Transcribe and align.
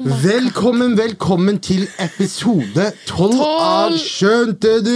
Velkommen, 0.00 0.94
velkommen 0.96 1.58
til 1.60 1.82
episode 2.00 2.86
12 3.04 3.40
av 3.44 3.96
Skjønte 4.00 4.70
du? 4.80 4.94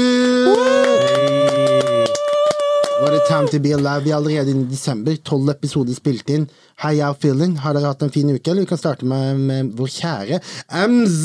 What 3.03 3.13
a 3.13 3.19
time 3.29 3.51
to 3.53 3.61
be 3.61 3.75
alive. 3.77 4.07
Vi 4.07 4.15
er 4.15 4.17
allerede 4.17 4.55
inne 4.55 4.65
i 4.65 4.71
desember. 4.71 5.19
Tolv 5.21 5.51
episoder 5.53 5.93
spilt 5.93 6.33
inn. 6.33 6.47
How 6.81 6.95
you 6.97 7.11
feeling? 7.21 7.59
Har 7.61 7.77
dere 7.77 7.91
hatt 7.93 8.01
en 8.07 8.15
fin 8.15 8.33
uke? 8.33 8.49
Eller 8.49 8.65
vi 8.65 8.71
kan 8.71 8.81
starte 8.81 9.05
med, 9.05 9.43
med 9.45 9.75
vår 9.77 9.93
kjære 9.93 10.39
Ems. 10.73 11.19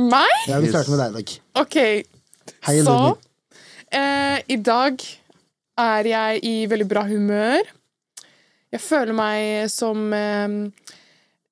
Meg? 0.00 0.32
Ja, 0.48 0.62
vi 0.64 0.72
starter 0.72 0.94
med 0.94 1.02
deg, 1.04 1.18
Dag. 1.18 1.34
Ok, 1.60 1.76
Hei, 2.64 2.78
så 2.80 2.96
eh, 3.92 4.40
I 4.48 4.56
dag 4.56 5.04
er 5.84 6.08
jeg 6.14 6.40
i 6.48 6.56
veldig 6.72 6.88
bra 6.88 7.04
humør. 7.12 7.60
Jeg 8.72 8.80
føler 8.80 9.12
meg 9.12 9.68
som 9.68 10.14
eh, 10.16 10.62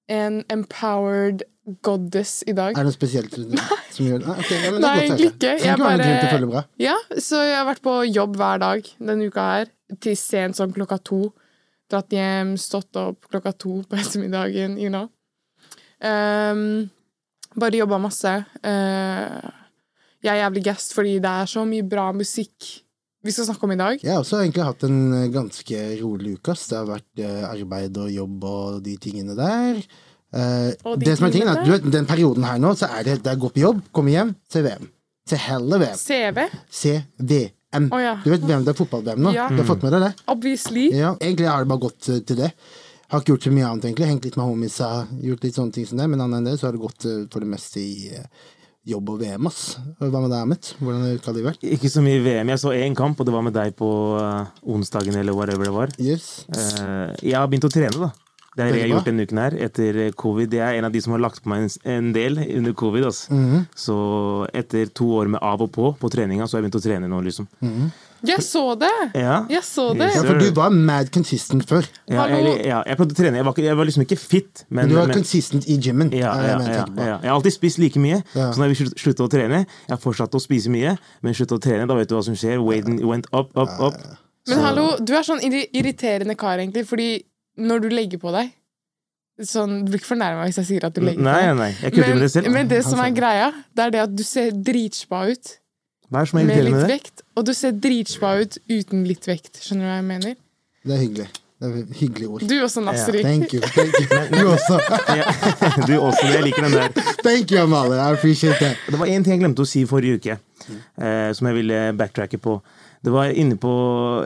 en 0.08 0.42
empowered 0.52 1.44
goddess 1.84 2.42
i 2.48 2.54
dag. 2.56 2.72
Er 2.72 2.84
det 2.84 2.90
noe 2.90 2.96
spesielt 2.96 3.34
som 3.94 4.06
gjør 4.06 4.22
det? 4.22 4.30
Ah, 4.30 4.40
ok, 4.40 4.52
ja, 4.52 4.70
det 4.72 4.80
Nei, 4.84 4.94
egentlig 5.02 5.28
ikke. 5.34 5.52
Jeg 5.64 5.82
bare-. 5.82 6.64
Ja, 6.80 6.96
så 7.20 7.42
jeg 7.44 7.58
har 7.58 7.68
vært 7.68 7.84
på 7.84 7.98
jobb 8.08 8.38
hver 8.40 8.62
dag 8.62 8.88
denne 8.98 9.28
uka 9.28 9.50
her, 9.52 9.70
til 10.04 10.16
sent 10.20 10.58
sånn 10.58 10.74
klokka 10.76 11.00
to. 11.04 11.28
Dratt 11.88 12.12
hjem, 12.12 12.56
stått 12.60 12.96
opp 13.00 13.30
klokka 13.30 13.54
to 13.56 13.80
på 13.88 14.00
ettermiddagen, 14.00 14.76
you 14.80 14.92
know. 14.92 15.08
Um, 16.04 16.88
bare 17.58 17.80
jobba 17.80 18.00
masse. 18.00 18.34
Uh, 18.60 19.48
jeg 20.24 20.34
er 20.34 20.42
jævlig 20.42 20.64
gassed 20.66 20.94
fordi 20.96 21.16
det 21.22 21.32
er 21.42 21.48
så 21.50 21.64
mye 21.68 21.86
bra 21.86 22.10
musikk 22.16 22.68
vi 23.28 23.34
skal 23.36 23.48
snakke 23.50 23.66
om 23.68 23.72
i 23.74 23.78
dag. 23.78 24.00
Jeg 24.02 24.14
har 24.14 24.22
også 24.22 24.40
egentlig 24.40 24.64
hatt 24.64 24.84
en 24.88 25.00
eh, 25.12 25.26
ganske 25.34 25.80
rolig 26.00 26.36
uke. 26.38 26.54
Det 26.56 26.76
har 26.78 26.86
vært 26.88 27.22
eh, 27.24 27.42
arbeid 27.48 27.98
og 28.00 28.12
jobb 28.14 28.46
og 28.48 28.78
de 28.86 28.94
tingene 29.02 29.36
der. 29.38 29.82
Eh, 30.32 30.70
de 30.72 30.94
det 31.04 31.16
som 31.18 31.28
er 31.28 31.34
tingen 31.34 31.50
er, 31.52 31.60
at 31.60 31.68
du 31.68 31.72
vet, 31.74 31.86
Den 31.92 32.08
perioden 32.08 32.46
her 32.48 32.58
nå, 32.62 32.72
så 32.78 32.88
er 32.98 33.04
det, 33.06 33.18
det 33.26 33.32
er 33.34 33.40
gå 33.42 33.50
på 33.52 33.62
jobb, 33.64 33.84
komme 33.96 34.14
hjem, 34.14 34.34
se 34.52 34.64
VM. 34.64 34.88
Se 35.28 35.36
heller 35.44 35.82
VM. 35.84 36.00
CV, 36.00 36.44
Se 36.72 36.94
VM. 37.20 37.88
Ja. 38.00 38.14
Du 38.24 38.30
vet 38.32 38.44
VM 38.48 38.64
det 38.64 38.72
er 38.72 38.78
fotball-VM 38.78 39.20
nå? 39.26 39.32
Ja. 39.36 39.48
Du 39.52 39.60
har 39.60 39.68
fått 39.68 39.82
med 39.84 39.92
deg 39.92 40.06
det? 40.06 40.12
obviously. 40.32 40.86
Ja, 40.96 41.14
Egentlig 41.20 41.50
har 41.52 41.64
det 41.66 41.68
bare 41.74 41.84
gått 41.84 42.00
til 42.08 42.38
det. 42.38 42.52
Har 43.12 43.20
ikke 43.20 43.34
gjort 43.34 43.48
så 43.48 43.52
mye 43.52 43.66
annet, 43.68 43.84
egentlig. 43.88 44.08
Hengt 44.08 44.24
litt 44.24 44.36
med 44.40 44.48
homiesa, 44.48 44.88
gjort 45.24 45.44
litt 45.44 45.56
sånne 45.56 45.72
ting 45.76 45.84
som 45.88 46.00
det. 46.00 46.08
Men 46.12 46.24
annet 46.24 46.40
enn 46.40 46.48
det, 46.48 46.56
så 46.60 46.68
har 46.68 46.76
det 46.76 46.80
gått 46.80 47.04
for 47.32 47.44
det 47.44 47.48
meste 47.52 47.80
i 47.80 48.08
jobb 48.88 49.10
og 49.14 49.18
VM, 49.22 49.48
ass. 49.50 49.78
Hva 49.98 50.20
med 50.22 50.30
deg, 50.32 50.38
Amit? 50.38 50.70
Hvordan 50.78 51.02
har 51.04 51.18
uka 51.18 51.34
di 51.36 51.42
vært? 51.44 51.66
Ikke 51.76 51.90
så 51.92 52.04
mye 52.04 52.22
VM. 52.24 52.54
Jeg 52.54 52.62
så 52.62 52.72
én 52.76 52.96
kamp, 52.96 53.18
og 53.20 53.28
det 53.28 53.34
var 53.34 53.44
med 53.44 53.56
deg 53.56 53.76
på 53.78 53.90
eh, 54.20 54.54
onsdagen 54.74 55.18
eller 55.18 55.36
whatever 55.36 55.68
det 55.68 55.74
var. 55.74 55.92
Yes. 56.00 56.46
Eh, 56.54 57.12
jeg 57.26 57.36
har 57.36 57.50
begynt 57.50 57.68
å 57.68 57.72
trene, 57.72 58.08
da. 58.08 58.12
Det 58.58 58.64
er 58.64 58.72
det 58.74 58.78
jeg 58.80 58.88
har 58.88 58.96
gjort 58.96 59.06
denne 59.06 59.24
uken 59.28 59.38
her 59.38 59.54
etter 59.68 59.98
eh, 60.02 60.14
covid. 60.18 60.54
Jeg 60.58 60.64
er 60.66 60.80
en 60.80 60.88
av 60.88 60.94
de 60.94 61.02
som 61.04 61.14
har 61.14 61.22
lagt 61.22 61.44
på 61.44 61.52
meg 61.52 61.68
en, 61.86 62.12
del 62.16 62.40
under 62.42 62.74
covid. 62.74 63.04
Altså. 63.10 63.32
-hmm. 63.32 63.64
Så 63.74 63.96
etter 64.52 64.86
to 64.86 65.06
år 65.14 65.28
med 65.28 65.40
av 65.42 65.62
og 65.62 65.70
på 65.72 65.92
på 66.00 66.10
treninga, 66.10 66.46
så 66.46 66.56
har 66.56 66.62
jeg 66.62 66.70
begynt 66.70 66.80
å 66.82 66.86
trene 66.88 67.08
nå, 67.08 67.20
liksom. 67.20 67.46
Jeg 68.26 68.42
så 68.42 68.62
det! 68.78 68.90
Ja. 69.14 69.44
Jeg 69.50 69.62
så 69.62 69.84
det! 69.94 70.08
Ja, 70.14 70.22
for 70.26 70.40
du 70.40 70.48
var 70.56 70.72
mad 70.74 71.10
consistent 71.14 71.66
før. 71.68 71.86
Ja, 72.10 72.24
jeg, 72.32 72.64
ja, 72.66 72.80
jeg 72.86 72.98
prøvde 72.98 73.14
å 73.14 73.18
trene. 73.18 73.38
Jeg 73.38 73.46
var, 73.46 73.60
jeg 73.62 73.78
var 73.78 73.88
liksom 73.88 74.04
ikke 74.06 74.18
fit, 74.18 74.64
men, 74.68 74.80
Men 74.80 74.90
du 74.90 74.96
var 74.98 75.10
men 75.12 75.20
consistent 75.20 75.68
i 75.70 75.78
gymmen. 75.78 76.10
ja, 76.16 76.32
ja, 76.42 76.58
jeg 76.58 76.74
ja, 76.74 76.84
ja. 76.96 77.06
Jeg 77.22 77.30
har 77.30 77.36
alltid 77.36 77.54
spist 77.54 77.78
like 77.78 78.02
mye. 78.02 78.22
Ja. 78.34 78.50
Så 78.52 78.62
når 78.62 78.74
vi 78.74 78.88
sluttet 78.90 79.24
å 79.24 79.30
trene 79.30 79.64
Jeg 79.64 79.92
har 79.94 80.02
fortsatt 80.02 80.34
å 80.34 80.42
spise 80.42 80.72
mye, 80.74 80.96
men 81.22 81.36
sluttet 81.38 81.58
å 81.58 81.62
trene, 81.62 81.86
da 81.86 81.98
vet 81.98 82.10
du 82.10 82.16
hva 82.18 82.24
som 82.26 82.36
skjer. 82.38 82.58
Weighten 82.64 82.98
went 83.06 83.30
up, 83.32 83.54
up, 83.56 83.70
up. 83.78 83.98
Men 84.48 84.62
hallo, 84.64 84.90
du 85.04 85.12
er 85.14 85.26
sånn 85.26 85.42
irriterende 85.44 86.34
kar, 86.38 86.58
egentlig, 86.58 86.86
fordi 86.88 87.10
når 87.58 87.84
du 87.84 87.88
legger 87.92 88.22
på 88.22 88.32
deg 88.34 88.54
sånn, 89.46 89.84
Du 89.84 89.92
blir 89.92 90.00
ikke 90.00 90.10
fornærma 90.16 90.48
hvis 90.48 90.58
jeg 90.62 90.66
sier 90.72 90.86
at 90.88 90.94
du 90.96 91.02
legger 91.04 91.22
på 91.22 91.30
deg. 91.30 91.56
nei. 91.58 91.70
Jeg 91.82 91.94
kødder 91.94 92.14
med 92.16 92.22
det 92.24 92.30
selv. 92.34 92.50
men 92.54 92.70
det 92.70 92.82
som 92.86 92.98
er 93.02 93.12
greia, 93.14 93.52
det 93.76 93.84
er 93.84 93.94
det 93.94 94.00
at 94.08 94.14
du 94.18 94.24
ser 94.26 94.50
dritspa 94.50 95.20
ut 95.30 95.52
Hva 96.08 96.22
er 96.22 96.24
det 96.24 96.30
som 96.30 96.38
er 96.40 96.46
med 96.48 96.64
litt 96.64 96.72
med 96.74 96.84
det? 96.84 96.94
vekt, 96.94 97.22
og 97.36 97.44
du 97.44 97.52
ser 97.56 97.74
dritspa 97.76 98.30
ut 98.40 98.56
uten 98.70 99.04
litt 99.08 99.28
vekt. 99.28 99.60
Skjønner 99.60 99.84
du 99.84 99.90
hva 99.90 99.98
jeg 99.98 100.08
mener? 100.08 100.40
Det 100.88 100.96
er 100.96 101.02
hyggelig. 101.04 101.28
Det 101.58 101.66
er 101.68 101.94
hyggelige 101.98 102.28
ord. 102.30 102.42
Du 102.46 102.54
også, 102.62 102.80
Nasri. 102.86 103.20
Thank 103.26 103.52
you. 103.52 103.60
Thank 103.60 103.96
you. 103.98 104.06
Du 104.38 104.44
også. 104.52 104.78
Ja, 105.18 105.24
du 105.88 105.94
også, 105.98 106.26
jeg 106.30 106.44
liker 106.46 106.68
den 106.68 106.76
der. 106.78 107.14
Thank 107.24 107.50
you, 107.52 107.60
Amalie. 107.60 107.98
I 107.98 108.12
appreciate 108.14 108.60
that. 108.62 108.78
Det 108.86 109.00
var 109.00 109.10
én 109.10 109.26
ting 109.26 109.34
jeg 109.34 109.42
glemte 109.42 109.66
å 109.66 109.68
si 109.68 109.82
forrige 109.90 110.20
uke, 110.20 110.38
eh, 110.70 111.30
som 111.34 111.50
jeg 111.50 111.58
ville 111.58 111.80
backtracke 111.98 112.38
på. 112.40 112.60
Det 113.04 113.12
var 113.14 113.30
inne 113.30 113.54
på 113.60 113.72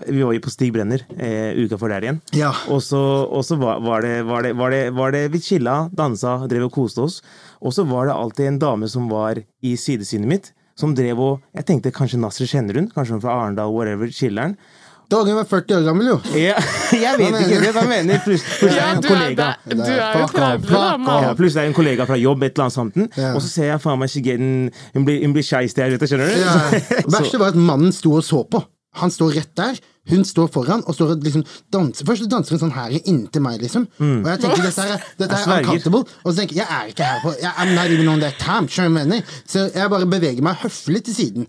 Vi 0.06 0.22
var 0.22 0.32
jo 0.32 0.40
på 0.44 0.50
Stig 0.52 0.70
Brenner 0.72 1.02
eh, 1.18 1.56
uka 1.60 1.76
før 1.80 1.96
der 1.96 2.06
igjen. 2.06 2.20
Ja. 2.36 2.52
Og 2.72 2.82
så, 2.84 3.00
og 3.26 3.44
så 3.48 3.56
var, 3.60 3.82
var, 3.84 4.04
det, 4.04 4.22
var, 4.28 4.46
det, 4.46 4.54
var, 4.56 4.72
det, 4.72 4.82
var 4.96 5.12
det 5.16 5.26
Vi 5.32 5.40
chilla, 5.44 5.76
dansa, 5.92 6.38
drev 6.48 6.68
og 6.68 6.76
koste 6.76 7.04
oss. 7.04 7.20
Og 7.60 7.74
så 7.76 7.84
var 7.88 8.08
det 8.08 8.16
alltid 8.16 8.52
en 8.52 8.60
dame 8.62 8.88
som 8.92 9.08
var 9.12 9.40
i 9.64 9.74
sidesynet 9.76 10.28
mitt, 10.28 10.52
som 10.78 10.94
drev 10.96 11.20
og 11.20 11.40
Jeg 11.56 11.66
tenkte 11.68 11.92
kanskje 11.94 12.20
Nasser 12.20 12.48
kjenner 12.48 12.78
hun, 12.80 12.88
kanskje 12.92 13.16
hun 13.16 13.20
er 13.20 13.26
fra 13.26 13.36
Arendal, 13.42 13.72
whatever, 13.74 14.06
chiller'n. 14.12 14.56
Dagen 15.12 15.36
var 15.36 15.44
40 15.44 15.76
år 15.76 15.82
gammel, 15.84 16.06
jo. 16.08 16.14
Ja, 16.38 16.54
jeg 17.04 17.18
vet 17.20 17.34
ikke 17.42 17.58
det, 17.60 17.72
hva 17.76 17.82
mener 17.88 18.22
pluss, 18.24 18.44
er 18.62 18.70
Ja, 18.72 18.84
er 18.86 18.94
en 18.94 19.02
du 19.02 19.08
er, 19.08 19.12
kollega. 19.12 19.48
du 19.68 19.82
er 19.82 19.98
jo 19.98 20.06
Fuck 20.22 20.36
30, 20.38 20.68
da. 20.72 21.16
Ja, 21.26 21.32
er 21.34 21.42
det 21.42 21.64
en 21.66 21.76
kollega 21.76 22.06
fra 22.08 22.16
jobb, 22.16 22.46
et 22.46 22.54
eller 22.56 22.68
annet 22.70 22.76
sånt, 22.78 23.18
Ja. 23.20 23.34
og 23.36 23.42
så 23.44 23.50
ser 23.50 23.68
jeg 23.74 23.82
faen 23.84 24.00
meg 24.00 24.12
Shigen 24.12 24.46
Hun 24.94 25.04
blir, 25.04 25.20
hun 25.26 25.34
blir 25.36 25.44
skeis 25.44 25.76
der 25.76 25.92
ute, 25.98 26.08
skjønner 26.08 26.32
du? 26.32 26.38
Ja. 26.40 26.54
Verste 27.18 27.42
var 27.42 27.52
at 27.52 27.60
mannen 27.60 27.92
sto 27.92 28.14
og 28.16 28.24
så 28.24 28.40
på. 28.48 28.62
Han 29.00 29.10
står 29.10 29.32
rett 29.38 29.52
der, 29.56 29.78
hun 30.10 30.24
står 30.26 30.48
foran 30.52 30.82
og 30.84 30.96
står 30.96 31.14
og 31.14 31.22
liksom 31.24 31.44
danser. 31.72 32.04
Først 32.08 32.26
danser 32.30 32.56
hun 32.56 32.60
sånn 32.64 32.74
her 32.74 32.92
inntil 32.98 33.44
meg, 33.44 33.60
liksom. 33.62 33.86
Og 34.02 34.26
jeg 34.28 34.40
tenker 34.42 34.64
dette 34.66 34.86
er, 34.96 35.04
dette 35.20 35.38
er 35.38 35.52
uncomfortable. 35.62 36.02
Og 36.24 36.28
så 36.32 36.34
tenker 36.40 36.58
jeg 36.58 36.66
jeg 36.66 36.78
er 36.78 36.90
ikke 36.92 37.08
her 37.08 37.22
på 37.22 37.32
jeg, 37.38 37.52
I'm 37.56 37.72
not 37.76 37.94
even 37.94 38.10
on 38.12 38.20
that 38.24 38.36
time. 38.42 38.68
Skjønner 38.68 39.06
jeg? 39.14 39.24
Så 39.48 39.68
jeg 39.70 39.92
bare 39.94 40.08
beveger 40.10 40.44
meg 40.44 40.60
høflig 40.64 41.04
til 41.06 41.16
siden. 41.16 41.48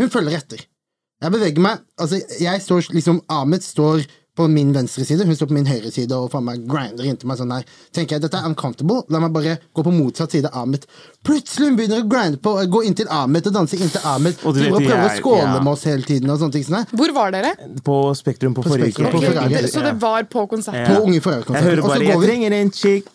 Hun 0.00 0.10
følger 0.10 0.38
etter. 0.40 0.64
Jeg 1.20 1.34
beveger 1.34 1.60
meg 1.60 1.82
Altså, 2.00 2.22
jeg 2.40 2.62
står 2.64 2.90
liksom 2.96 3.20
Ahmed 3.28 3.62
står 3.62 4.06
på 4.40 4.48
min 4.50 4.72
venstre 4.74 5.04
side, 5.04 5.26
hun 5.28 5.36
står 5.36 5.50
på 5.50 5.56
min 5.58 5.68
høyre 5.68 5.92
side 5.92 6.16
og 6.16 6.30
faen 6.32 6.46
meg 6.46 6.66
grinder 6.70 7.06
inntil 7.08 7.30
meg 7.30 7.40
sånn 7.40 7.54
her. 7.54 7.66
Tenker 7.96 8.16
jeg, 8.16 8.24
dette 8.24 8.40
er 8.40 8.48
uncomfortable, 8.48 9.04
la 9.12 9.20
meg 9.22 9.34
bare 9.34 9.56
gå 9.76 9.84
på 9.86 9.94
motsatt 9.94 10.36
side 10.36 10.50
av 10.50 10.64
Ahmed. 10.64 10.86
Plutselig 11.26 11.68
hun 11.68 11.76
begynner 11.76 12.00
å 12.00 12.08
grinde 12.08 12.40
på, 12.40 12.54
gå 12.72 12.82
inntil 12.88 13.10
Ahmed 13.12 13.48
og 13.50 13.56
danse 13.58 13.76
inntil 13.76 14.06
Ahmed. 14.08 14.38
Og 14.48 14.56
du 14.56 14.62
vet, 14.62 14.72
og 14.72 14.80
prøver 14.80 15.04
å 15.04 15.16
skåle 15.18 15.42
ja. 15.44 15.58
med 15.58 15.72
oss 15.74 15.84
hele 15.90 16.06
tiden 16.08 16.32
og 16.32 16.40
sånne 16.40 16.56
ting 16.56 16.64
sånn 16.64 16.78
her. 16.78 16.94
Hvor 16.96 17.12
var 17.16 17.34
dere? 17.34 17.52
På 17.84 17.98
Spektrum 18.16 18.56
på, 18.56 18.64
På 18.64 18.72
forrige 18.72 18.94
uke. 18.96 19.10
Okay, 19.20 19.34
Ok, 19.40 19.68
så 19.72 19.82
det 19.84 19.92
var 20.00 20.24
på 20.32 20.46
konserten? 20.48 20.86
På 20.88 21.04
Unge 21.04 21.20
Forrige-konserten. 21.20 21.68
Jeg 21.68 21.76
hører 21.76 21.88
bare 21.88 22.04
'jeg 22.04 22.22
trenger 22.24 22.56
en 22.56 22.70
chick'. 22.70 23.10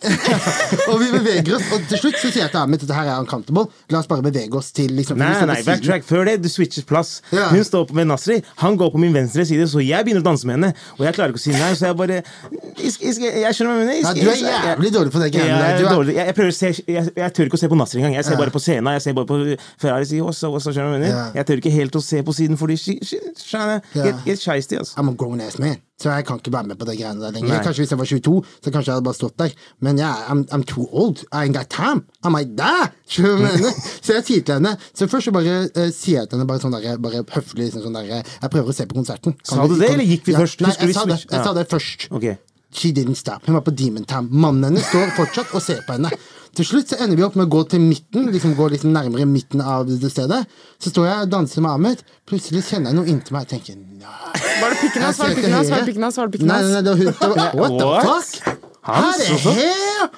og 0.90 1.00
vi 1.02 1.08
beveger 1.16 1.56
oss, 1.56 1.66
og 1.74 1.88
til 1.90 1.98
slutt 2.04 2.20
så 2.20 2.30
sier 2.30 2.44
jeg 2.44 2.52
til 2.54 2.60
Ahmed 2.62 2.84
dette 2.84 2.94
her 2.94 3.10
er 3.10 3.18
uncomfortable, 3.18 3.66
la 3.90 3.98
oss 3.98 4.10
bare 4.10 4.22
bevege 4.22 4.54
oss 4.54 4.70
til 4.76 4.94
liksom 4.94 5.18
Nei, 5.18 5.32
nei, 5.50 5.58
backtrack. 5.66 6.06
Før 6.06 6.24
det, 6.30 6.36
du 6.44 6.48
switcher 6.52 6.86
plass. 6.86 7.20
Ja. 7.32 7.48
Hun 7.50 7.64
står 7.64 7.88
på 7.90 7.98
med 7.98 8.06
Nasri, 8.06 8.38
han 8.62 8.78
går 8.78 8.92
på 8.94 9.02
min 9.02 9.14
venstre 9.14 9.46
side, 9.48 9.66
så 9.68 9.82
jeg 9.82 10.06
begynner 10.06 10.22
å 10.22 10.28
danse 10.30 10.46
med 10.46 10.58
henne. 10.58 10.72
Og 10.98 11.06
jeg 11.08 11.15
klarer 11.16 11.34
ikke 11.34 11.42
å 11.42 11.44
si 11.44 11.54
nei, 11.54 11.70
så 11.78 11.88
jeg 11.90 11.98
bare 11.98 12.18
Jeg, 12.20 12.92
jeg, 13.00 13.14
jeg, 13.24 13.32
jeg 13.42 13.56
skjønner 13.56 13.72
hva 13.72 13.78
jeg 13.80 14.02
mener. 14.04 14.20
Du 14.20 14.30
er 14.30 14.40
jævlig 14.70 14.92
dårlig 14.94 15.14
på 15.14 15.22
det 15.22 15.30
greiene 15.34 15.56
der. 15.56 15.80
er 15.80 15.88
er, 15.90 16.12
jeg, 16.12 16.26
jeg, 16.30 16.36
prøver 16.38 16.52
å 16.52 16.58
se, 16.58 16.72
jeg, 16.86 17.06
jeg 17.16 17.34
tør 17.38 17.50
ikke 17.50 17.58
å 17.58 17.62
se 17.62 17.70
på 17.72 17.80
Nasser 17.80 18.02
engang. 18.02 18.16
Jeg 18.18 18.28
ser 18.28 18.40
bare 18.40 18.54
på 18.54 18.62
scenen. 18.62 18.92
Jeg 18.96 19.06
ser 19.06 19.16
bare 19.16 19.30
på 19.30 19.40
Ferrari. 19.82 20.08
si 20.08 20.20
også, 20.20 20.52
også, 20.52 20.74
skjønner 20.76 20.92
du 20.92 20.96
hva 20.96 21.00
jeg 21.00 21.06
mener? 21.08 21.34
Jeg 21.40 21.48
tør 21.50 21.62
ikke 21.64 21.74
helt 21.76 21.98
å 21.98 22.04
se 22.04 22.22
på 22.26 22.36
siden, 22.36 22.60
fordi 22.60 22.78
she, 22.80 22.98
she, 23.02 23.20
she, 23.34 23.42
she, 23.42 23.66
she, 23.96 24.36
she, 24.36 24.60
she, 24.60 24.60
she, 24.62 24.96
I'm 24.96 25.08
a 25.08 25.14
grown 25.14 25.40
ass 25.40 25.58
man, 25.58 25.80
så 25.96 26.10
jeg 26.12 26.26
kan 26.28 26.36
ikke 26.36 26.52
være 26.52 26.68
med 26.68 26.76
på 26.76 26.84
det 26.84 26.98
greiene 26.98 27.22
der 27.24 27.32
lenger. 27.32 27.62
Kanskje 27.64 27.82
hvis 27.84 27.92
jeg 27.94 27.98
var 27.98 28.08
22, 28.10 28.32
så 28.64 28.70
kanskje 28.72 28.90
jeg 28.90 28.96
hadde 28.98 29.06
bare 29.06 29.16
stått 29.16 29.38
der. 29.40 29.54
Men 29.80 29.98
ja, 30.02 30.10
I'm, 30.28 30.42
I'm 30.52 30.64
too 30.68 30.84
old. 30.92 31.22
I 31.32 31.46
ain't 31.46 31.56
got 31.56 31.70
time. 31.72 32.04
I 32.20 32.28
like 32.28 32.52
du 33.16 33.22
jeg 33.22 33.38
mener? 33.40 33.72
Så 34.04 34.16
jeg 34.18 34.24
sier 34.26 34.42
til 34.42 34.58
henne 34.58 34.72
Så 34.98 35.06
først 35.08 35.28
så 35.28 35.32
bare 35.32 35.54
uh, 35.70 35.88
sier 35.94 36.20
jeg 36.20 36.28
til 36.28 36.36
henne 36.36 36.46
bare 36.48 36.60
sånn 36.60 36.74
der, 36.74 36.98
bare 36.98 37.22
høflig 37.32 37.68
liksom 37.68 37.84
sånn 37.86 37.96
der, 37.96 38.10
Jeg 38.26 38.50
prøver 38.50 38.72
å 38.72 38.76
se 38.76 38.86
på 38.90 38.98
konserten. 38.98 39.36
Kan 39.40 39.60
Sa 39.60 39.66
du 39.70 39.76
det, 39.76 39.86
kan- 39.86 39.94
eller 39.96 40.10
gikk 40.10 40.26
vi 40.26 40.34
ja, 40.34 40.42
først? 40.42 40.64
Nei, 40.66 40.74
jeg 40.80 40.96
sa 40.98 41.06
det. 41.08 41.20
Jeg 41.30 41.46
sa 41.46 41.54
det 41.56 41.66
først. 41.70 42.08
Okay. 42.10 42.36
She 42.76 42.90
didn't 42.92 43.16
stop. 43.16 43.46
Hun 43.46 43.56
var 43.56 43.64
på 43.64 43.72
Demon 43.72 44.04
Time. 44.04 44.28
Mannen 44.30 44.68
hennes 44.68 44.84
står 44.90 45.14
fortsatt 45.16 45.54
og 45.56 45.62
ser 45.64 45.80
på 45.86 45.96
henne. 45.96 46.10
Til 46.56 46.64
slutt 46.64 46.88
så 46.92 46.96
ender 47.04 47.18
vi 47.18 47.24
opp 47.26 47.34
med 47.36 47.48
å 47.48 47.52
gå 47.52 47.62
til 47.68 47.82
midten, 47.84 48.30
liksom 48.32 48.54
gå 48.56 48.68
liksom 48.72 48.94
nærmere 48.94 49.26
midten 49.28 49.60
av 49.60 49.84
det 49.88 50.08
stedet. 50.12 50.44
Så 50.80 50.92
står 50.92 51.08
jeg 51.10 51.26
og 51.26 51.32
danser 51.34 51.64
med 51.64 51.74
Ahmed. 51.74 52.04
Plutselig 52.28 52.64
kjenner 52.70 52.92
jeg 52.92 52.96
noe 53.00 53.10
inntil 53.12 53.36
meg. 53.36 53.44
Jeg 53.44 53.58
tenker 53.58 53.76
nei. 53.76 54.14
Var 54.62 54.72
det 54.72 54.78
pikken 54.80 55.04
hans? 55.04 55.18
Var 55.20 55.28
det 55.34 55.36
pikken 55.40 55.56
hans? 55.58 55.68
Var 55.74 55.82
det 55.82 55.90
pikken 55.90 56.06
hans? 56.06 56.16
Var 56.16 56.30
det 56.30 56.38
pikken 56.38 56.48
Nei, 56.48 56.62
nei, 56.64 56.72
nei, 56.72 56.80
det 56.86 56.94
var 56.94 57.02
hun. 57.02 57.12
Det 57.12 57.28
var, 57.34 57.60
what 57.60 57.76
the 57.76 57.90
fuck? 58.08 58.64
Hans 58.86 59.18
Her 59.18 59.26
er 59.26 59.38
her! 59.42 60.10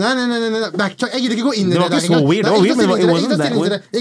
Nei, 0.00 0.12
nei, 0.16 0.24
nei, 0.26 0.38
nei, 0.40 0.48
nei. 0.56 0.70
backtrack. 0.72 1.12
Jeg 1.12 1.22
gidder 1.26 1.36
ikke 1.36 1.48
gå 1.50 1.54
inn 1.60 1.68
i 1.68 1.74
Det 1.74 1.76
det, 1.76 1.82
var 1.82 1.90
der 1.92 1.98
ikke 2.00 2.06
så 2.06 2.12
engang. 2.14 2.28
weird. 2.30 2.38
Jeg 2.38 2.46
Nei, 2.46 2.52
var 2.56 2.96
ikke 2.96 3.08
weird, 3.10 3.26
ta 3.26 3.28
men 3.28 3.38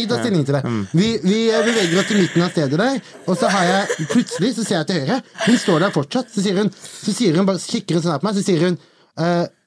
det 0.07 0.19
stilling 0.21 0.45
til 0.47 0.55
det. 0.55 0.61
Mm. 0.63 0.77
Vi, 0.95 1.09
vi 1.25 1.39
eh, 1.51 1.65
beveger 1.67 1.99
oss 1.99 2.07
til 2.07 2.21
midten 2.21 2.45
av 2.45 2.53
stedet 2.53 2.79
der, 2.79 3.01
og 3.27 3.37
så 3.41 3.51
har 3.51 3.67
jeg 3.69 4.07
plutselig 4.13 4.53
så 4.55 4.63
ser 4.63 4.77
jeg 4.79 4.87
til 4.89 5.01
høyre. 5.01 5.17
Hun 5.45 5.59
står 5.65 5.83
der 5.83 5.93
fortsatt. 5.97 6.31
Så 6.31 6.45
sier 6.45 6.61
hun, 6.61 6.71
så 6.79 7.15
sier 7.17 7.35
hun 7.41 7.49
bare 7.49 7.59
kikker 7.59 7.99
hun 7.99 8.05
sånn 8.05 8.15
her 8.15 8.23
på 8.23 8.29
meg, 8.29 8.39
så 8.39 8.45
sier 8.47 8.63
hun 8.69 8.79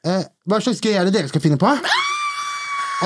eh, 0.07 0.23
Hva 0.49 0.61
slags 0.63 0.83
gøy 0.85 0.95
er 0.95 1.09
det 1.09 1.17
dere 1.17 1.33
skal 1.33 1.45
finne 1.45 1.59
på? 1.61 1.73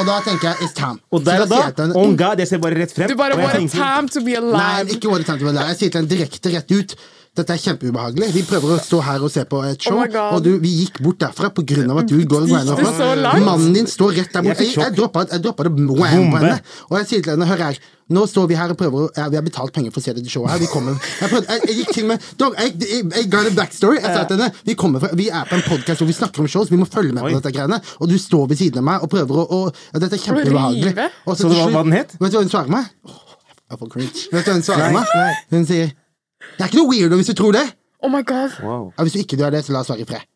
Og 0.00 0.06
da 0.08 0.20
tenker 0.24 0.48
jeg 0.48 0.64
it's 0.64 0.76
time. 0.76 0.98
Og 1.12 1.24
der 1.24 1.42
og 1.44 1.50
da, 1.50 1.58
sier 1.68 1.88
jeg 1.92 1.96
on 2.00 2.14
God, 2.16 2.40
jeg 2.40 2.48
ser 2.48 2.60
bare 2.62 2.78
rett 2.80 2.94
frem. 2.96 3.10
Du 3.12 3.18
bare 3.18 3.36
What 3.36 3.58
a 3.58 3.66
time 3.68 4.08
to 4.08 4.22
be 4.24 4.36
alive. 4.38 4.56
Nei, 4.56 4.94
ikke 4.96 5.10
what 5.12 5.20
a 5.20 5.26
time 5.28 5.42
to 5.42 5.44
be 5.44 5.52
alive. 5.52 5.66
Jeg 5.74 5.80
sier 5.82 5.92
til 5.92 6.00
henne 6.00 6.12
direkte 6.14 6.54
rett 6.54 6.72
ut. 6.72 6.94
Dette 7.32 7.54
er 7.54 7.60
kjempeubehagelig. 7.60 8.26
Vi 8.34 8.42
prøver 8.44 8.74
å 8.74 8.78
stå 8.80 8.98
her 9.06 9.22
og 9.24 9.30
se 9.32 9.44
på 9.48 9.62
et 9.64 9.84
show, 9.86 9.96
Oh 9.96 10.34
og 10.36 10.42
du, 10.44 10.50
vi 10.60 10.68
gikk 10.82 10.98
bort 11.00 11.20
derfra 11.22 11.48
på 11.56 11.64
grunn 11.64 11.88
av 11.88 12.02
at 12.02 12.10
du 12.10 12.18
går 12.28 12.44
og 12.44 12.50
går? 12.52 13.40
Mannen 13.40 13.72
din 13.72 13.88
står 13.88 14.18
rett 14.18 14.34
der 14.34 14.44
borte. 14.44 14.66
Jeg, 14.66 14.76
jeg, 14.76 14.96
droppa, 14.98 15.24
jeg 15.30 15.40
droppa 15.46 15.64
det 15.68 15.72
på 15.72 16.10
henne. 16.10 16.58
Og 16.90 16.98
jeg 17.00 17.08
sier 17.08 17.24
til 17.24 17.32
henne, 17.32 17.48
hør 17.48 17.64
her, 17.70 17.80
nå 18.14 18.22
står 18.30 18.46
vi 18.50 18.56
her 18.58 18.70
og 18.74 18.76
prøver 18.80 19.08
ja, 19.16 19.26
Vi 19.32 19.36
har 19.38 19.44
betalt 19.46 19.72
penger 19.74 19.90
for 19.94 20.00
å 20.02 20.04
se 20.04 20.12
dette 20.16 20.30
showet 20.32 20.50
her. 20.52 20.60
Vi 20.62 20.68
kommer 20.70 20.96
Jeg, 21.20 21.28
prøvde, 21.32 21.46
jeg, 21.48 21.62
jeg 21.68 21.76
gikk 21.80 21.92
til 21.96 22.06
med 22.10 22.26
dog, 22.40 22.54
jeg, 22.60 22.74
jeg, 22.80 23.06
jeg 23.16 23.30
ga 23.32 23.42
en 23.48 23.56
backstory. 23.58 23.98
Jeg 24.02 24.14
sa 24.16 24.24
til 24.28 24.38
henne 24.40 24.50
vi, 24.68 24.74
kommer 24.78 25.02
fra, 25.04 25.10
vi 25.18 25.26
er 25.30 25.48
på 25.50 25.58
en 25.58 25.64
podkast 25.66 26.02
hvor 26.02 26.10
vi 26.10 26.16
snakker 26.16 26.44
om 26.44 26.48
shows, 26.54 26.70
vi 26.72 26.78
må 26.80 26.86
følge 26.90 27.12
med 27.16 27.22
på 27.26 27.30
Oi. 27.32 27.34
dette 27.38 27.52
greiene. 27.56 27.80
Og 28.00 28.08
du 28.12 28.16
står 28.20 28.46
ved 28.52 28.60
siden 28.62 28.82
av 28.82 28.88
meg 28.90 29.04
og 29.06 29.12
prøver 29.12 29.42
å, 29.42 29.46
og, 29.58 29.82
ja, 29.92 30.02
Dette 30.04 30.18
er 30.18 30.24
kjempeubehagelig. 30.24 30.94
Så 31.26 31.36
til 31.42 31.52
hva- 31.56 31.68
hva 31.76 31.84
den 31.88 31.96
het? 31.98 32.16
Vet 32.20 32.32
du 32.32 32.38
hva 32.38 32.44
hun 32.46 32.52
svarer 32.52 32.74
meg? 32.76 32.90
Oh, 33.08 33.36
jeg 33.72 33.78
får 33.82 33.92
cringe. 33.96 34.24
Vet 34.32 34.44
du 34.44 34.50
hva 34.52 34.56
hun 34.58 34.66
svarer 34.66 34.96
meg? 34.98 35.14
Hun 35.54 35.66
sier 35.68 35.92
Det 35.92 36.60
er 36.64 36.68
ikke 36.72 36.80
noe 36.82 36.90
weirdo 36.90 37.16
hvis 37.20 37.30
du 37.32 37.36
tror 37.38 37.52
det. 37.56 37.64
Oh 38.02 38.10
my 38.10 38.22
god. 38.26 38.58
Wow. 38.62 38.90
Ja, 38.98 39.04
hvis 39.06 39.14
du 39.14 39.20
ikke 39.22 39.36
gjør 39.38 39.54
det, 39.54 39.64
så 39.64 39.72
la 39.76 39.80
oss 39.84 39.90
være 39.92 40.02
i 40.02 40.08
fred. 40.08 40.26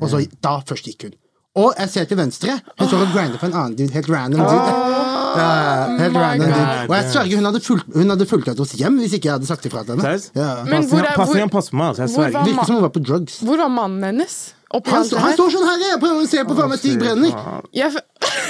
Og 0.00 0.10
så, 0.12 0.20
da 0.44 0.58
først 0.68 0.84
gikk 0.88 1.08
hun. 1.08 1.14
Og 1.60 1.72
jeg 1.80 1.90
ser 1.90 2.04
til 2.06 2.16
venstre. 2.20 2.58
Hun 2.78 2.88
står 2.88 3.06
og 3.06 3.14
grinder 3.14 3.40
på 3.40 3.48
en 3.48 3.56
annen 3.56 3.74
dude. 3.78 3.90
Helt 3.96 4.08
random 4.12 4.44
dude. 4.44 5.19
Ja, 5.36 5.96
helt 5.98 6.16
random. 6.16 6.50
God. 6.50 6.90
Og 6.90 6.94
jeg 6.96 7.10
sverger 7.12 7.36
hun 7.36 7.44
hadde 7.50 7.60
fulgt, 7.64 7.86
hun 7.94 8.10
hadde 8.14 8.26
fulgt 8.26 8.48
etter 8.48 8.62
oss 8.66 8.72
hjem 8.80 8.98
hvis 9.02 9.14
ikke 9.18 9.28
jeg 9.30 9.36
hadde 9.38 9.46
sagt 9.50 9.66
ifra 9.70 9.84
til 9.84 9.96
henne. 9.96 10.14
Ja. 10.34 10.50
Men 10.64 10.86
hvor 10.88 10.98
er- 11.04 11.14
hvor- 11.16 11.48
pass 11.50 11.70
på 11.70 11.76
meg, 11.76 11.88
altså. 11.94 12.02
Jeg 12.06 12.10
hvor 12.16 12.32
var- 12.32 12.44
Virker 12.46 12.64
som 12.66 12.74
hun 12.74 12.82
var 12.82 12.94
på 12.96 13.02
drugs. 13.04 13.40
Hvor 13.40 13.56
var 13.56 13.68
mannen 13.68 14.02
hennes? 14.04 14.54
Oppi 14.72 14.90
Han, 14.92 15.00
alt 15.02 15.10
det 15.10 15.18
han 15.18 15.32
står 15.34 15.48
sånn 15.50 15.64
her, 15.66 15.78
jeg 15.82 15.98
prøver 15.98 16.20
å 16.22 16.26
se 16.30 16.42
på 16.46 16.54
faen 16.54 16.68
meg 16.70 16.78
Stig 16.78 16.98
Brenner. 17.00 17.32
Jeg, 17.74 17.90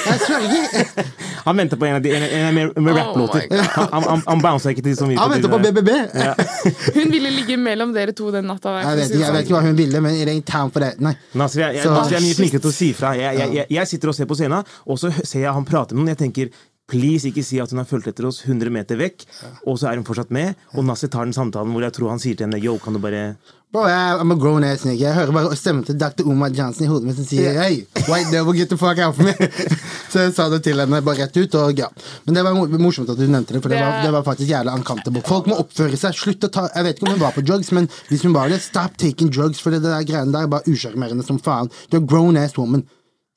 Jeg 0.04 0.18
sverger. 0.20 1.04
Han 1.46 1.56
venter 1.56 1.76
på 1.80 1.86
en 1.88 1.94
av 1.96 2.02
de 2.04 2.10
en, 2.12 2.22
en, 2.22 2.58
en, 2.58 2.84
med 2.84 2.92
Oh 2.92 2.98
rapplåter. 2.98 3.46
my 3.48 3.56
han 3.56 4.02
han, 4.04 4.22
han 4.26 4.40
bouncer 4.44 4.70
ikke 4.74 4.82
til 4.84 4.96
så 4.98 5.06
mye. 5.08 5.16
Han 5.16 5.30
venter 5.32 5.48
på 5.48 5.58
BBB! 5.64 5.88
Ja. 6.20 6.34
Hun 6.98 7.08
ville 7.14 7.30
ligge 7.32 7.56
mellom 7.56 7.94
dere 7.96 8.12
to 8.12 8.28
den 8.30 8.44
natta. 8.50 8.74
Jeg 8.82 8.98
vet, 8.98 9.08
jeg 9.08 9.18
vet 9.20 9.26
sånn. 9.30 9.38
ikke 9.46 9.54
hva 9.56 9.62
hun 9.64 9.76
ville, 9.78 10.00
men 10.04 10.14
it 10.20 10.28
ain't 10.28 10.44
time 10.44 10.68
for 10.70 10.80
that. 10.84 11.00
Nei. 11.00 11.14
Nasser, 11.32 11.60
jeg, 11.64 11.74
jeg, 11.80 11.84
Så- 11.88 12.10
jeg 12.12 12.20
er 12.20 12.26
mye 12.26 12.36
flinkere 12.36 12.60
til 12.60 12.70
å 12.70 12.76
si 12.76 12.92
fra. 12.92 13.14
Jeg, 13.16 13.38
jeg, 13.40 13.54
jeg, 13.54 13.66
jeg 13.70 13.88
sitter 13.94 14.08
og 14.12 14.14
ser 14.20 14.26
på 14.26 14.36
scenen, 14.36 14.64
og 14.86 14.98
så 15.00 15.08
ser 15.24 15.40
jeg 15.46 15.52
han 15.56 15.64
prate 15.64 15.94
med 15.96 16.04
noen. 16.04 16.12
Jeg 16.12 16.20
tenker 16.26 16.50
Please, 16.90 17.28
ikke 17.30 17.44
si 17.46 17.60
at 17.62 17.70
hun 17.70 17.78
har 17.78 17.86
fulgt 17.86 18.08
etter 18.10 18.26
oss 18.26 18.42
100 18.44 18.72
meter 18.74 18.98
vekk, 18.98 19.22
og 19.70 19.78
så 19.78 19.90
er 19.92 20.00
hun 20.00 20.04
fortsatt 20.08 20.32
med. 20.34 20.56
Og 20.74 20.82
Nazi 20.88 21.06
tar 21.08 21.24
den 21.28 21.36
samtalen 21.36 21.70
hvor 21.70 21.84
jeg 21.86 21.94
tror 21.94 22.10
han 22.10 22.18
sier 22.22 22.34
til 22.34 22.48
henne 22.48 22.58
Yo, 22.58 22.76
kan 22.82 22.96
du 22.96 23.02
bare 23.02 23.36
Bro, 23.70 23.84
jeg, 23.86 24.14
I'm 24.18 24.32
a 24.34 24.34
grown 24.34 24.64
ass 24.66 24.82
nigga. 24.82 25.04
Jeg 25.12 25.14
hører 25.14 25.30
bare 25.36 25.54
stemmen 25.54 25.84
til 25.86 25.94
Dr. 25.94 26.24
Omar 26.26 26.50
Johnson 26.50 26.82
i 26.82 26.88
hodet 26.90 27.06
mitt 27.06 27.20
som 27.20 27.26
sier 27.28 27.54
Hey, 27.54 27.84
white 28.10 28.32
devil, 28.34 28.50
get 28.58 28.66
the 28.72 28.76
fuck 28.80 28.98
out 28.98 29.14
for 29.14 29.22
me. 29.28 29.30
Så 30.10 30.24
jeg 30.24 30.32
sa 30.34 30.48
det 30.50 30.58
til 30.66 30.82
henne 30.82 30.98
bare 31.06 31.20
rett 31.22 31.36
ut, 31.38 31.54
og 31.54 31.78
ja. 31.78 31.86
Men 32.26 32.34
det 32.34 32.42
var 32.42 32.58
morsomt 32.82 33.12
at 33.14 33.20
du 33.20 33.28
nevnte 33.30 33.54
det, 33.54 33.62
for 33.62 33.70
det 33.70 33.78
Det- 33.78 33.86
var, 33.86 34.02
det 34.02 34.10
var 34.16 34.26
faktisk 34.26 34.50
jævlig 34.50 34.74
uncountable. 34.74 35.22
Folk 35.30 35.46
må 35.46 35.60
oppføre 35.62 35.94
seg. 36.02 36.18
Slutt 36.18 36.48
å 36.48 36.50
ta 36.50 36.66
Jeg 36.74 36.88
vet 36.88 36.98
ikke 36.98 37.06
om 37.06 37.14
hun 37.14 37.22
var 37.22 37.36
på 37.38 37.46
drugs, 37.46 37.70
men 37.78 37.86
hvis 38.10 38.26
hun 38.26 38.34
var 38.34 38.50
det, 38.50 38.58
stop 38.66 38.98
taking 38.98 39.30
drugs, 39.30 39.62
for 39.62 39.70
det 39.70 39.84
der 39.86 40.02
greiene 40.02 40.34
der 40.34 40.48
er 40.48 40.50
bare 40.50 40.66
usjarmerende 40.66 41.22
som 41.30 41.38
faen. 41.38 41.70
Du 41.94 42.00
er 42.00 42.08
grown 42.10 42.36
ass 42.42 42.58
woman. 42.58 42.82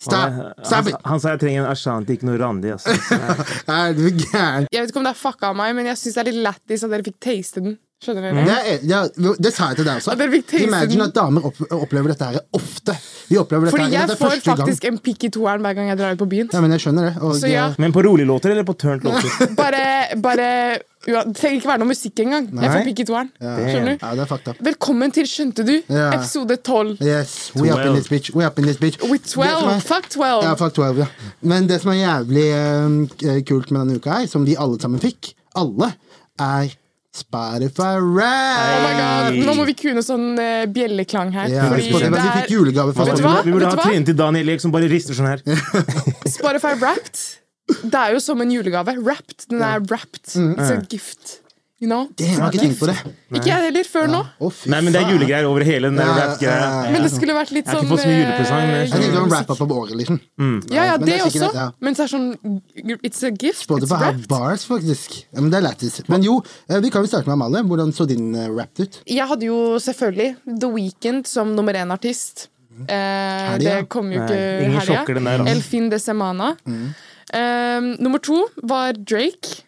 Stop! 0.03 0.19
han, 0.35 0.51
Stop 0.63 0.75
han, 0.83 0.89
it! 0.91 0.97
han 1.13 1.23
sa 1.23 1.33
jeg 1.33 1.41
trenger 1.45 1.63
en 1.63 1.71
Ashanti, 1.71 2.17
ikke 2.17 2.27
noe 2.27 2.39
Randi. 2.41 2.73
Altså. 2.75 2.91
Er 3.79 3.95
du 3.97 4.03
gæren? 4.11 4.67
Jeg 4.73 4.83
vet 4.83 4.91
ikke 4.93 5.01
om 5.01 5.07
det 5.07 5.13
er 5.15 5.19
fucka 5.23 5.49
av 5.53 5.57
meg, 5.59 5.73
men 5.79 5.87
jeg 5.91 5.99
syns 6.01 6.17
det 6.19 6.23
er 6.25 6.29
litt 6.31 6.41
lættis 6.49 6.83
at 6.85 6.93
dere 6.93 7.07
fikk 7.07 7.19
taste 7.23 7.63
den. 7.63 7.77
Skjønner 8.03 8.25
dere? 8.27 8.43
Det, 8.43 8.55
er, 8.91 9.11
det, 9.15 9.33
det 9.47 9.51
sa 9.55 9.69
jeg 9.71 9.79
til 9.79 9.87
deg 9.87 10.01
også. 10.01 10.11
At 10.11 10.19
dere 10.19 10.33
fikk 10.35 10.49
taste 10.51 10.67
Imagine 10.67 10.99
den. 10.99 11.05
at 11.07 11.15
damer 11.15 11.45
opp, 11.47 11.61
opplever 11.79 12.11
dette 12.11 12.27
her 12.33 12.41
ofte. 12.59 12.97
Vi 13.29 13.37
opplever 13.39 13.65
dette 13.67 13.71
Fordi 13.77 13.83
her 13.87 13.93
jeg 13.93 14.07
dette 14.09 14.13
er 14.13 14.21
får 14.29 14.41
faktisk 14.45 14.81
gang. 14.83 14.93
en 14.93 14.99
pikk 15.05 15.23
i 15.23 15.29
toeren 15.33 15.61
hver 15.63 15.75
gang 15.77 15.87
jeg 15.91 15.97
drar 15.99 16.15
ut 16.15 16.19
på 16.23 16.27
byen. 16.29 16.49
Ja, 16.53 16.61
men 16.61 16.71
jeg 16.75 16.81
skjønner 16.83 17.05
det. 17.09 17.13
Og, 17.23 17.35
Så 17.39 17.49
ja. 17.51 17.67
Men 17.79 17.93
på 17.95 18.03
rolige 18.03 18.27
låter 18.27 18.51
eller 18.51 18.63
på 18.67 18.73
turnt 18.77 19.03
låter? 19.07 19.53
Bare, 19.61 19.83
bare 20.21 20.47
ja, 21.07 21.21
Det 21.27 21.35
trenger 21.35 21.57
ikke 21.59 21.67
være 21.67 21.81
noe 21.83 21.89
musikk 21.89 22.19
engang. 22.23 22.45
Jeg 22.55 22.71
får 22.71 22.85
pikk 22.87 22.99
i 23.03 23.05
toeren. 23.09 23.29
ja. 23.43 23.55
Skjønner 23.67 23.89
du? 23.97 24.05
Ja, 24.05 24.11
det 24.15 24.23
er 24.23 24.29
fucked 24.33 24.47
up. 24.53 24.61
Velkommen 24.69 25.11
til 25.15 25.27
Skjønte 25.27 25.65
du? 25.67 25.73
Ja. 25.91 26.09
Episode 26.17 26.55
12. 26.63 26.93
Yes, 27.03 27.33
we 27.55 27.71
up 27.73 27.83
in 27.85 27.93
this 27.97 28.07
bitch. 28.11 28.31
We 28.35 28.45
up 28.47 28.59
in 28.59 28.67
this 28.69 28.77
bitch. 28.79 28.99
With 29.09 29.25
12. 29.27 29.47
er- 29.73 29.79
Fuck 29.83 30.09
12. 30.09 30.43
Ja, 30.47 30.53
fuck 30.59 30.73
12, 30.77 30.97
ja. 31.03 31.07
Men 31.41 31.67
det 31.67 31.81
som 31.83 31.91
er 31.91 31.99
jævlig 32.03 32.45
eh, 32.55 33.41
kult 33.49 33.71
med 33.71 33.81
denne 33.85 33.99
uka 33.99 34.19
her, 34.21 34.27
som 34.31 34.45
vi 34.47 34.55
alle 34.59 34.79
sammen 34.79 34.99
fikk, 35.03 35.33
alle, 35.59 35.91
er 36.39 36.71
Spotify 37.13 37.99
Rap! 38.01 39.29
Oh 39.29 39.35
Nå 39.45 39.53
må 39.53 39.67
vi 39.69 39.75
kunne 39.77 40.01
sånn 40.01 40.33
uh, 40.33 40.63
bjelleklang 40.73 41.29
her. 41.35 41.51
Ja, 41.51 41.67
fordi 41.69 41.85
Spotify, 41.91 42.09
er... 42.09 42.15
vi 42.17 42.41
fikk 42.41 42.55
julegave 42.55 42.95
fra 42.97 43.05
vi 43.45 43.53
burde 43.53 43.69
ha 43.69 43.77
trent 43.77 44.09
til 44.09 44.17
Daniel 44.17 44.49
Ek 44.55 44.63
som 44.63 44.73
bare 44.73 44.89
rister 44.89 45.17
sånn 45.17 45.29
her. 45.29 45.43
Spotify 46.37 46.73
Wrapped. 46.81 47.21
Det 47.83 47.93
er 47.93 48.15
jo 48.15 48.23
som 48.23 48.41
en 48.41 48.49
julegave. 48.51 48.97
Wrapped. 49.05 49.45
Den 49.53 49.61
er 49.61 49.85
wrapped. 49.85 50.33
Mm. 50.33 50.55
It's 50.57 50.73
a 50.73 50.81
gift. 50.89 51.37
You 51.83 51.89
know? 51.89 52.05
Damn, 52.15 52.29
jeg 52.29 52.39
har 52.39 52.53
ikke 52.53 52.61
tenkt 52.63 52.79
på 52.79 52.87
det. 52.87 52.93
Ikke 53.35 53.49
jeg 53.49 53.63
heller, 53.65 53.87
før 53.91 54.05
nå. 54.07 54.19
Oh, 54.39 54.59
Nei, 54.71 54.77
men 54.85 54.93
det 54.95 55.01
er 55.01 55.09
julegreier 55.11 55.47
over 55.49 55.65
hele 55.67 55.89
den 55.91 55.99
Ja, 55.99 56.13
rap-greia. 56.15 56.53
ja, 56.55 56.69
ja. 56.85 56.91
Men 56.93 57.03
det 57.03 57.09
skulle 57.11 57.35
vært 57.35 57.51
litt 57.51 57.67
sånn 57.67 57.81
Jeg 57.83 57.89
har 57.89 57.89
sånn 57.89 57.89
ikke 57.89 57.97
fått 57.97 58.03
så 58.03 58.11
mye 58.11 58.21
julepresang, 58.21 58.61
jeg 58.63 58.85
eh, 58.87 59.17
det 59.17 59.23
wrap-up 59.33 59.63
av 59.65 59.73
året, 59.75 59.95
liksom. 59.99 60.19
Ja, 60.71 60.85
ja, 60.87 60.93
Men 60.95 61.09
det 61.09 61.17
det 61.17 61.25
også. 61.27 61.49
ja. 61.57 61.65
Men 61.83 61.97
så 61.99 62.05
er 62.05 62.11
sånn 62.13 62.29
It's 63.03 63.19
a 63.27 63.31
gift. 63.33 63.43
It's 63.59 63.65
Spotify 63.67 63.99
har 63.99 64.13
wrapped. 64.13 64.29
bars, 64.31 64.63
faktisk. 64.69 65.17
Men 65.35 65.49
det 65.51 65.59
er 65.59 65.65
lættis. 65.67 65.99
Men 66.07 66.23
jo, 66.23 66.37
eh, 66.69 66.79
vi 66.79 66.93
kan 66.93 67.03
jo 67.03 67.11
starte 67.11 67.27
med 67.27 67.35
Amalie. 67.35 67.65
Hvordan 67.67 67.91
så 67.91 68.07
din 68.07 68.31
uh, 68.31 68.47
rap 68.55 68.79
ut? 68.79 69.01
Jeg 69.09 69.27
hadde 69.27 69.49
jo 69.51 69.59
selvfølgelig 69.83 70.37
The 70.63 70.71
Weeknd 70.77 71.27
som 71.27 71.51
nummer 71.57 71.75
én-artist. 71.75 72.47
Eh, 72.87 72.95
Helga. 72.95 73.59
det 73.59 73.89
kom 73.89 74.07
jo 74.09 74.23
ikke 74.23 74.39
Nei, 74.39 74.63
ingen 74.63 74.79
helga. 74.79 74.87
sjokker 75.03 75.19
den 75.19 75.27
der, 75.29 75.43
altså. 75.43 75.83
De 75.91 75.99
semana. 75.99 76.55
Eh, 77.33 77.81
nummer 77.99 78.19
to 78.23 78.45
var 78.63 78.93
Drake. 78.93 79.63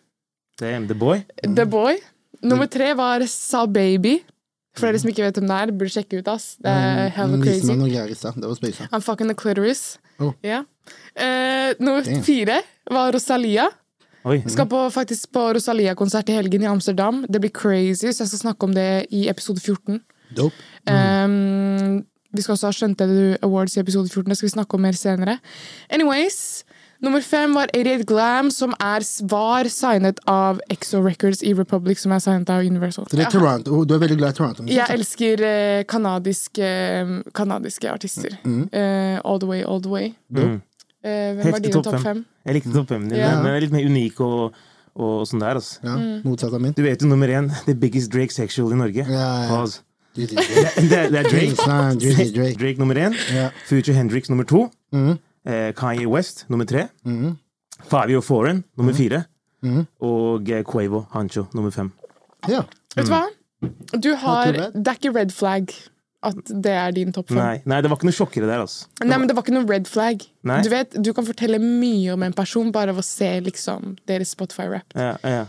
Damn, 0.59 0.87
the 0.87 0.95
boy. 0.95 1.23
The 1.43 1.65
Boy. 1.65 1.97
Nummer 2.45 2.67
tre 2.71 2.93
var 2.95 3.23
Sa 3.27 3.65
Baby. 3.65 4.19
For 4.75 4.87
dere 4.91 4.99
som 4.99 5.09
ikke 5.11 5.23
vet 5.23 5.37
hvem 5.39 5.47
det 5.49 5.55
er, 5.55 5.71
burde 5.71 5.91
sjekke 5.93 6.19
ut. 6.19 6.27
ass 6.27 6.57
Det 6.59 6.71
er 6.71 7.09
hella 7.15 7.37
Hun 7.37 7.43
crazy. 7.43 7.65
meg 7.69 7.77
noe 7.79 7.89
greier 7.89 8.11
i. 8.11 8.15
Det 8.15 8.49
var. 8.49 8.89
I'm 8.91 9.03
fucking 9.03 9.27
the 9.31 9.35
clitoris. 9.39 9.97
Oh. 10.19 10.33
Ja. 10.43 10.63
Eh, 11.15 11.73
nummer 11.79 12.03
Damn. 12.03 12.23
fire 12.23 12.61
var 12.91 13.11
Rosalia. 13.15 13.69
Oi. 14.25 14.39
Skal 14.49 14.65
på, 14.67 14.79
faktisk 14.91 15.31
på 15.35 15.53
Rosalia-konsert 15.53 16.29
i 16.29 16.35
helgen 16.39 16.63
i 16.63 16.69
Amsterdam. 16.69 17.25
Det 17.29 17.39
blir 17.43 17.51
crazy, 17.53 18.09
så 18.11 18.23
jeg 18.23 18.31
skal 18.33 18.43
snakke 18.49 18.63
om 18.67 18.73
det 18.73 19.07
i 19.13 19.27
episode 19.29 19.59
14. 19.61 19.99
Dope. 20.35 20.55
Um, 20.89 22.05
vi 22.35 22.41
skal 22.43 22.55
også 22.57 22.67
ha 22.71 22.75
Skjønte 22.75 23.05
du 23.07 23.19
Awards 23.45 23.77
i 23.77 23.83
episode 23.83 24.09
14. 24.09 24.29
Det 24.31 24.37
skal 24.39 24.47
vi 24.49 24.55
snakke 24.57 24.73
om 24.75 24.81
mer 24.81 24.97
senere. 24.97 25.37
Anyways, 25.93 26.54
nummer 27.01 27.21
fem 27.21 27.53
var 27.53 27.67
88 27.73 28.03
Glam, 28.07 28.51
som 28.51 28.73
er, 28.79 29.03
var 29.29 29.67
signet 29.69 30.19
av 30.27 30.59
Exo 30.69 31.01
Records 31.03 31.43
i 31.43 31.53
Republic, 31.53 31.99
som 32.01 32.11
er 32.15 32.19
signet 32.23 32.49
av 32.49 32.63
Universal. 32.65 33.05
Så 33.11 33.17
det 33.19 33.25
er 33.27 33.31
Toronto. 33.31 33.83
Du 33.85 33.93
er 33.95 33.99
veldig 33.99 34.17
glad 34.17 34.33
i 34.33 34.37
Toronto? 34.37 34.63
Jeg 34.69 34.85
elsker 34.95 35.43
eh, 35.45 35.83
kanadiske, 35.91 36.69
kanadiske 37.33 37.91
artister. 37.91 38.37
Eh, 38.45 39.19
all 39.23 39.39
the 39.39 39.47
way, 39.49 39.63
all 39.63 39.81
the 39.81 39.89
way. 39.91 40.13
Mm. 40.31 40.61
Eh, 41.05 41.09
hvem 41.09 41.37
var 41.37 41.51
Heftig 41.51 41.67
dine 41.67 41.73
topp 41.77 41.89
topp 41.91 42.01
fem. 42.03 42.23
Jeg 42.45 42.57
likte 42.59 42.73
topp 42.73 42.89
fem. 42.95 43.09
Den 43.09 43.45
er 43.51 43.59
litt 43.61 43.73
mer 43.75 43.85
unik 43.89 44.21
og, 44.25 44.55
og 44.95 45.25
sånn 45.29 45.43
der, 45.43 45.59
altså. 45.61 45.81
Ja, 45.83 45.95
Mm. 45.99 46.21
motsatt 46.25 46.53
av 46.53 46.61
min. 46.61 46.73
Du 46.73 46.81
vet 46.85 47.01
jo 47.01 47.07
nummer 47.11 47.27
én, 47.29 47.51
the 47.65 47.75
biggest 47.75 48.11
Drake 48.11 48.33
sexual 48.33 48.71
i 48.71 48.79
Norge. 48.79 49.05
Ja, 49.05 49.27
ja. 49.43 49.49
Pause. 49.51 49.81
Det, 50.15 50.29
Drake. 50.31 50.81
Det, 50.81 50.99
det 51.11 51.19
er 51.19 51.29
Drake. 51.29 51.55
Drake. 52.33 52.55
Drake 52.57 52.79
nummer 52.79 52.95
én. 52.95 53.13
Yeah. 53.33 53.51
Future 53.67 53.93
Hendrix 53.97 54.29
nummer 54.29 54.45
to. 54.47 54.69
Mhm. 54.95 55.17
Eh, 55.45 55.71
Kanye 55.77 56.07
West 56.09 56.45
nummer 56.49 56.65
tre. 56.65 56.87
Mm. 57.05 57.37
Fabio 57.89 58.21
Foreign 58.21 58.63
nummer 58.77 58.93
fire. 58.97 59.25
Mm. 59.65 59.85
Og 60.05 60.49
eh, 60.49 60.63
Quavo 60.65 61.05
Hancho 61.13 61.47
nummer 61.53 61.73
fem. 61.73 61.91
Ja. 62.49 62.63
Vet 62.95 63.09
du 63.09 63.13
hva? 63.13 63.25
Du 63.93 64.13
har. 64.21 64.57
Det 64.73 64.87
er 64.87 64.97
ikke 64.99 65.13
red 65.15 65.33
flag 65.33 65.73
at 66.25 66.49
det 66.49 66.73
er 66.73 66.93
din 66.95 67.13
topp 67.13 67.29
fem. 67.29 67.37
Nei, 67.37 67.57
nei, 67.69 67.81
det 67.83 67.91
var 67.91 67.99
ikke 67.99 68.07
noe 68.09 68.17
sjokkere 68.17 68.47
der, 68.49 68.63
altså. 68.63 68.87
Nei, 69.03 69.17
men 69.19 69.29
det 69.29 69.35
var 69.37 69.45
ikke 69.45 69.55
noe 69.55 69.67
red 69.69 69.89
flag. 69.89 70.23
Nei. 70.47 70.61
Du 70.65 70.71
vet, 70.73 70.95
du 70.97 71.11
kan 71.17 71.27
fortelle 71.27 71.59
mye 71.61 72.15
om 72.15 72.25
en 72.25 72.33
person 72.35 72.71
bare 72.73 72.95
av 72.95 73.01
å 73.01 73.05
se 73.05 73.29
liksom 73.45 73.95
deres 74.09 74.33
Spotify-rap. 74.33 74.95
Ja, 74.97 75.13
ja. 75.21 75.43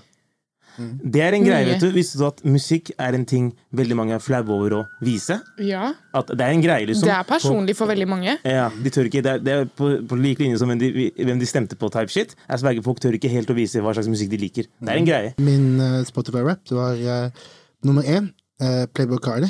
Det 0.78 1.23
er 1.25 1.37
en 1.37 1.45
greie, 1.47 1.64
vet 1.68 1.80
du. 1.83 1.88
Visste 1.95 2.18
du 2.21 2.25
at 2.28 2.42
musikk 2.47 2.90
er 2.99 3.16
en 3.18 3.25
ting 3.28 3.50
veldig 3.76 3.97
mange 3.99 4.14
er 4.16 4.23
flaue 4.23 4.49
over 4.52 4.75
å 4.78 4.80
vise? 5.04 5.38
Ja. 5.62 5.92
At 6.16 6.30
det 6.33 6.40
er 6.47 6.54
en 6.54 6.62
greie, 6.64 6.87
liksom. 6.88 7.09
Det 7.09 7.14
er 7.16 7.26
personlig 7.28 7.76
for 7.78 7.90
veldig 7.90 8.09
mange. 8.11 8.37
Ja, 8.45 8.68
de 8.71 8.92
tør 8.95 9.09
ikke, 9.11 9.23
Det 9.26 9.33
er, 9.37 9.42
det 9.45 9.52
er 9.56 9.68
på, 9.68 9.90
på 10.09 10.18
lik 10.21 10.40
linje 10.42 10.59
som 10.61 10.71
hvem 10.73 10.80
de, 10.83 11.11
hvem 11.16 11.38
de 11.42 11.49
stemte 11.49 11.76
på. 11.78 11.90
type 11.95 12.12
shit 12.12 12.35
Jeg 12.49 12.62
sverger 12.62 12.85
Folk 12.87 13.00
tør 13.02 13.16
ikke 13.18 13.30
helt 13.33 13.50
å 13.50 13.56
vise 13.56 13.80
hva 13.85 13.95
slags 13.97 14.09
musikk 14.12 14.30
de 14.33 14.40
liker. 14.45 14.68
Det 14.80 14.92
er 14.92 15.00
en 15.02 15.09
greie. 15.09 15.35
Min 15.42 15.68
uh, 15.80 16.00
Spotify-rap 16.09 16.75
var 16.76 16.99
uh, 17.00 17.47
nummer 17.87 18.02
én 18.06 18.30
uh, 18.62 18.85
Playboy 18.92 19.18
Carly. 19.23 19.49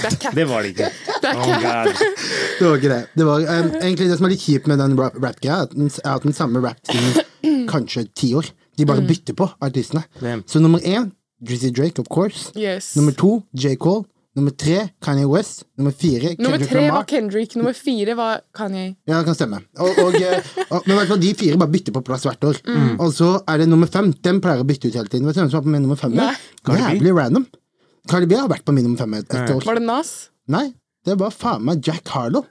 Det 0.00 0.08
er. 0.24 0.34
Det 0.34 0.46
var 0.48 0.62
det 0.64 0.74
ikke. 0.76 0.90
Oh 1.30 1.46
Det 2.58 2.64
var 2.66 2.76
ikke 2.78 2.88
det. 2.88 3.00
det 3.16 3.26
var, 3.26 3.42
um, 3.44 3.68
egentlig 3.82 4.06
det 4.08 4.16
som 4.16 4.26
er 4.26 4.32
litt 4.32 4.42
kjipt 4.44 4.68
med 4.70 4.80
den 4.80 4.94
rap- 4.98 5.16
rap-greia, 5.20 5.58
er 5.60 5.66
at 5.68 5.74
den 5.76 5.90
er 5.90 6.14
at 6.14 6.24
den 6.24 6.32
samme 6.36 6.62
rap-tingen 6.64 7.66
kanskje 7.72 8.06
ti 8.16 8.30
år. 8.38 8.48
De 8.80 8.88
bare 8.88 9.04
bytter 9.06 9.36
på 9.38 9.48
artistene. 9.62 10.04
Hvem? 10.20 10.44
Så 10.48 10.62
nummer 10.62 10.80
én, 10.80 11.10
Drizzy 11.40 11.70
Drake, 11.72 12.00
of 12.02 12.08
course. 12.12 12.50
Yes. 12.56 12.94
Nummer 12.96 13.12
to, 13.16 13.42
J. 13.56 13.76
Cole. 13.80 14.06
Nummer 14.38 14.52
tre, 14.54 14.84
Kanye 15.02 15.26
West. 15.26 15.64
Nummer 15.76 15.90
fire, 15.90 16.36
Nummer 16.38 16.58
tre 16.62 16.84
Lamar. 16.84 17.00
var 17.00 17.06
Kendrick, 17.10 17.56
nummer 17.58 17.74
fire 17.74 18.14
var 18.14 18.40
Kanye. 18.54 18.94
Ja, 19.08 19.18
det 19.18 19.24
kan 19.26 19.34
stemme. 19.34 19.58
Og, 19.82 19.98
og, 20.04 20.14
eh, 20.14 20.52
og, 20.72 20.84
men 20.86 20.94
i 20.94 20.98
hvert 21.00 21.10
fall 21.10 21.20
de 21.20 21.32
fire 21.34 21.58
bare 21.58 21.72
bytter 21.74 21.96
på 21.96 22.02
plass 22.06 22.28
hvert 22.28 22.46
år. 22.46 22.60
Mm. 22.68 22.92
Og 23.02 23.10
så 23.16 23.32
er 23.50 23.58
det 23.58 23.66
nummer 23.72 23.90
fem. 23.90 24.12
Den 24.22 24.38
pleier 24.44 24.62
å 24.62 24.68
bytte 24.68 24.86
ut 24.86 24.94
hele 25.00 25.10
tiden. 25.10 25.26
Vet 25.26 25.34
du 25.34 25.42
hvem 25.42 25.50
som 25.50 25.58
var 25.58 25.66
på 25.66 25.74
min 25.74 25.82
nummer 25.82 25.98
fem? 25.98 26.14
Jævlig 26.14 27.16
random. 27.16 27.48
Cardi 28.10 28.30
B 28.30 28.38
har 28.38 28.48
vært 28.52 28.64
på 28.64 28.74
min 28.76 28.86
nummer 28.86 29.02
fem 29.02 29.18
et, 29.18 29.34
et 29.34 29.50
år. 29.56 29.66
Var 29.66 29.80
det 29.80 29.86
Nas? 29.88 30.14
Nei, 30.50 30.68
det 31.06 31.18
var 31.18 31.34
faen 31.34 31.66
meg 31.66 31.82
Jack 31.86 32.14
Harlow. 32.14 32.46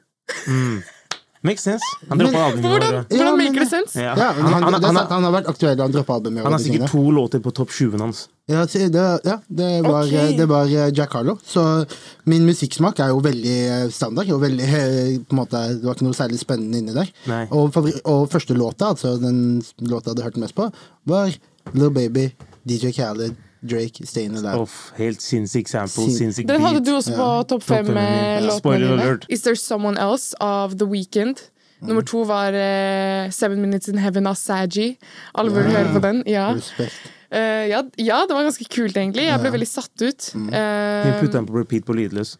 Makes 1.41 1.63
sense. 1.63 1.85
Han 2.09 2.19
droppa 2.19 2.39
albumet 2.49 2.65
i 2.65 2.67
år. 2.67 2.79
Hvordan, 2.83 3.05
Ja, 3.15 3.35
maker 3.39 3.63
det 3.63 3.69
sense? 3.69 4.01
Ja. 4.01 4.15
Ja, 4.17 4.31
Han, 4.33 4.53
han, 4.63 4.83
han, 4.83 4.97
han, 4.97 5.23
har 5.23 5.31
vært 5.31 5.47
aktuell, 5.47 5.79
han 5.79 5.93
droppa 5.93 6.17
albumet. 6.19 6.43
han 6.43 6.51
har 6.51 6.59
sikkert 6.59 6.91
to 6.91 7.03
låter 7.15 7.39
på 7.39 7.53
topp 7.55 7.71
20-en 7.71 8.03
hans. 8.03 8.25
Ja, 8.49 8.65
det, 8.65 9.03
ja, 9.23 9.37
det 9.47 9.69
var, 9.85 10.03
okay. 10.03 10.35
det 10.37 10.45
var 10.49 10.65
eh, 10.65 10.89
Jack 10.97 11.13
Harlow. 11.13 11.37
Så 11.45 11.85
min 12.23 12.45
musikksmak 12.45 12.99
er 12.99 13.13
jo 13.13 13.21
veldig 13.23 13.57
eh, 13.69 13.87
standard. 13.93 14.31
Og 14.35 14.41
veldig, 14.41 14.67
eh, 14.67 15.19
på 15.23 15.37
en 15.37 15.39
måte, 15.39 15.61
det 15.77 15.87
var 15.87 15.95
ikke 15.95 16.09
noe 16.09 16.17
særlig 16.17 16.41
spennende 16.41 16.81
inni 16.81 16.95
der. 16.97 17.11
Og, 17.55 17.77
og 18.03 18.25
første 18.31 18.57
låta, 18.57 18.91
altså 18.91 19.15
den 19.21 19.61
låta 19.79 20.09
jeg 20.09 20.17
hadde 20.17 20.27
hørt 20.27 20.41
mest 20.43 20.57
på, 20.59 20.67
var 21.07 21.31
Little 21.71 21.93
Baby, 21.93 22.31
DJ 22.67 22.91
Khaled, 22.97 23.37
Drake, 23.61 24.05
Stayin' 24.07 24.35
Alive. 24.37 24.61
Off, 24.61 24.91
helt 24.97 25.21
sinnssyk 25.21 25.67
sample, 25.67 26.05
Sin- 26.05 26.15
sinnssyk 26.17 26.47
Den 26.47 26.61
hadde 26.61 26.79
du 26.85 26.93
også 26.95 27.15
på 27.15 27.29
topp 27.49 27.63
fem 27.63 27.85
fem, 27.85 27.97
eh, 27.97 28.45
ja. 28.45 28.59
dine. 28.63 28.91
alert. 28.93 29.25
Is 29.29 29.41
There 29.41 29.55
Someone 29.55 29.99
Else 29.99 30.35
av 30.39 30.77
The 30.77 30.85
Weeknd. 30.87 31.41
Nummer 31.81 32.01
to 32.03 32.23
var 32.27 32.51
uh, 32.51 33.29
Seven 33.31 33.61
Minutes 33.61 33.87
in 33.87 33.97
Heaven 33.97 34.27
av 34.27 34.35
Saji. 34.35 34.97
Alle 35.35 35.51
burde 35.51 35.71
høre 35.71 35.93
på 35.93 36.01
den. 36.03 36.23
Ja. 36.27 36.53
Respekt. 36.55 36.95
Eh, 37.31 37.67
ja, 37.69 37.83
ja, 37.97 38.23
det 38.27 38.35
var 38.35 38.43
ganske 38.43 38.65
kult, 38.65 38.97
egentlig. 38.97 39.27
Jeg 39.29 39.39
ble 39.39 39.51
veldig 39.53 39.67
satt 39.69 40.01
ut. 40.01 40.31
Mm. 40.35 40.47
Uh, 40.49 41.05
Vi 41.05 41.11
putter 41.21 41.37
den 41.39 41.45
på 41.47 41.59
repeat 41.59 41.85
på 41.85 41.93
lydløs. 41.95 42.37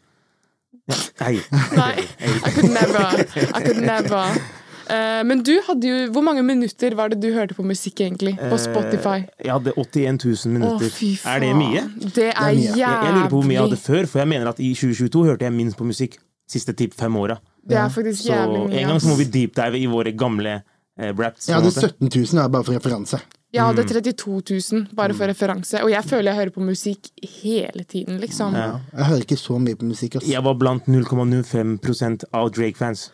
Nei. 1.21 1.35
Nei, 1.77 1.93
I 2.01 2.51
could 2.55 2.71
never. 2.73 3.25
I 3.53 3.61
could 3.61 3.81
never. 3.83 4.39
Eh, 4.89 5.23
men 5.23 5.43
du 5.45 5.51
hadde 5.67 5.85
jo 5.85 5.97
Hvor 6.15 6.23
mange 6.25 6.41
minutter 6.43 6.95
var 6.97 7.09
det 7.13 7.19
du 7.21 7.27
hørte 7.35 7.53
på 7.53 7.61
musikk, 7.63 7.99
egentlig? 8.01 8.33
På 8.39 8.57
Spotify? 8.57 9.19
Eh, 9.37 9.45
Jeg 9.45 9.51
hadde 9.53 9.73
81 9.77 10.23
000 10.25 10.33
Å, 10.33 10.53
minutter. 10.55 10.89
fy 10.89 11.11
faen. 11.15 11.35
er 11.35 11.39
det 11.45 11.51
mye? 11.55 11.83
Det 12.15 12.29
er 12.33 12.41
mye. 12.41 12.55
jævlig. 12.55 12.77
Jeg, 12.79 13.03
jeg 13.05 13.13
lurer 13.13 13.29
på 13.29 13.37
hvor 13.37 13.45
mye 13.51 13.53
jeg 13.59 13.67
hadde 13.67 13.77
før, 13.83 14.07
for 14.07 14.19
jeg 14.23 14.27
mener 14.33 14.49
at 14.49 14.59
i 14.59 14.73
2022 14.73 15.25
hørte 15.29 15.45
jeg 15.45 15.53
minst 15.53 15.77
på 15.77 15.85
musikk. 15.85 16.17
Siste 16.49 16.73
typ 16.73 16.93
fem 16.97 17.15
åra. 17.15 17.37
Det 17.69 17.77
er 17.77 17.89
faktisk 17.93 18.23
Så 18.25 18.33
jævlig 18.33 18.63
mye. 18.69 18.79
en 18.81 18.87
gang 18.89 18.99
så 19.03 19.07
må 19.11 19.15
vi 19.19 19.25
deepdive 19.29 19.77
i 19.77 19.85
våre 19.85 20.11
gamle 20.17 20.55
eh, 20.99 21.13
raps. 21.13 21.47
Jeg 21.47 21.55
hadde 21.59 21.71
17 21.71 22.09
000, 22.33 22.49
bare 22.49 22.63
for 22.63 22.73
referanse. 22.73 23.19
Jeg 23.51 23.63
hadde 23.65 23.81
Mm. 23.81 23.89
32 23.89 24.41
000, 24.73 24.87
bare 24.95 25.13
for 25.13 25.25
referanse. 25.25 25.81
Og 25.83 25.89
jeg 25.89 26.03
føler 26.05 26.29
jeg 26.31 26.35
hører 26.35 26.51
på 26.53 26.61
musikk 26.61 27.07
hele 27.41 27.83
tiden, 27.83 28.19
liksom. 28.21 28.53
Jeg 28.53 29.05
hører 29.05 29.23
ikke 29.25 29.37
så 29.37 29.57
mye 29.59 29.75
på 29.75 29.85
musikk. 29.89 30.15
Altså. 30.19 30.29
Jeg 30.29 30.43
var 30.43 30.53
blant 30.53 30.85
0,05% 30.87 32.23
av 32.33 32.51
Drake-fans. 32.53 33.07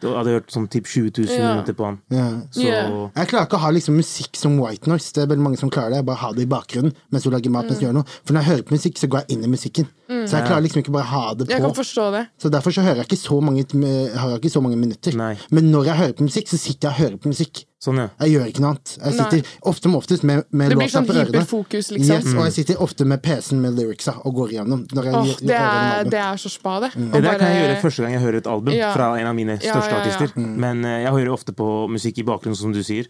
Du 0.00 0.08
hadde 0.14 0.32
hørt 0.36 0.50
sånn 0.54 0.66
typ 0.72 0.86
20 0.86 1.10
000 1.26 1.28
Ja. 1.38 1.52
minutter 1.54 1.72
på 1.78 1.84
han. 1.84 1.98
Ja. 2.10 2.26
Så 2.50 2.62
Ja. 2.66 3.10
Jeg 3.16 3.28
klarer 3.28 3.46
ikke 3.46 3.56
å 3.58 3.62
ha 3.62 3.70
liksom 3.70 3.96
musikk 3.96 4.36
som 4.36 4.58
white 4.58 4.86
noise. 4.86 5.12
Det 5.12 5.22
er 5.22 5.26
veldig 5.26 5.42
mange 5.42 5.58
som 5.58 5.70
klarer 5.70 5.90
det. 5.90 5.96
Jeg 5.96 6.06
bare 6.06 6.16
ha 6.16 6.32
det 6.32 6.42
i 6.42 6.46
bakgrunnen 6.46 6.92
mens 7.12 7.22
du 7.22 7.30
lager 7.30 7.50
mat. 7.50 7.66
mens 7.66 7.78
du 7.78 7.86
gjør 7.86 7.92
noe 7.94 8.04
For 8.24 8.32
når 8.34 8.40
jeg 8.42 8.50
hører 8.50 8.62
på 8.62 8.72
musikk, 8.74 8.94
så 8.98 9.06
går 9.08 9.18
jeg 9.26 9.36
inn 9.36 9.44
i 9.44 9.48
musikken. 9.48 9.86
Så 10.08 10.30
jeg 10.38 10.46
klarer 10.46 10.62
liksom 10.62 10.82
ikke 10.82 10.92
bare 10.92 11.04
ha 11.04 11.34
det 11.34 11.48
Jeg 11.48 11.60
kan 11.60 11.70
på. 11.70 11.76
forstå 11.84 12.10
det. 12.12 12.28
Så 12.38 12.50
derfor 12.50 12.70
så 12.72 12.82
hører 12.82 12.96
jeg 12.96 13.06
ikke 13.06 13.18
så 13.28 13.40
mange, 13.42 13.58
jeg 13.66 14.40
ikke 14.40 14.50
så 14.50 14.60
mange 14.62 14.76
minutter. 14.76 15.12
Nei. 15.16 15.36
Men 15.50 15.70
når 15.70 15.84
jeg 15.84 15.96
hører 15.96 16.12
på 16.12 16.22
musikk, 16.24 16.46
så 16.48 16.58
sitter 16.58 16.88
jeg 16.90 16.94
og 16.94 16.98
hører 17.10 17.16
på 17.18 17.28
musikk. 17.28 17.64
Sånn, 17.86 18.00
ja. 18.02 18.06
Jeg 18.24 18.34
gjør 18.34 18.50
ikke 18.50 18.62
noe 18.64 18.72
annet. 18.74 18.92
Jeg 18.98 19.16
sitter 19.16 19.54
ofte 19.72 19.90
med 19.92 19.98
oftest 20.00 20.26
med, 20.28 20.42
med 20.50 20.72
Det 20.72 20.78
blir 20.78 20.86
låta 20.88 20.96
sånn 20.98 21.08
på 21.08 21.16
ørene. 21.16 21.44
liksom. 21.46 22.02
Yes, 22.02 22.28
og 22.34 22.42
jeg 22.44 22.54
sitter 22.58 22.82
ofte 22.86 23.06
med 23.08 23.22
PC-en 23.24 23.62
med 23.62 23.78
lyricsa 23.78 24.16
og 24.26 24.36
går 24.40 24.54
igjennom. 24.56 24.84
Når 24.96 25.08
jeg, 25.10 25.14
oh, 25.22 25.32
det, 25.40 25.56
er, 25.60 26.10
det 26.12 26.20
er 26.26 26.42
så 26.42 26.52
spa, 26.52 26.76
det. 26.84 26.92
Det 26.98 27.22
der 27.24 27.40
kan 27.40 27.48
jeg 27.54 27.62
gjøre 27.64 27.80
første 27.86 28.04
gang 28.06 28.16
jeg 28.18 28.24
hører 28.26 28.42
et 28.42 28.52
album 28.52 28.74
Ja. 28.76 28.92
fra 28.96 29.12
en 29.20 29.30
av 29.30 29.34
mine 29.38 29.56
største 29.62 29.90
ja, 29.90 29.96
ja. 29.96 30.04
artister. 30.04 30.36
Men 30.66 30.84
eh, 30.84 31.00
jeg 31.06 31.12
hører 31.16 31.32
ofte 31.38 31.54
på 31.56 31.70
musikk 31.90 32.18
i 32.22 32.26
bakgrunnen, 32.28 32.58
som 32.58 32.74
du 32.76 32.82
sier. 32.86 33.08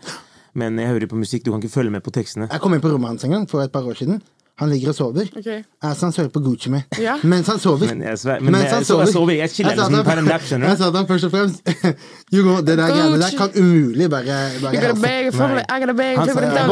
Men 0.56 0.78
jeg 0.80 0.88
hører 0.88 1.10
på 1.10 1.18
musikk, 1.20 1.44
du 1.44 1.50
kan 1.52 1.60
ikke 1.60 1.74
følge 1.74 1.92
med 1.92 2.04
på 2.06 2.12
tekstene. 2.16 2.48
Jeg 2.48 2.62
kom 2.64 2.72
inn 2.72 2.80
på 2.84 2.88
rommet 2.92 3.12
hans 3.12 3.26
en 3.28 3.34
gang 3.34 3.44
for 3.50 3.60
et 3.64 3.72
par 3.72 3.84
år 3.84 3.98
siden. 3.98 4.22
Han 4.56 4.70
ligger 4.72 4.88
og 4.88 4.94
sover. 4.96 5.26
Okay. 5.36 5.58
Altså, 5.84 6.06
han 6.06 6.12
hører 6.16 6.30
på 6.32 6.40
Gucci 6.40 6.70
med. 6.72 6.82
Ja. 6.98 7.18
Mens 7.28 7.46
han 7.52 7.58
sover. 7.60 7.90
Men 7.92 8.00
jeg, 8.06 8.16
sver- 8.22 8.40
men 8.40 8.52
Mens 8.54 8.64
jeg, 8.64 8.72
han 8.74 8.84
så, 8.88 8.98
jeg 9.02 9.08
sover. 9.08 9.12
sover, 9.12 9.32
jeg 9.36 9.50
chiller 9.52 9.70
Jeg 9.74 9.78
liksom 9.78 9.98
at 9.98 10.04
per 10.06 10.14
han- 10.16 10.22
en 10.22 10.30
nap, 10.32 10.40
skjønner 10.48 10.68
Jeg 10.70 10.78
sa 10.78 10.86
til 10.90 10.96
ham 10.96 11.06
først 11.10 11.24
og 11.24 11.30
fremst 11.34 11.58
Hugo, 12.32 12.54
det 12.64 12.76
der 12.78 12.88
greiene 12.88 13.18
der 13.20 13.34
kan 13.36 13.50
umulig 13.60 14.08
bare, 14.10 14.24
bare 14.62 14.72
You 14.72 14.80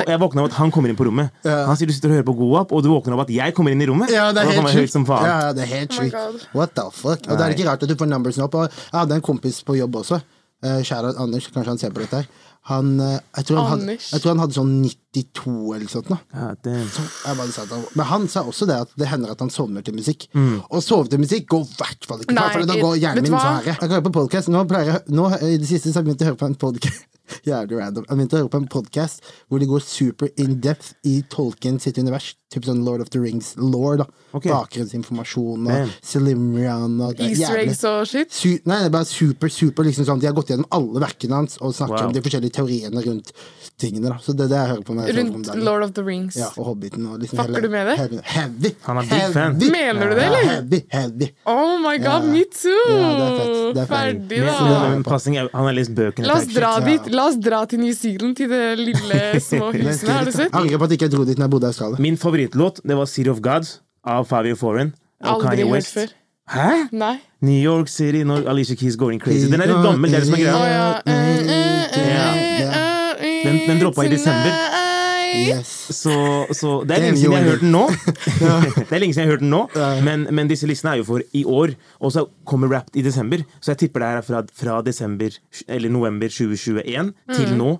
jeg, 0.08 0.20
våkner 0.20 0.40
av 0.42 0.48
at 0.48 0.56
han 0.62 0.70
kommer 0.72 0.88
inn 0.88 0.96
på 0.96 1.04
rommet. 1.10 1.28
Ja. 1.44 1.58
Han 1.68 1.76
sier 1.76 1.86
du 1.86 1.92
sitter 1.92 2.08
og 2.08 2.14
hører 2.16 2.26
på 2.30 2.36
Goap, 2.40 2.72
og 2.72 2.82
du 2.82 2.88
våkner 2.88 3.18
av 3.18 3.20
at 3.26 3.34
jeg 3.36 3.54
kommer 3.54 3.76
inn 3.76 3.82
i 3.84 3.86
rommet. 3.92 4.08
Ja, 4.16 4.30
det 4.32 4.46
er 4.46 4.50
helt 4.54 4.72
sjukt. 4.72 5.12
Ja, 5.28 5.52
det 5.52 5.62
er 5.66 5.70
helt 5.74 5.92
Oh 5.92 6.00
sjukt. 6.00 6.16
God. 6.16 6.48
What 6.56 6.74
the 6.74 6.88
fuck? 6.90 7.28
Og 7.28 7.36
det 7.36 7.44
er 7.46 7.54
ikke 7.56 7.68
rart 7.68 7.82
at 7.84 7.88
du 7.92 7.94
får 8.00 8.08
numbersen 8.10 8.46
opp. 8.48 8.54
Og 8.54 8.68
jeg 8.70 8.98
hadde 8.98 9.14
en 9.20 9.26
kompis 9.28 9.60
på 9.62 9.76
jobb 9.76 10.00
også. 10.00 10.20
Uh, 10.64 10.80
Kjære 10.80 11.14
Anders, 11.20 11.50
kanskje 11.52 11.68
han 11.74 11.78
ser 11.84 11.92
på 11.92 12.00
dette 12.00 12.22
her. 12.22 12.28
Han, 12.72 12.94
eh, 13.00 13.18
jeg, 13.36 13.44
tror 13.44 13.58
han 13.60 13.80
hadde, 13.80 13.98
jeg 14.00 14.20
tror 14.22 14.30
han 14.32 14.38
hadde 14.40 14.54
sånn 14.56 14.70
92 15.14 15.74
eller 15.76 15.86
sånt. 15.88 16.08
Da. 16.10 16.18
Ja, 16.34 16.48
damn. 16.64 16.88
Jeg 16.90 17.36
bare 17.38 17.52
sa 17.54 17.62
at 17.62 17.68
han- 17.70 17.86
Men 17.94 18.06
han 18.06 18.28
sa 18.28 18.42
også 18.42 18.66
det 18.66 18.76
at 18.80 18.88
det 18.98 19.06
hender 19.08 19.30
at 19.30 19.38
han 19.40 19.50
sovner 19.50 19.82
til 19.84 19.94
musikk. 19.94 20.26
Mm. 20.34 20.62
Og 20.70 20.82
sove 20.82 21.08
til 21.08 21.18
musikk 21.22 21.46
går 21.48 21.62
i 21.64 21.74
hvert 21.78 22.04
fall 22.04 22.18
ikke. 22.20 22.34
Nei, 22.34 22.50
for 22.52 22.66
da 22.66 22.74
går 22.74 22.98
hjernen 22.98 23.22
min 23.22 23.32
sånn. 23.32 23.64
Jeg 23.64 23.78
kan 23.78 23.88
høre 23.90 24.02
på 24.02 24.12
podcast. 24.12 24.48
Nå 24.48 24.64
pleier 24.68 24.92
jeg, 24.92 25.02
nå, 25.14 25.30
I 25.40 25.56
det 25.56 25.66
siste 25.68 25.88
så 25.92 26.00
har 26.00 26.02
jeg 26.04 26.10
begynt 26.16 26.22
å 26.22 26.30
høre 26.32 26.36
på 26.42 26.46
en 26.46 26.54
podcast 26.56 27.04
Jævlig 27.46 27.78
random. 27.80 28.04
Jeg 28.04 28.16
begynte 28.18 28.36
å 28.36 28.40
høre 28.42 28.50
på 28.52 28.58
en 28.60 28.68
podcast 28.68 29.22
hvor 29.48 29.58
de 29.58 29.66
går 29.66 29.80
super 29.80 30.28
in 30.36 30.58
depth 30.60 30.92
i 31.08 31.22
Tolkien 31.32 31.80
sitt 31.80 31.96
univers. 31.96 32.34
Typ 32.52 32.66
sånn 32.68 32.84
Lord 32.84 33.00
of 33.00 33.08
the 33.10 33.18
Rings-law. 33.18 33.96
da 33.96 34.04
Ok. 34.34 34.44
Bakgrunnsinformasjon 34.44 35.64
og. 35.66 35.88
Silymrian 36.04 37.00
og 37.00 37.18
er 37.18 37.30
Easter 37.30 37.56
eggs 37.62 37.82
og 37.88 38.06
shit. 38.06 38.30
Su 38.34 38.48
nei, 38.68 38.78
det 38.82 38.90
er 38.90 38.94
bare 38.94 39.08
super, 39.08 39.48
super 39.48 39.84
liksom 39.88 40.04
sånn 40.06 40.20
De 40.20 40.28
har 40.28 40.36
gått 40.36 40.52
gjennom 40.52 40.68
alle 40.70 41.00
verkene 41.02 41.40
hans 41.40 41.56
og 41.60 41.72
snakker 41.74 41.94
Wow. 42.04 42.06
om 42.08 42.12
de 42.12 42.20
forskjellige 42.20 42.52
teoriene 42.60 43.02
rundt 43.04 43.32
tingene. 43.78 44.08
da 44.10 44.18
Så 44.18 44.36
det 44.36 44.44
er 44.46 44.48
det 44.52 44.60
jeg 44.60 44.68
hører 44.74 44.84
på 44.84 44.90
om 44.94 45.00
Rundt. 45.12 45.50
Lord 45.64 45.82
of 45.84 45.92
the 45.94 46.02
Rings. 46.04 46.36
Ja, 46.36 46.46
og 46.56 46.64
Hobbiten 46.70 47.06
og 47.06 47.18
liksom 47.20 47.38
Fucker 47.38 47.60
du 47.62 47.68
med 47.68 47.86
det? 47.86 47.96
Heavy. 47.98 48.18
heavy. 48.24 48.70
Han 48.86 48.96
er 48.96 49.02
big 49.02 49.24
fan. 49.34 49.54
Heavy. 49.60 49.70
Mener 49.70 50.08
du 50.10 50.14
det, 50.14 50.22
Ja, 50.22 50.28
eller? 50.28 50.50
heavy, 50.50 50.80
heavy. 50.92 51.28
Oh 51.46 51.78
my 51.78 51.96
god, 51.98 52.22
Ja. 52.24 52.32
me 52.32 52.44
too! 52.44 52.70
Ja, 52.88 53.10
det 53.18 53.26
er 53.28 53.38
fett. 53.38 53.74
Det 53.74 53.82
er. 53.82 53.86
Ferdig, 53.86 54.40
da. 54.44 55.48
han 55.54 55.64
har 55.66 55.72
lest 55.72 55.94
bøkene. 55.94 56.26
La 56.26 56.34
oss 56.40 56.46
dra 56.54 56.72
dit. 56.80 57.10
La 57.12 57.26
oss 57.28 57.36
dra 57.36 57.64
til 57.66 57.80
New 57.80 57.92
Zealand, 57.92 58.36
til 58.36 58.48
det 58.48 58.78
lille 58.78 59.20
små 59.50 59.72
husene. 59.72 60.12
Har 60.12 60.24
du 60.24 60.32
sett? 60.32 60.52
Angrer 60.54 60.78
på 60.78 60.84
at 60.84 60.90
jeg 60.90 61.00
ikke 61.02 61.12
dro 61.16 61.24
dit 61.24 61.38
når 61.38 61.44
jeg 61.48 61.50
bodde 61.50 61.66
i 61.66 61.72
Australia. 61.74 61.96
Min 62.00 62.16
favorittlåt 62.16 62.80
det 62.84 62.96
var 62.96 63.06
City 63.06 63.28
of 63.30 63.40
Gods 63.40 63.80
av 64.04 64.24
Fabio 64.28 64.54
Foreign 64.56 64.94
og 65.24 65.28
Aldri 65.34 65.48
Kanye 65.48 65.70
hørt 65.72 65.86
før. 65.86 66.12
Hæ? 66.50 66.70
Nei. 66.92 67.14
New 67.40 67.56
York 67.64 67.88
City 67.88 68.20
når 68.24 68.48
Alicia 68.48 68.76
Keys 68.76 68.96
Going 69.00 69.20
Crazy. 69.20 69.48
Den 69.50 69.60
er 69.60 69.66
litt 69.70 69.80
gammel, 69.84 70.10
det 70.10 70.16
er 70.16 70.20
det 70.20 70.28
som 70.28 70.34
er 70.34 70.44
greia. 70.44 71.02
Den- 73.44 73.60
den 73.66 73.78
droppa 73.80 74.04
i 74.04 74.08
desember. 74.08 74.52
Yes. 75.34 75.70
Så, 75.98 76.14
så 76.54 76.74
det 76.86 76.96
er 76.96 77.02
lenge 77.04 77.18
siden 77.20 77.32
jeg 77.34 77.44
har 77.44 77.50
hørt 77.50 77.64
den 77.64 77.72
nå. 77.74 77.84
det 77.90 78.92
er 78.94 79.02
lenge 79.02 79.14
siden 79.14 79.24
jeg 79.24 79.28
har 79.28 79.32
hørt 79.34 79.44
den 79.44 79.50
nå 79.54 79.62
men, 80.06 80.26
men 80.34 80.50
disse 80.50 80.68
listene 80.70 80.94
er 80.94 81.02
jo 81.02 81.06
for 81.08 81.24
i 81.34 81.44
år. 81.44 81.74
Og 82.00 82.12
så 82.14 82.26
kommer 82.48 82.68
Wrapped 82.70 82.96
i 83.00 83.02
desember, 83.06 83.42
så 83.60 83.72
jeg 83.74 83.84
tipper 83.86 84.04
det 84.04 84.08
er 84.12 84.22
fra, 84.26 84.44
fra 84.54 84.78
desember 84.86 85.34
Eller 85.68 85.92
november 85.92 86.28
2021 86.28 87.12
til 87.34 87.44
Mm. 87.54 87.58
nå. 87.58 87.72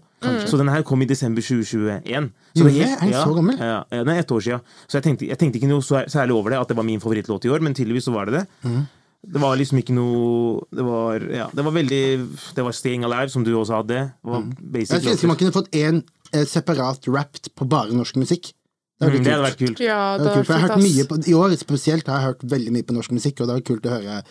Så 0.48 0.56
denne 0.56 0.72
her 0.72 0.82
kom 0.82 1.02
i 1.04 1.06
desember 1.08 1.42
2021. 1.44 2.30
Så 2.56 2.64
det? 2.64 2.86
Er 2.88 3.00
den 3.04 3.12
så 3.12 3.34
gammel? 3.36 3.58
Ja, 3.60 3.82
ja, 3.92 4.02
er 4.04 4.20
ett 4.22 4.30
år 4.32 4.40
siden. 4.40 4.60
Så 4.88 4.96
jeg 4.98 5.04
tenkte, 5.04 5.28
jeg 5.28 5.38
tenkte 5.38 5.58
ikke 5.60 5.68
noe 5.68 5.82
så- 5.84 6.06
særlig 6.08 6.32
over 6.32 6.50
det, 6.50 6.58
at 6.60 6.68
det 6.68 6.76
var 6.76 6.82
min 6.84 7.00
favorittlåt 7.00 7.44
i 7.44 7.48
år, 7.52 7.60
men 7.60 7.74
tydeligvis 7.74 8.04
så 8.08 8.12
var 8.14 8.26
det 8.26 8.32
det. 8.40 8.46
Mm. 8.64 8.86
Det 9.24 9.40
var 9.40 9.56
liksom 9.56 9.78
ikke 9.80 9.94
noe 9.96 10.60
Det 10.70 10.84
var, 10.84 11.20
ja, 11.32 11.46
det 11.54 11.64
var 11.64 11.72
veldig 11.72 12.28
Det 12.54 12.64
var 12.64 12.72
Staying 12.72 13.04
Alive, 13.04 13.30
som 13.30 13.44
du 13.44 13.54
også 13.56 13.76
hadde. 13.80 14.12
Det 14.12 14.30
var 14.30 14.42
basic 14.60 14.90
Jeg 14.90 15.00
skulle 15.00 15.12
ønske 15.14 15.26
man 15.26 15.36
kunne 15.36 15.52
fått 15.52 15.70
én 15.72 16.02
eh, 16.04 16.23
separat 16.50 17.06
rapped 17.08 17.50
på 17.54 17.66
bare 17.68 17.94
norsk 17.94 18.16
musikk. 18.20 18.52
Det 19.00 19.08
Mm, 19.08 19.10
hadde 19.10 19.24
det 19.24 19.32
hadde 19.32 19.46
vært 19.48 19.58
kult. 19.58 19.80
Ja, 19.82 20.16
Det 20.18 20.22
det 20.24 20.30
hadde 20.30 20.34
kult, 20.34 20.46
for 20.46 20.52
jeg 20.54 20.62
har 20.62 20.68
hørt 20.68 20.84
mye 20.84 21.04
på, 21.10 21.14
I 21.28 21.34
år 21.34 21.56
spesielt 21.58 22.06
har 22.06 22.18
jeg 22.20 22.26
hørt 22.28 22.44
veldig 22.52 22.72
mye 22.72 22.86
på 22.86 22.94
norsk 22.94 23.10
musikk, 23.16 23.40
og 23.40 23.48
det 23.48 23.54
var 23.56 23.64
kult 23.70 23.86
å 23.86 23.94
høre 23.94 24.22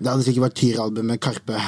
Det 0.00 0.10
hadde 0.10 0.24
sikkert 0.26 0.44
vært 0.44 0.54
Tyr-album 0.58 1.06
med 1.06 1.20
Karpe, 1.20 1.58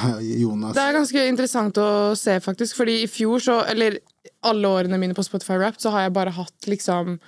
Jonas 0.41 0.75
Det 0.75 0.83
er 0.83 0.93
ganske 0.97 1.27
interessant 1.29 1.75
å 1.79 2.17
se, 2.19 2.39
faktisk. 2.41 2.75
Fordi 2.77 3.03
i 3.03 3.07
fjor, 3.07 3.39
så 3.39 3.57
Eller 3.69 3.99
alle 4.43 4.67
årene 4.67 4.99
mine 4.99 5.15
på 5.15 5.23
Spotify 5.25 5.59
Rap, 5.59 5.77
så 5.79 5.91
har 5.91 6.03
jeg 6.07 6.13
bare 6.13 6.31
hatt 6.35 6.67
liksom 6.67 7.19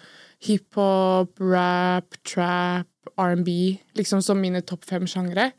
hiphop, 0.40 1.38
rap, 1.40 2.14
trap, 2.24 2.86
R&B, 3.18 3.78
liksom 3.98 4.22
som 4.22 4.40
mine 4.40 4.62
topp 4.62 4.84
fem 4.84 5.06
sjangre. 5.06 5.52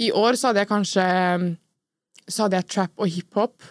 I 0.00 0.10
år 0.10 0.36
så 0.40 0.48
hadde 0.50 0.62
jeg 0.64 0.68
kanskje 0.72 1.56
Så 2.28 2.44
hadde 2.46 2.56
jeg 2.60 2.68
trap 2.68 2.92
og 2.98 3.08
hiphop. 3.08 3.62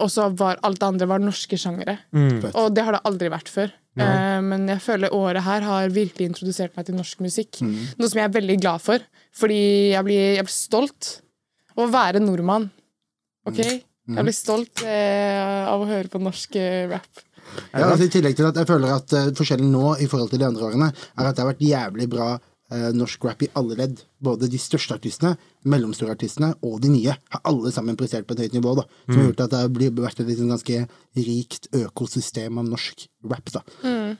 Og 0.00 0.10
så 0.12 0.28
var 0.36 0.60
alt 0.66 0.80
det 0.80 0.88
andre 0.88 1.08
var 1.10 1.22
norske 1.22 1.58
sjangere. 1.60 1.98
Mm. 2.16 2.50
Og 2.50 2.72
det 2.74 2.86
har 2.86 2.96
det 2.96 3.04
aldri 3.08 3.30
vært 3.32 3.52
før. 3.52 3.72
Eh, 4.00 4.40
men 4.46 4.68
jeg 4.70 4.82
føler 4.84 5.14
året 5.16 5.44
her 5.44 5.66
har 5.66 5.94
virkelig 5.94 6.30
introdusert 6.30 6.76
meg 6.78 6.86
til 6.88 6.96
norsk 6.98 7.22
musikk. 7.24 7.60
Noe 7.62 8.10
som 8.10 8.20
jeg 8.20 8.28
er 8.28 8.36
veldig 8.38 8.58
glad 8.62 8.84
for, 8.84 9.04
fordi 9.36 9.62
jeg 9.94 10.06
blir, 10.06 10.26
jeg 10.38 10.46
blir 10.46 10.56
stolt 10.56 11.14
av 11.76 11.86
å 11.86 11.90
være 11.92 12.22
nordmann. 12.22 12.70
OK? 13.48 13.62
Jeg 14.10 14.26
blir 14.26 14.34
stolt 14.34 14.82
eh, 14.86 15.66
av 15.70 15.82
å 15.82 15.88
høre 15.88 16.10
på 16.10 16.20
norsk 16.22 16.56
eh, 16.58 16.86
rap. 16.90 17.26
Ja, 17.72 17.88
altså, 17.90 18.06
I 18.06 18.12
tillegg 18.12 18.36
til 18.38 18.46
at 18.46 18.58
jeg 18.60 18.68
føler 18.68 18.92
at 18.94 19.12
uh, 19.16 19.30
forskjellen 19.34 19.72
nå 19.72 19.96
i 20.02 20.06
forhold 20.10 20.30
til 20.30 20.38
de 20.42 20.46
andre 20.46 20.68
årene, 20.68 20.88
er 20.90 21.28
at 21.28 21.34
det 21.34 21.42
har 21.42 21.48
vært 21.50 21.64
jævlig 21.64 22.06
bra 22.12 22.28
norsk 22.70 23.24
rap 23.24 23.42
i 23.42 23.48
alle 23.58 23.76
ledd. 23.78 24.02
Både 24.20 24.48
de 24.52 24.58
største 24.60 24.94
artistene, 24.94 25.34
mellomstore 25.64 26.12
artistene 26.14 26.52
og 26.66 26.80
de 26.84 26.90
nye 26.92 27.14
har 27.16 27.40
alle 27.48 27.72
sammen 27.72 27.96
prestert 27.98 28.26
på 28.28 28.36
et 28.36 28.44
høyt 28.46 28.56
nivå. 28.58 28.74
da, 28.76 28.84
Som 29.06 29.16
har 29.16 29.30
gjort 29.30 29.40
at 29.46 29.54
det 29.54 29.60
har 29.62 29.94
vært 30.04 30.20
et 30.20 30.28
liksom 30.28 30.52
ganske 30.52 30.82
rikt 31.16 31.68
økosystem 31.74 32.58
av 32.60 32.68
norsk 32.68 33.06
rap. 33.30 33.50
da. 33.52 33.62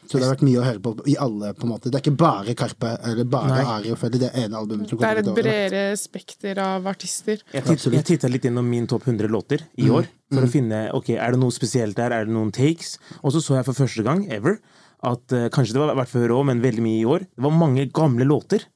Så 0.09 0.19
det 0.19 0.25
har 0.25 0.35
vært 0.35 0.45
mye 0.47 0.61
å 0.61 0.65
høre 0.67 0.83
på 0.83 0.95
i 1.09 1.17
alle, 1.21 1.53
på 1.55 1.67
en 1.67 1.73
måte. 1.75 1.91
Det 1.91 2.01
er 2.01 2.05
ikke 2.05 2.17
bare 2.21 2.55
Karpe 2.59 2.95
eller 3.07 3.29
bare 3.31 3.53
Nei. 3.55 3.65
Ari 3.77 3.93
og 3.95 4.01
Freddy, 4.01 4.19
det 4.19 4.33
ene 4.35 4.57
albumet 4.59 4.89
som 4.89 4.99
Det 4.99 5.11
er 5.11 5.23
et 5.23 5.31
bredere 5.37 5.85
spekter 6.01 6.59
av 6.59 6.89
artister. 6.91 7.41
Jeg, 7.53 7.65
titt, 7.65 8.05
titta 8.07 8.29
litt 8.29 8.45
gjennom 8.49 8.67
min 8.69 8.87
topp 8.91 9.07
100 9.07 9.29
låter 9.31 9.65
i 9.79 9.89
år, 9.91 10.09
for 10.33 10.47
å 10.47 10.51
finne 10.51 10.89
ok, 10.97 11.15
er 11.17 11.33
det 11.37 11.41
noe 11.41 11.55
spesielt 11.55 11.97
der, 11.97 12.13
er 12.13 12.29
det 12.29 12.35
noen 12.35 12.53
takes. 12.53 12.99
Og 13.23 13.33
så 13.35 13.43
så 13.45 13.61
jeg 13.61 13.69
for 13.69 13.85
første 13.85 14.05
gang 14.07 14.27
ever 14.33 14.59
at 15.07 15.33
eh, 15.37 15.49
kanskje 15.53 15.77
det 15.77 15.83
var 15.83 15.97
vært 15.99 16.13
før 16.13 16.37
òg, 16.37 16.45
men 16.51 16.63
veldig 16.65 16.85
mye 16.85 17.01
i 17.01 17.09
år. 17.09 17.25
Det 17.31 17.47
var 17.47 17.57
mange 17.57 17.89
gamle 17.95 18.27
låter. 18.29 18.67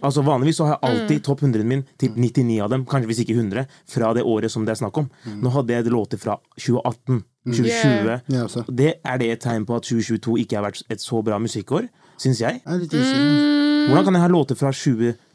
Altså 0.00 0.22
Vanligvis 0.24 0.56
så 0.56 0.64
har 0.64 0.78
jeg 0.78 0.88
alltid 0.88 1.24
topp 1.26 1.42
100 1.44 1.64
min 1.68 1.82
til 2.00 2.14
99 2.16 2.54
av 2.64 2.70
dem, 2.72 2.86
kanskje 2.88 3.10
hvis 3.10 3.20
ikke 3.24 3.36
100, 3.36 3.66
fra 3.92 4.12
det 4.16 4.24
året 4.24 4.52
som 4.52 4.64
det 4.64 4.72
er 4.72 4.80
snakk 4.80 5.00
om. 5.02 5.10
Nå 5.42 5.52
hadde 5.52 5.74
jeg 5.74 5.92
låter 5.92 6.20
fra 6.20 6.38
2018, 6.56 7.20
2020. 7.50 8.08
Yeah. 8.32 8.44
også. 8.46 8.64
Det, 8.68 8.94
er 9.04 9.20
det 9.20 9.30
et 9.34 9.44
tegn 9.44 9.66
på 9.68 9.76
at 9.76 9.88
2022 9.88 10.38
ikke 10.44 10.56
har 10.56 10.68
vært 10.70 10.80
et 10.88 11.04
så 11.04 11.20
bra 11.24 11.40
musikkår? 11.42 11.88
Syns 12.18 12.40
jeg. 12.42 12.62
Jeg 12.64 12.88
usikker. 12.88 13.88
Hvordan 13.88 14.08
kan 14.08 14.16
jeg 14.18 14.24
ha 14.24 14.30
låter 14.32 14.58
fra 14.58 14.72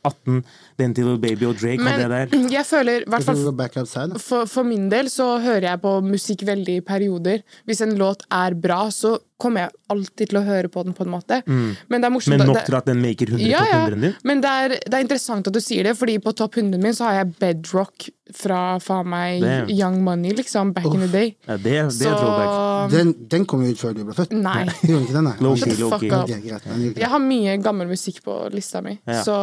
2018, 0.03 0.43
den 0.77 0.93
til 0.93 1.17
Baby 1.17 1.47
og 1.47 1.59
Drake? 1.59 1.79
Men 1.81 1.93
og 1.93 2.01
jeg 2.01 2.09
der? 2.11 2.47
jeg 2.51 2.65
føler, 2.67 3.05
hvert 3.07 3.23
det 3.23 3.27
fall 3.27 4.19
for, 4.19 4.47
for 4.49 4.67
min 4.67 4.89
del 4.91 5.09
så 5.11 5.37
hører 5.43 5.69
jeg 5.71 5.81
på 5.83 5.93
musikk 6.05 6.45
veldig 6.47 6.79
i 6.81 6.85
perioder. 6.85 7.43
Hvis 7.65 7.83
en 7.85 7.95
låt 7.99 8.25
er 8.31 8.55
bra, 8.59 8.85
så 8.91 9.17
kommer 9.43 9.65
jeg 9.65 9.73
alltid 9.91 10.31
til 10.31 10.39
å 10.39 10.43
høre 10.45 10.69
på 10.71 10.83
den, 10.87 10.95
på 10.95 11.05
en 11.05 11.11
måte. 11.11 11.41
Men 11.47 11.99
det 11.99 12.07
er 12.07 12.13
morsomt 12.13 12.37
Men 12.37 12.47
nok 12.47 12.63
til 12.67 12.77
at 12.79 12.89
den 12.89 13.01
maker 13.03 13.33
100 13.33 13.47
ja, 13.49 13.63
topp 13.63 13.73
ja. 13.73 13.81
100 13.89 14.03
din? 14.07 14.17
Men 14.29 14.43
det 14.43 14.51
er, 14.63 14.75
det 14.83 14.99
er 14.99 15.05
interessant 15.05 15.49
at 15.49 15.55
du 15.55 15.61
sier 15.63 15.89
det, 15.89 15.95
Fordi 15.99 16.17
på 16.23 16.35
topp 16.37 16.59
100 16.61 16.83
min 16.83 16.95
så 16.95 17.09
har 17.09 17.21
jeg 17.21 17.33
Bedrock 17.41 18.07
fra 18.33 18.61
faen 18.81 19.09
meg 19.11 19.43
Damn. 19.43 19.71
Young 19.73 19.99
Money, 20.05 20.33
liksom. 20.37 20.71
Back 20.75 20.87
in 20.93 21.03
the 21.03 21.11
day. 21.11 21.35
Ja, 21.47 21.57
det, 21.57 21.63
det 21.63 21.81
er 21.81 21.89
Så 21.91 22.15
throwback. 22.15 22.53
Den, 22.91 23.13
den 23.29 23.45
kom 23.49 23.63
jo 23.65 23.71
ut 23.73 23.79
før 23.79 23.95
du 23.97 24.03
ble 24.07 24.15
født. 24.17 24.33
Nei. 24.35 24.63
Gjorde 24.87 25.05
ikke 25.05 25.15
den, 25.17 25.27
nei. 25.27 25.35
Gjorde 25.39 26.79
ikke 26.79 27.01
Jeg 27.03 27.09
har 27.13 27.23
mye 27.23 27.55
gammel 27.63 27.89
musikk 27.91 28.21
på 28.25 28.37
lista 28.53 28.81
mi, 28.85 28.97
Ja. 29.07 29.21
så 29.25 29.37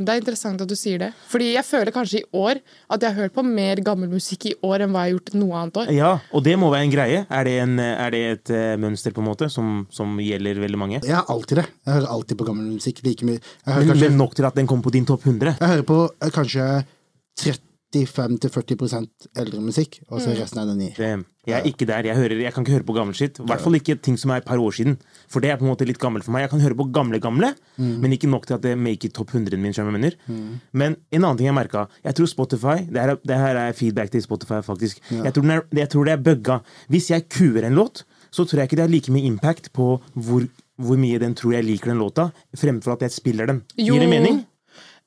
det 0.00 0.08
er 0.08 0.22
interessant 0.22 0.64
at 0.64 0.70
du 0.70 0.76
sier 0.78 1.02
det. 1.02 1.10
Fordi 1.30 1.52
jeg 1.54 1.66
føler 1.68 1.94
kanskje 1.94 2.22
i 2.22 2.26
år 2.36 2.60
at 2.60 3.02
jeg 3.04 3.10
har 3.10 3.24
hørt 3.24 3.36
på 3.36 3.44
mer 3.46 3.82
gammel 3.84 4.12
musikk 4.12 4.48
i 4.50 4.54
år 4.64 4.86
enn 4.86 4.94
hva 4.94 5.04
jeg 5.06 5.14
har 5.14 5.18
gjort 5.18 5.34
noe 5.40 5.60
annet 5.62 5.80
år. 5.84 5.92
Ja, 5.94 6.12
og 6.32 6.44
det 6.46 6.56
må 6.60 6.72
være 6.74 6.88
en 6.88 6.94
greie. 6.94 7.22
Er 7.28 7.48
det, 7.48 7.56
en, 7.64 7.76
er 7.84 8.14
det 8.14 8.24
et 8.32 8.54
uh, 8.54 8.74
mønster 8.80 9.14
på 9.14 9.24
en 9.24 9.28
måte 9.30 9.50
som, 9.52 9.84
som 9.94 10.16
gjelder 10.22 10.62
veldig 10.62 10.80
mange? 10.80 11.02
Jeg 11.04 11.16
har 11.16 11.28
alltid 11.32 11.62
det. 11.62 11.68
Jeg 11.84 11.98
hører 11.98 12.10
alltid 12.16 12.40
på 12.40 12.48
gammel 12.50 12.74
musikk 12.76 13.04
like 13.06 13.26
mye. 13.28 13.40
Jeg 13.40 13.70
hører, 13.72 13.84
Men, 13.84 13.94
kanskje, 13.94 14.10
men 14.10 14.20
nok 14.24 14.36
til 14.38 14.48
at 14.50 14.58
den 14.58 14.70
kommer 14.70 14.88
på 14.88 14.94
din 14.94 15.08
topp 15.08 15.26
100? 15.26 15.56
jeg 15.60 15.72
hører 15.74 15.88
på 15.88 16.02
kanskje 16.34 16.64
kanskje 17.34 17.58
35-40% 18.02 19.28
eldre 19.40 19.60
musikk, 19.62 20.00
og 20.10 20.20
så 20.20 20.34
resten 20.36 20.60
er 20.62 20.66
den 20.70 20.78
ny. 20.82 20.90
Damn. 20.98 21.24
Jeg 21.46 21.58
er 21.60 21.66
ikke 21.68 21.84
der. 21.86 22.06
Jeg, 22.08 22.16
hører, 22.16 22.40
jeg 22.40 22.52
kan 22.54 22.64
ikke 22.64 22.72
høre 22.78 22.86
på 22.88 22.94
gammel 22.96 23.14
skitt. 23.14 23.38
I 23.42 23.44
hvert 23.50 23.60
fall 23.60 23.74
ikke 23.76 23.94
ting 24.00 24.16
som 24.18 24.30
er 24.32 24.40
et 24.40 24.46
par 24.48 24.56
år 24.58 24.72
siden. 24.72 24.94
For 25.28 25.40
det 25.44 25.50
er 25.52 25.58
på 25.60 25.66
en 25.66 25.70
måte 25.74 25.84
litt 25.84 25.98
gammelt 26.00 26.24
for 26.24 26.32
meg. 26.32 26.46
Jeg 26.46 26.50
kan 26.54 26.62
høre 26.64 26.76
på 26.78 26.86
gamle, 26.96 27.20
gamle, 27.20 27.50
men 27.76 28.12
ikke 28.16 28.30
nok 28.32 28.46
til 28.48 28.54
at 28.56 28.62
det 28.64 28.72
make 28.80 29.04
it 29.04 29.12
topp 29.14 29.34
100 29.34 29.58
min. 29.60 29.72
jeg 29.76 29.84
mener. 29.92 30.16
Men 30.72 30.96
en 31.12 31.20
annen 31.24 31.36
ting 31.36 31.46
jeg 31.50 31.54
merka 31.54 31.86
Jeg 32.04 32.14
tror 32.14 32.26
Spotify 32.26 32.76
Det 32.88 32.96
her, 33.00 33.10
er- 33.12 33.20
det 33.24 33.36
her 33.36 33.56
er 33.56 33.72
feedback 33.72 34.10
til 34.10 34.22
Spotify, 34.22 34.62
faktisk. 34.64 35.00
Jeg, 35.10 35.34
tror 35.34 35.42
den 35.42 35.50
er, 35.50 35.62
jeg 35.74 35.88
tror 35.90 36.04
det 36.04 36.12
er 36.12 36.22
bugga. 36.22 36.58
Hvis 36.88 37.10
jeg 37.10 37.28
kuer 37.28 37.62
en 37.66 37.74
låt, 37.74 38.04
så 38.32 38.44
tror 38.44 38.58
jeg 38.64 38.70
ikke 38.70 38.76
det 38.76 38.88
har 38.88 38.88
like 38.96 39.12
mye 39.12 39.22
impact 39.28 39.72
på 39.72 40.00
hvor, 40.16 40.48
hvor 40.78 40.96
mye 40.96 41.18
den 41.18 41.34
tror 41.34 41.52
jeg 41.52 41.64
liker 41.64 41.92
den 41.92 41.98
låta, 42.00 42.30
fremfor 42.56 42.92
at 42.96 43.02
jeg 43.02 43.10
spiller 43.12 43.46
den. 43.46 43.62
Jo. 43.78 43.94
Gir 43.94 44.00
det 44.00 44.08
mening? 44.08 44.46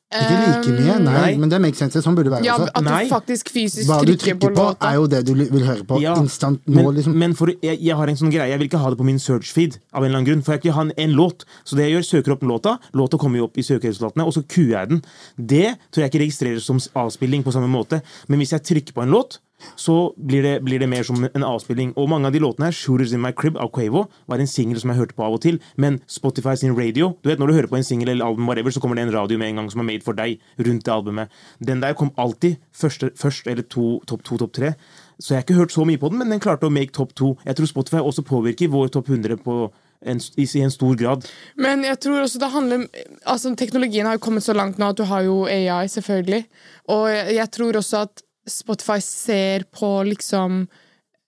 Ikke 0.08 0.36
like 0.40 0.72
mye, 0.72 0.94
nei, 1.04 1.14
Nei. 1.20 1.32
men 1.36 1.50
det 1.52 1.58
makes 1.60 1.82
sense. 1.82 2.00
Sånn 2.00 2.16
burde 2.16 2.30
det 2.30 2.38
være 2.38 2.46
Ja, 2.48 2.54
også. 2.56 2.70
At 2.80 2.84
Nei. 2.86 3.04
du 3.04 3.10
faktisk 3.12 3.50
fysisk 3.52 3.90
Hva 3.90 3.98
du 4.06 4.14
trykker 4.14 4.38
på 4.40 4.48
trykker 4.48 4.56
på, 4.56 4.68
låta. 4.70 4.88
er 4.88 4.94
jo 4.96 5.08
det 5.12 5.20
du 5.28 5.34
vil 5.36 5.66
høre 5.68 5.84
på 5.84 6.00
Ja, 6.02 6.14
instant 6.16 6.62
nå, 6.66 6.76
men, 6.78 6.96
liksom. 6.96 7.14
men 7.20 7.34
for, 7.36 7.48
jeg, 7.52 7.76
jeg 7.84 7.96
har 8.00 8.08
en 8.08 8.16
sånn 8.16 8.32
greie 8.32 8.48
Jeg 8.54 8.60
vil 8.62 8.70
ikke 8.70 8.80
ha 8.80 8.90
det 8.94 8.98
på 9.02 9.04
min 9.04 9.20
search-feed. 9.20 9.76
Av 9.92 10.04
en 10.04 10.08
eller 10.08 10.22
annen 10.22 10.30
grunn 10.30 10.44
For 10.48 10.54
jeg 10.56 10.62
vil 10.64 10.70
ikke 10.72 10.76
ha 10.78 10.86
en, 10.88 10.94
en 10.98 11.12
låt. 11.20 11.44
Så 11.68 11.76
det 11.76 11.90
jeg 11.90 11.98
gjør, 11.98 12.08
søker 12.08 12.32
opp 12.38 12.44
låta. 12.48 12.78
Låta 12.96 13.18
kommer 13.20 13.38
jo 13.42 13.50
opp 13.50 13.58
i 13.60 13.66
søkeresultatene, 13.68 14.24
og 14.24 14.32
så 14.34 14.46
kuer 14.48 14.72
jeg 14.80 14.90
den. 14.94 15.02
Det 15.36 15.76
tror 15.92 16.06
jeg 16.06 16.14
ikke 16.14 16.24
registreres 16.24 16.64
som 16.64 16.80
avspilling 16.96 17.44
på 17.44 17.52
samme 17.52 17.68
måte. 17.68 18.00
Men 18.30 18.40
hvis 18.40 18.56
jeg 18.56 18.64
trykker 18.64 18.94
på 18.96 19.04
en 19.04 19.12
låt, 19.12 19.42
så 19.76 20.14
blir 20.18 20.44
det, 20.44 20.64
blir 20.64 20.80
det 20.80 20.90
mer 20.90 21.04
som 21.04 21.26
en 21.26 21.46
avspilling. 21.46 21.94
Og 21.98 22.10
mange 22.10 22.28
av 22.28 22.34
de 22.34 22.40
låtene 22.40 22.70
her, 22.70 22.72
'Shooters 22.72 23.14
In 23.14 23.22
My 23.22 23.32
Crib' 23.32 23.58
av 23.58 23.72
Quavo, 23.72 24.08
var 24.28 24.38
en 24.40 24.48
singel 24.48 24.80
som 24.80 24.90
jeg 24.90 25.00
hørte 25.00 25.16
på 25.16 25.24
av 25.26 25.34
og 25.34 25.42
til. 25.42 25.60
Men 25.78 26.02
Spotify 26.08 26.56
sin 26.56 26.78
radio 26.78 27.16
Du 27.24 27.30
vet 27.30 27.40
Når 27.40 27.48
du 27.48 27.54
hører 27.54 27.68
på 27.68 27.78
en 27.78 27.84
singel 27.84 28.10
eller 28.10 28.26
album, 28.26 28.48
whatever, 28.48 28.70
så 28.70 28.80
kommer 28.80 28.96
det 28.96 29.08
en 29.08 29.14
radio 29.14 29.38
med 29.38 29.50
en 29.50 29.56
gang 29.56 29.72
som 29.72 29.80
er 29.80 29.84
made 29.84 30.04
for 30.04 30.14
deg 30.14 30.40
rundt 30.60 30.86
det 30.86 30.94
albumet. 30.94 31.30
Den 31.64 31.82
der 31.82 31.94
kom 31.94 32.12
alltid 32.18 32.58
første, 32.74 33.12
først 33.16 33.48
eller 33.48 33.64
to, 33.64 34.02
topp 34.08 34.24
to, 34.24 34.38
topp 34.38 34.54
tre. 34.54 34.74
Så 35.20 35.34
jeg 35.34 35.38
har 35.38 35.44
ikke 35.44 35.60
hørt 35.60 35.72
så 35.72 35.86
mye 35.86 35.98
på 35.98 36.10
den, 36.10 36.20
men 36.20 36.30
den 36.30 36.40
klarte 36.40 36.68
å 36.68 36.70
make 36.70 36.94
topp 36.94 37.16
to. 37.16 37.38
Jeg 37.46 37.56
tror 37.56 37.66
Spotify 37.66 37.98
også 37.98 38.22
påvirker 38.22 38.70
vår 38.70 38.88
topp 38.88 39.10
100 39.10 39.38
på 39.38 39.72
en, 40.06 40.22
i, 40.38 40.46
i 40.46 40.62
en 40.62 40.72
stor 40.72 40.96
grad. 40.96 41.26
Men 41.56 41.84
jeg 41.84 42.00
tror 42.00 42.22
også 42.22 42.40
det 42.40 42.52
handler 42.54 42.86
Altså 43.26 43.56
Teknologien 43.58 44.06
har 44.06 44.18
jo 44.18 44.24
kommet 44.28 44.46
så 44.46 44.54
langt 44.54 44.78
nå 44.78 44.92
at 44.92 44.98
du 44.98 45.04
har 45.10 45.26
jo 45.26 45.46
AI, 45.50 45.88
selvfølgelig. 45.88 46.46
Og 46.94 47.10
jeg, 47.10 47.36
jeg 47.36 47.52
tror 47.52 47.82
også 47.82 48.04
at 48.06 48.24
Spotify 48.48 49.02
ser 49.04 49.70
på 49.76 49.92
liksom 50.08 50.66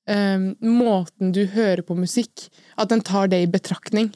Um, 0.10 0.56
måten 0.66 1.30
du 1.36 1.44
hører 1.54 1.84
på 1.86 1.94
musikk. 1.94 2.48
At 2.82 2.90
den 2.90 3.04
tar 3.06 3.28
det 3.30 3.44
i 3.44 3.50
betraktning. 3.52 4.08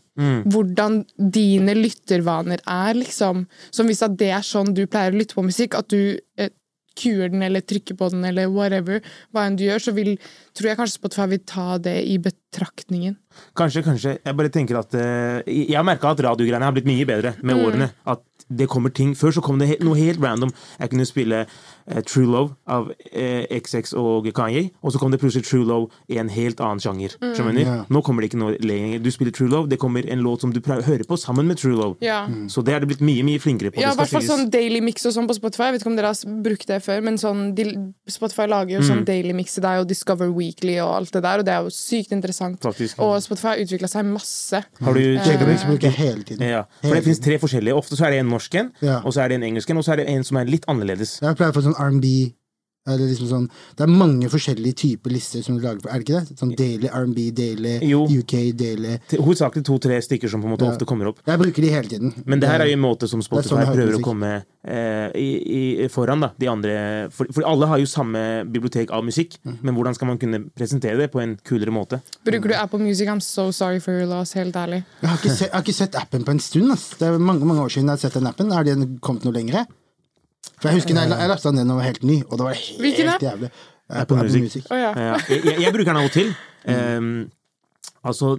Hvordan 0.49 1.03
dine 1.35 1.75
lyttervaner 1.77 2.63
er, 2.65 2.97
liksom. 2.97 3.43
Som 3.69 3.91
hvis 3.91 4.01
at 4.01 4.15
det 4.17 4.31
er 4.33 4.47
sånn 4.47 4.73
du 4.73 4.87
pleier 4.87 5.13
å 5.13 5.19
lytte 5.19 5.37
på 5.37 5.45
musikk, 5.45 5.77
at 5.77 5.91
du 5.93 6.17
eh, 6.41 6.49
kuer 6.97 7.29
den 7.29 7.45
eller 7.45 7.61
trykker 7.61 7.97
på 7.99 8.09
den 8.13 8.25
eller 8.25 8.49
whatever, 8.49 9.03
hva 9.33 9.45
enn 9.45 9.57
du 9.59 9.65
gjør, 9.67 9.85
så 9.85 9.93
vil, 9.93 10.15
tror 10.57 10.71
jeg 10.71 10.79
kanskje 10.81 10.99
Spotify 10.99 11.29
vil 11.35 11.43
ta 11.53 11.67
det 11.81 11.97
i 12.09 12.17
betraktningen. 12.21 13.17
Kanskje, 13.57 13.83
kanskje. 13.85 14.17
Jeg 14.25 14.37
bare 14.37 14.49
tenker 14.49 14.79
at 14.79 14.93
uh, 14.97 15.41
Jeg 15.47 15.75
har 15.75 15.85
merka 15.87 16.11
at 16.13 16.21
radiogreiene 16.25 16.65
har 16.65 16.75
blitt 16.75 16.89
mye 16.89 17.05
bedre 17.05 17.33
med 17.43 17.55
årene. 17.55 17.89
At 18.05 18.21
det 18.53 18.67
kommer 18.67 18.91
ting 18.91 19.13
Før 19.15 19.31
så 19.31 19.41
kom 19.41 19.57
det 19.61 19.69
he 19.69 19.77
noe 19.81 19.95
helt 19.95 20.19
random. 20.21 20.51
Jeg 20.79 20.89
kunne 20.91 21.05
spille 21.07 21.45
uh, 21.45 22.01
True 22.05 22.27
Love 22.27 22.55
av 22.67 22.89
uh, 22.91 23.43
XX 23.49 23.93
og 23.99 24.27
Kanye, 24.35 24.69
og 24.83 24.91
så 24.93 24.99
kom 24.99 25.13
det 25.13 25.19
plutselig 25.21 25.45
True 25.47 25.65
Love 25.65 25.89
i 26.11 26.17
en 26.21 26.29
helt 26.29 26.59
annen 26.61 26.81
sjanger. 26.83 27.15
Mm. 27.21 27.31
Yeah. 27.57 27.85
Nå 27.89 28.01
kommer 28.03 28.21
det 28.23 28.31
ikke 28.31 28.41
noe 28.41 28.57
lenger. 28.59 28.99
Du 29.03 29.09
spiller 29.13 29.31
True 29.35 29.49
Love, 29.49 29.69
det 29.71 29.79
kommer 29.81 30.05
en 30.11 30.21
låt 30.25 30.43
som 30.43 30.51
du 30.53 30.59
prøver 30.63 30.83
å 30.83 30.89
høre 30.91 31.07
på 31.07 31.17
sammen 31.17 31.47
med 31.47 31.57
True 31.61 31.77
Love. 31.77 31.97
Ja. 32.03 32.25
Så 32.51 32.61
det 32.65 32.75
er 32.75 32.83
det 32.83 32.91
blitt 32.91 33.03
mye 33.05 33.23
mye 33.25 33.39
flinkere 33.41 33.71
på. 33.73 33.81
Ja, 33.81 33.93
i 33.93 33.97
hvert 33.99 34.11
fall 34.11 34.25
sånn 34.27 34.49
daily 34.53 34.81
mix 34.83 35.05
og 35.07 35.15
sånn 35.15 35.27
på 35.29 35.37
Spotify. 35.37 35.69
Jeg 35.71 35.77
vet 35.77 35.85
ikke 35.85 35.91
om 35.93 35.97
dere 35.99 36.11
har 36.11 36.37
brukt 36.45 36.67
det 36.69 36.79
før, 36.83 37.03
men 37.07 37.19
sånn, 37.21 37.43
de, 37.57 37.67
Spotify 38.11 38.47
lager 38.51 38.75
jo 38.77 38.83
Mm. 38.83 38.89
sånn 38.89 39.05
daily 39.07 39.33
mix 39.33 39.53
til 39.55 39.63
deg, 39.63 39.79
og 39.81 39.87
Discover 39.87 40.31
Weekly 40.35 40.77
og 40.83 40.91
alt 40.97 41.11
det 41.15 41.23
der, 41.23 41.39
og 41.39 41.45
det 41.47 41.53
er 41.53 41.63
jo 41.63 41.71
sykt 41.71 42.11
interessant. 42.11 42.59
Faktisk. 42.61 42.99
Og 42.99 43.15
Spotify 43.23 43.47
har 43.53 43.63
utvikla 43.63 43.87
seg 43.91 44.05
masse. 44.05 44.63
Har 44.83 44.93
du 44.93 45.01
Jacobix 45.15 45.65
bruker 45.65 45.89
jeg 45.89 45.97
hele 45.97 46.23
tiden. 46.23 46.45
ja, 46.49 46.63
for 46.81 46.93
det 46.97 47.03
finnes 47.07 47.19
tre 47.23 47.39
forskjellige. 47.39 47.73
Ofte 47.75 47.95
så 47.99 48.05
er 48.07 48.11
det 48.15 48.19
en 48.25 48.29
norsk 48.33 48.55
en, 48.61 48.71
Ja. 48.81 48.99
og 49.03 49.13
så 49.15 49.23
er 49.23 49.27
det 49.33 49.35
en 49.41 49.43
engelsk 49.49 49.69
en, 49.69 49.77
og 49.77 49.83
så 49.87 49.91
er 49.95 50.03
det 50.03 50.09
en 50.09 50.23
som 50.23 50.37
er 50.37 50.45
litt 50.45 50.65
annerledes. 50.67 51.19
Jeg 51.21 51.35
pleier 51.39 51.51
å 51.51 51.55
få 51.55 51.63
sånn 51.65 51.79
R&B 51.79 52.33
liksom 52.85 53.27
sånn, 53.29 53.49
Det 53.77 53.85
er 53.85 53.91
mange 53.91 54.27
forskjellige 54.27 54.75
typer 54.75 55.13
lister 55.13 55.43
som 55.43 55.55
du 55.57 55.63
lager 55.63 55.87
er 55.87 55.99
det 56.01 56.07
ikke 56.07 56.19
det? 56.19 56.37
Sånn 56.39 56.55
daily 56.55 56.89
R&B, 56.91 57.31
daily 57.31 57.79
Jo. 57.87 58.03
UK, 58.05 58.51
daily 58.59 58.97
Hovedsakelig 59.13 59.63
to-tre 59.63 60.01
stykker 60.03 60.29
som 60.29 60.41
på 60.41 60.49
en 60.49 60.55
måte 60.55 60.65
Ja. 60.65 60.71
ofte 60.71 60.85
kommer 60.85 61.07
opp. 61.07 61.19
Jeg 61.25 61.39
bruker 61.39 61.61
de 61.61 61.69
hele 61.69 61.87
tiden. 61.87 62.13
Men 62.25 62.39
det 62.39 62.49
her 62.49 62.59
er 62.59 62.67
jo 62.67 62.73
en 62.73 62.83
måte 62.83 63.07
som 63.07 63.21
sånn 63.21 63.29
Spotify 63.29 63.63
jeg 63.63 63.75
prøver 63.75 63.99
å 63.99 64.03
komme 64.03 64.43
eh, 64.65 65.11
i, 65.15 65.83
i, 65.83 65.87
foran 65.87 66.19
da, 66.19 66.31
de 66.37 66.47
andre. 66.47 67.09
For, 67.11 67.25
for 67.31 67.43
alle 67.43 67.67
har 67.67 67.79
jo 67.79 67.85
samme 67.85 68.45
bibliotek 68.49 68.91
av 68.91 69.03
musikk, 69.03 69.37
mm. 69.43 69.59
men 69.61 69.75
hvordan 69.75 69.95
skal 69.95 70.07
man 70.07 70.17
kunne 70.17 70.49
presentere 70.53 70.97
det 70.97 71.11
på 71.11 71.21
en 71.23 71.37
kulere 71.43 71.71
måte? 71.71 72.01
Bruker 72.25 72.49
du 72.49 72.55
Apple 72.55 72.79
Music? 72.79 73.07
I'm 73.07 73.21
so 73.21 73.51
sorry 73.51 73.79
for 73.79 73.91
your 73.91 74.07
loss, 74.07 74.33
helt 74.33 74.55
ærlig. 74.55 74.83
Jeg 75.01 75.09
har, 75.09 75.17
ikke 75.17 75.35
sett, 75.35 75.47
jeg 75.47 75.55
har 75.55 75.63
ikke 75.63 75.79
sett 75.79 75.95
appen 75.95 76.23
på 76.23 76.31
en 76.31 76.39
stund. 76.39 76.71
Ass. 76.73 76.89
Det 76.99 77.07
er 77.07 77.19
mange 77.19 77.45
mange 77.45 77.63
år 77.63 77.71
siden 77.71 77.87
jeg 77.87 77.99
har 77.99 78.03
sett 78.03 78.19
den 78.19 78.27
appen. 78.27 78.51
Har 78.51 78.67
den 78.67 78.97
kommet 78.99 79.23
noe 79.27 79.35
lenger? 79.35 79.65
For 80.61 80.69
Jeg 80.69 80.79
husker 80.81 80.95
jeg, 80.95 81.09
jeg 81.09 81.29
lasta 81.29 81.49
den 81.49 81.55
ned 81.61 81.65
da 81.65 81.69
den 81.73 81.77
var 81.81 81.87
helt 81.89 82.03
ny, 82.03 82.17
og 82.29 82.37
det 82.39 82.45
var 82.49 82.53
helt 82.53 83.21
jævlig. 83.29 83.51
Apple 83.89 84.23
Music. 84.23 84.65
Å 84.71 84.75
ja. 84.79 84.91
Ja, 84.97 85.15
jeg, 85.29 85.43
jeg, 85.45 85.61
jeg 85.65 85.73
bruker 85.75 85.91
den 85.91 86.01
av 86.01 86.09
og 86.09 86.11
til. 86.15 86.35
Um, 86.67 87.15
Altså, 88.03 88.33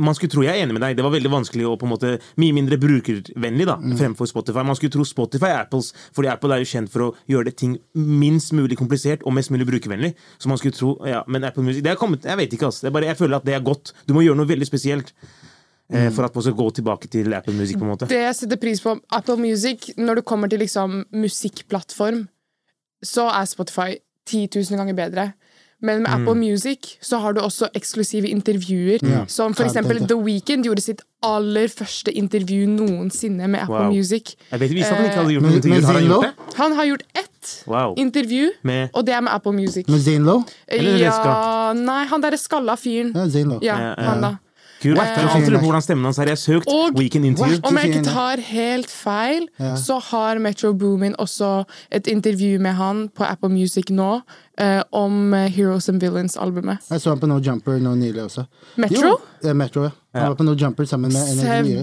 man 0.00 0.14
skulle 0.16 0.32
tro 0.32 0.40
jeg 0.40 0.56
er 0.56 0.62
enig 0.64 0.72
med 0.72 0.80
deg, 0.80 0.94
det 0.96 1.04
var 1.04 1.12
veldig 1.12 1.28
vanskelig 1.28 1.66
og 1.68 1.74
på 1.80 1.84
en 1.84 1.90
måte 1.92 2.10
mye 2.40 2.54
mindre 2.56 2.78
brukervennlig 2.80 3.66
da, 3.68 3.74
Mm. 3.76 3.92
fremfor 3.98 4.28
Spotify. 4.30 4.62
Man 4.64 4.76
skulle 4.78 4.92
tro 4.94 5.04
Spotify 5.04 5.50
er 5.50 5.58
Apples, 5.66 5.90
fordi 6.16 6.30
Apple 6.32 6.54
er 6.54 6.62
jo 6.64 6.70
kjent 6.70 6.88
for 6.88 7.00
å 7.04 7.10
gjøre 7.28 7.50
det 7.50 7.56
ting 7.60 7.74
minst 7.94 8.54
mulig 8.56 8.78
komplisert 8.80 9.20
og 9.26 9.34
mest 9.36 9.52
mulig 9.52 9.66
brukervennlig. 9.68 10.14
Så 10.40 10.48
man 10.48 10.56
skulle 10.56 10.72
tro, 10.72 10.94
ja, 11.04 11.22
Men 11.28 11.44
Apple 11.44 11.62
Music 11.62 11.82
det 11.84 11.92
er 11.92 11.96
kommet, 12.00 12.24
Jeg 12.24 12.36
vet 12.36 12.52
ikke, 12.56 12.68
ass. 12.68 12.80
Det 12.80 12.88
er 12.88 12.92
bare, 12.96 13.04
jeg 13.12 13.16
føler 13.18 13.36
at 13.36 13.44
det 13.44 13.54
er 13.54 13.60
godt. 13.60 13.92
Du 14.08 14.14
må 14.14 14.22
gjøre 14.24 14.36
noe 14.40 14.48
veldig 14.48 14.66
spesielt 14.66 15.12
Mm. 15.92 16.12
for 16.12 16.24
at 16.24 16.34
man 16.34 16.42
skal 16.42 16.54
gå 16.54 16.70
tilbake 16.70 17.08
til 17.10 17.32
Apple 17.34 17.54
Music. 17.54 17.76
på 17.76 17.84
en 17.84 17.90
måte. 17.90 18.06
Det 18.08 18.18
jeg 18.20 18.34
setter 18.36 18.56
pris 18.56 18.80
på 18.80 18.98
Apple 19.12 19.36
Music, 19.36 19.90
når 19.96 20.14
det 20.14 20.24
kommer 20.24 20.48
til 20.48 20.58
liksom 20.60 21.04
musikkplattform, 21.12 22.28
så 23.04 23.28
er 23.30 23.44
Spotify 23.44 23.96
10 24.26 24.48
000 24.54 24.76
ganger 24.78 24.94
bedre. 24.94 25.32
Men 25.82 26.02
med 26.02 26.10
Apple 26.12 26.34
Music 26.36 26.98
så 27.00 27.18
har 27.18 27.32
du 27.32 27.40
også 27.40 27.68
eksklusive 27.74 28.28
intervjuer. 28.28 28.98
Som 29.28 29.54
for 29.54 29.62
Ja, 29.64 29.68
eksempel 29.70 29.98
det- 29.98 30.00
det. 30.00 30.08
The 30.08 30.16
Weeknd 30.24 30.64
gjorde 30.64 30.82
sitt 30.82 31.00
aller 31.22 31.68
første 31.68 32.12
intervju 32.12 32.66
noensinne 32.68 33.48
med 33.48 33.60
Apple 33.60 33.74
Wow. 33.86 33.92
Music. 33.92 34.34
Jeg 34.52 34.60
vet, 34.60 34.70
ikke, 34.70 34.84
han 34.84 35.04
ikke 35.04 35.14
hadde 35.16 35.32
gjort 35.32 35.42
Men- 35.42 35.52
noen 35.52 35.70
men 35.70 35.82
Har 35.84 35.92
han 35.94 36.04
gjort 36.06 36.22
det? 36.22 36.54
Han 36.56 36.72
har 36.72 36.84
gjort 36.84 37.02
ett 37.14 37.64
Wow. 37.66 37.94
intervju, 37.96 38.50
Med 38.62 38.90
og 38.94 39.06
det 39.06 39.14
er 39.14 39.20
med 39.22 39.32
Apple 39.32 39.52
Music. 39.52 39.88
Med 39.88 40.00
Zane 40.02 40.24
Lowe? 40.24 40.44
Eller 40.68 40.98
Ja, 40.98 41.72
nei, 41.72 42.04
han 42.06 42.20
derre 42.20 42.36
skalla 42.38 42.76
fyren. 42.76 43.12
Ja, 43.14 43.28
Zane 43.30 43.44
Lowe. 43.44 43.60
Ja, 43.62 43.78
Ja, 43.78 43.94
ja. 43.98 44.04
han 44.10 44.20
da. 44.20 44.36
Kult. 44.82 44.98
eh, 44.98 45.34
alltid 45.36 45.58
hvordan 45.60 45.82
stemmen 45.82 46.04
hans 46.04 46.18
er. 46.18 46.22
Jeg 46.22 46.30
har 46.30 46.36
søkt 46.36 46.68
Og- 46.68 46.94
Weekend 46.96 47.24
Interview. 47.26 47.58
Om 47.64 47.76
jeg 47.76 47.90
ikke 47.90 48.04
tar 48.04 48.36
helt 48.40 48.90
feil, 48.90 49.48
Ja. 49.58 49.74
så 49.76 49.98
har 50.02 50.38
Metro 50.38 50.72
Boomin 50.72 51.14
også 51.18 51.64
et 51.92 52.06
intervju 52.06 52.58
med 52.60 52.72
han 52.74 53.08
på 53.08 53.24
Apple 53.24 53.48
Music 53.50 53.84
nå 53.90 54.20
eh, 54.58 54.82
om 54.92 55.34
eh, 55.34 55.48
Heroes 55.50 55.88
and 55.88 56.00
Villains-albumet. 56.00 56.78
Jeg 56.90 57.00
så 57.00 57.10
han 57.10 57.18
på 57.20 57.26
No 57.28 57.38
Jumper 57.38 57.78
nå 57.78 57.94
nylig 57.94 58.22
også. 58.24 58.44
Metro? 58.76 59.18
Jo, 59.44 59.54
Metro, 59.54 59.82
ja. 59.82 59.90
Han 60.14 60.22
Ja. 60.22 60.28
var 60.28 60.34
på 60.34 60.44
No 60.44 60.54
Jumper 60.54 60.84
sammen 60.84 61.12
med. 61.12 61.22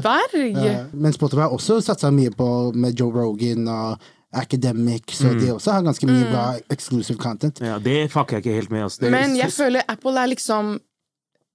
Severg! 0.01 0.57
Eh, 0.65 0.85
Men 0.93 1.13
Spotify 1.13 1.41
har 1.41 1.49
også 1.49 1.81
satsa 1.81 2.09
mye 2.11 2.29
på 2.31 2.71
med 2.75 2.93
Joe 2.99 3.11
Rogan 3.11 3.67
og 3.67 3.97
Academic, 4.33 5.01
så 5.11 5.29
Mm. 5.33 5.39
de 5.39 5.53
også 5.53 5.71
har 5.71 5.81
ganske 5.81 6.05
mye 6.05 6.31
bra 6.31 6.55
exclusive 6.69 7.17
content. 7.17 7.59
Ja, 7.61 7.77
det 7.79 8.11
fucker 8.11 8.37
jeg 8.37 8.45
ikke 8.45 8.53
helt 8.55 8.71
med. 8.71 8.83
Altså. 8.83 9.01
Men 9.09 9.35
jeg 9.37 9.51
føler 9.51 9.81
Apple 9.89 10.11
er 10.19 10.27
liksom 10.27 10.79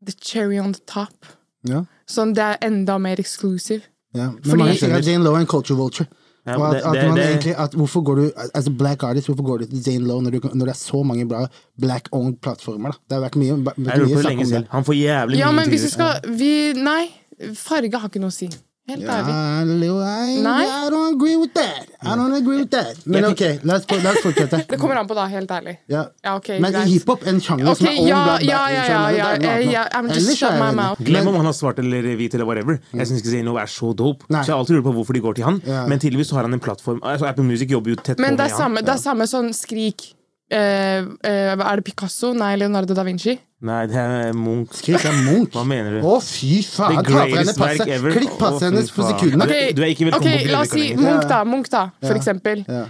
the 0.04 0.12
cherry 0.20 0.58
on 0.58 0.72
the 0.72 0.80
top. 0.86 1.26
Ja, 1.68 1.84
Sånn 2.08 2.34
det 2.34 2.42
er 2.42 2.58
enda 2.66 2.98
mer 3.00 3.16
exclusive. 3.20 3.82
ja. 4.14 4.30
Men 4.30 4.42
Fordi- 4.42 4.58
mange 4.58 4.78
sier 4.78 4.96
at 4.96 5.04
Jane 5.06 5.22
Lowe 5.24 5.36
er 5.36 5.40
en 5.40 5.46
culture 5.46 5.76
vulture. 5.76 6.06
Ja, 6.44 6.56
og 6.58 6.74
at, 6.74 6.82
det- 6.82 6.82
at 6.84 7.06
man 7.08 7.16
det- 7.16 7.26
egentlig, 7.28 7.54
at 7.56 7.70
hvorfor 7.72 8.02
går 8.04 8.14
du, 8.16 8.32
as 8.54 8.66
a 8.66 8.70
black 8.70 9.02
artist, 9.04 9.28
hvorfor 9.28 9.44
går 9.46 9.58
du 9.58 9.66
til 9.66 9.82
Jane 9.92 10.04
Lowe 10.08 10.20
når, 10.22 10.30
du, 10.32 10.40
når 10.54 10.66
det 10.66 10.74
er 10.74 10.80
så 10.80 11.02
mange 11.04 11.28
bra 11.28 11.46
black-owned 11.80 12.40
plattformer? 12.42 12.90
da? 12.90 12.98
Det 13.08 13.22
har 13.22 13.28
vært 13.30 13.36
mye, 13.36 13.64
vært 13.64 13.78
mye 13.78 14.08
det 14.08 14.18
snakk 14.24 14.40
om 14.40 14.50
det. 14.50 14.66
Han 14.70 14.84
får 14.84 14.94
jævlig 14.98 15.38
Ja, 15.38 15.50
mye 15.52 15.54
men 15.56 15.68
hvis 15.70 15.80
du 15.82 15.86
intervjuer. 15.86 16.18
skal 16.18 16.36
vi, 16.36 16.72
Nei, 16.82 17.10
farge 17.54 17.94
har 17.94 18.08
ikke 18.08 18.20
noe 18.20 18.30
å 18.30 18.32
si. 18.32 18.48
Helt 18.90 19.04
ærlig. 19.06 19.86
Ja, 19.86 20.54
I, 20.58 20.64
I 20.66 20.90
don't 20.90 21.14
agree 21.14 21.36
with 21.36 21.52
that. 21.54 21.86
I 22.02 22.16
don't 22.18 22.34
agree 22.34 22.56
with 22.56 22.70
that. 22.70 23.06
Men 23.06 23.24
ok, 23.24 23.40
la 23.62 23.76
oss, 23.76 23.86
fortsette. 24.24 24.58
Det 24.70 24.78
kommer 24.78 24.98
an 24.98 25.06
på, 25.06 25.14
da. 25.14 25.28
Helt 25.30 25.50
ærlig. 25.50 25.76
Ja. 25.86 26.02
Ja, 26.24 26.34
ok, 26.36 26.48
Men 26.60 26.74
hiphop, 26.90 27.22
en 27.26 27.38
sjanger 27.40 27.70
okay, 27.70 27.86
som 27.86 27.90
er 27.92 28.08
ja, 28.08 28.22
blant 28.24 28.42
ja, 28.42 28.62
ja, 28.74 28.82
ja, 28.88 29.04
ja, 29.14 29.28
er 29.36 29.46
ja, 29.46 29.70
ja, 29.70 29.84
I'm 29.94 30.10
just 30.10 30.34
shut 30.34 30.58
my 30.58 30.72
mouth. 30.74 31.02
Glem 31.06 31.30
om 31.30 31.38
han 31.38 31.46
har 31.46 31.54
svart 31.54 31.78
eller 31.78 32.08
hvit 32.18 32.34
eller 32.34 32.48
whatever. 32.48 32.80
Jeg 32.92 33.06
syns 33.06 33.22
ikke 33.22 33.36
Zaino 33.36 33.54
er 33.62 33.70
så 33.70 33.92
dope. 33.94 34.26
Nei. 34.28 34.42
Så 34.42 34.50
jeg 34.50 34.56
har 34.56 34.64
alltid 34.64 34.80
lurt 34.80 34.88
på 34.88 34.96
hvorfor 34.98 35.18
de 35.18 35.22
går 35.28 35.38
til 35.38 35.46
han. 35.46 35.62
Ja. 35.66 35.84
Men 35.86 36.02
tydeligvis 36.02 36.32
så 36.34 36.40
har 36.40 36.50
han 36.50 36.58
en 36.58 36.64
plattform. 36.66 36.98
Altså, 37.06 37.30
Apple 37.30 37.46
Music 37.46 37.70
jobber 37.70 37.94
jo 37.94 38.00
tett 38.02 38.18
på 38.18 38.26
med 38.26 38.34
han. 38.34 38.74
Men 38.74 38.82
det 38.82 38.96
er 38.96 39.04
samme 39.04 39.30
sånn 39.30 39.54
skrik 39.54 40.10
eh, 40.52 41.02
uh, 41.02 41.64
Er 41.72 41.80
det 41.80 41.84
Picasso? 41.86 42.32
Nei, 42.36 42.56
Leonardo 42.60 42.94
da 42.94 43.02
Vinci? 43.06 43.34
Nei, 43.62 43.86
det 43.86 43.96
er 43.96 44.32
Munch. 44.34 44.74
Skrik 44.80 45.04
er 45.06 45.14
Munch. 45.22 45.52
Hva 45.54 45.62
mener 45.66 46.00
du? 46.00 46.06
Å, 46.08 46.16
fy 46.22 46.62
faen! 46.66 46.96
The 46.98 47.04
Ta 47.06 47.26
greatest 47.26 47.58
passet. 47.60 47.88
ever. 47.94 48.10
Klikk 48.16 48.34
passet 48.40 48.66
hennes 48.68 48.90
på 48.90 49.06
sekundene. 49.06 49.46
Ok. 49.46 49.72
Du 49.78 49.82
er 49.84 49.92
ikke 49.94 50.08
velkommen 50.10 50.34
Ok, 50.34 50.50
La 50.50 50.60
oss 50.64 50.72
si 50.74 50.88
Munch, 50.98 51.28
da. 51.30 51.38
Munch 51.46 51.70
da, 51.70 51.84
for 52.02 52.14
Ja. 52.16 52.18
eksempel. 52.18 52.64
Ja. 52.66 52.84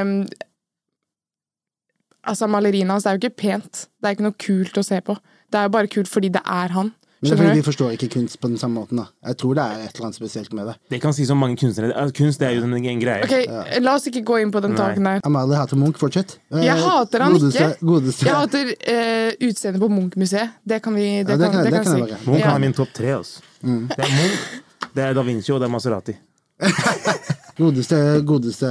Um, 0.00 0.14
altså, 2.24 2.48
maleriene 2.48 2.94
hans 2.96 3.04
det 3.04 3.12
er 3.12 3.18
jo 3.18 3.22
ikke 3.28 3.36
pent. 3.44 3.86
Det 4.00 4.08
er 4.10 4.16
ikke 4.16 4.26
noe 4.28 4.38
kult 4.46 4.80
å 4.80 4.84
se 4.86 5.00
på. 5.04 5.16
Det 5.52 5.60
er 5.60 5.68
jo 5.68 5.74
bare 5.76 5.92
kult 5.92 6.08
fordi 6.10 6.32
det 6.34 6.42
er 6.44 6.72
han. 6.74 6.92
Men 7.24 7.30
det 7.30 7.34
er 7.34 7.40
fordi 7.40 7.58
vi 7.58 7.64
forstår 7.64 7.92
ikke 7.96 8.08
kunst 8.12 8.36
på 8.40 8.48
den 8.52 8.58
samme 8.60 8.76
måten. 8.80 8.98
da 9.00 9.04
Jeg 9.30 9.36
tror 9.40 9.54
det 9.56 9.62
er 9.64 9.78
et 9.86 9.94
eller 9.96 10.06
annet 10.10 10.18
spesielt 10.18 10.52
med 10.52 10.66
det. 10.68 10.74
Det 10.92 11.00
kan 11.00 11.12
sies 11.16 11.30
om 11.32 11.38
mange 11.40 11.56
kunstnere. 11.56 12.04
Kunst 12.18 12.38
det 12.42 12.48
er 12.50 12.58
jo 12.58 12.64
en, 12.68 12.74
en 12.76 13.00
greie. 13.00 13.24
Ok, 13.24 13.80
La 13.82 13.94
oss 13.96 14.06
ikke 14.10 14.22
gå 14.28 14.36
inn 14.42 14.52
på 14.52 14.60
den 14.60 14.74
Nei. 14.76 14.78
taken 14.82 15.08
der. 15.08 15.20
Amalie 15.24 15.56
hater 15.56 15.76
Munch, 15.80 15.96
fortsett. 15.98 16.36
Eh, 16.52 16.64
Jeg 16.66 16.76
hater 16.84 17.24
han 17.24 17.32
godeste, 17.38 17.64
ikke. 17.70 17.88
Godeste. 17.90 18.26
Jeg 18.28 18.34
hater 18.36 18.74
uh, 18.74 19.48
utseendet 19.48 19.80
på 19.80 19.88
Munch-museet. 19.88 20.50
Det 20.68 20.82
kan 20.84 20.94
vi 20.94 21.08
det 21.24 21.30
Ja, 21.32 21.36
det 21.36 21.48
kan, 21.48 21.52
kan- 21.52 21.64
det 21.64 21.72
det 21.72 21.72
kan 21.72 21.84
kan 21.84 21.98
jeg 21.98 22.08
jeg 22.10 22.18
si. 22.20 22.30
Munch 22.30 22.44
Ja. 22.44 22.50
har 22.50 22.58
min 22.58 22.72
topp 22.76 22.92
tre. 22.94 23.16
Altså. 23.16 23.40
Det 23.64 24.04
er 24.04 24.14
Munch, 24.20 24.44
det 24.94 25.02
er 25.08 25.14
Da 25.14 25.22
Vinci 25.22 25.52
og 25.52 25.60
det 25.60 25.66
er 25.70 25.72
Maserati. 25.72 26.14
Godeste, 27.56 27.96
godeste 28.26 28.66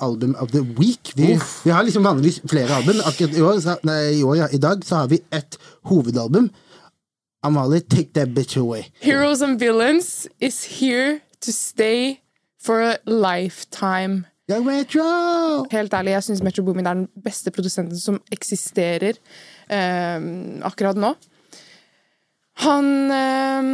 album 0.00 0.34
of 0.40 0.50
the 0.52 0.62
week. 0.78 1.12
Vi, 1.16 1.38
vi 1.64 1.70
har 1.70 1.82
liksom 1.84 2.04
vanligvis 2.04 2.40
flere 2.48 2.72
album. 2.78 3.00
Akkurat 3.04 3.36
i 3.36 3.42
år, 3.44 3.58
så, 3.60 3.74
nei, 3.84 3.98
i, 4.18 4.22
år 4.24 4.36
ja, 4.38 4.46
i 4.56 4.60
dag 4.62 4.84
så 4.88 5.02
har 5.02 5.10
vi 5.12 5.18
ett 5.36 5.58
hovedalbum. 5.90 6.48
Amalie, 7.42 7.80
take 7.80 8.12
that 8.14 8.28
bitch 8.28 8.56
away. 8.56 8.92
Heroes 9.00 9.42
and 9.42 9.58
Villains 9.58 10.28
is 10.40 10.80
here 10.80 11.22
to 11.40 11.52
stay 11.52 12.20
for 12.58 12.80
a 12.80 12.98
lifetime. 13.04 14.26
Ja, 14.46 14.60
Metro! 14.60 15.02
Helt 15.70 15.94
ærlig, 15.94 16.12
jeg 16.12 16.26
syns 16.26 16.42
Metro 16.42 16.62
Boomin 16.66 16.86
er 16.86 16.98
den 17.00 17.08
beste 17.24 17.50
produsenten 17.54 17.98
som 17.98 18.20
eksisterer 18.34 19.18
eh, 19.70 20.24
akkurat 20.66 20.98
nå. 20.98 21.14
Han 22.62 22.88
eh, 23.10 23.70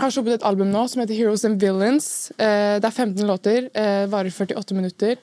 har 0.00 0.12
sluppet 0.12 0.38
et 0.38 0.46
album 0.48 0.70
nå 0.72 0.86
som 0.88 1.02
heter 1.02 1.16
Heroes 1.16 1.44
and 1.48 1.60
Villains. 1.60 2.30
Eh, 2.36 2.76
det 2.80 2.88
er 2.88 2.94
15 2.94 3.26
låter, 3.28 3.68
eh, 3.74 4.04
varer 4.12 4.32
48 4.32 4.76
minutter. 4.76 5.16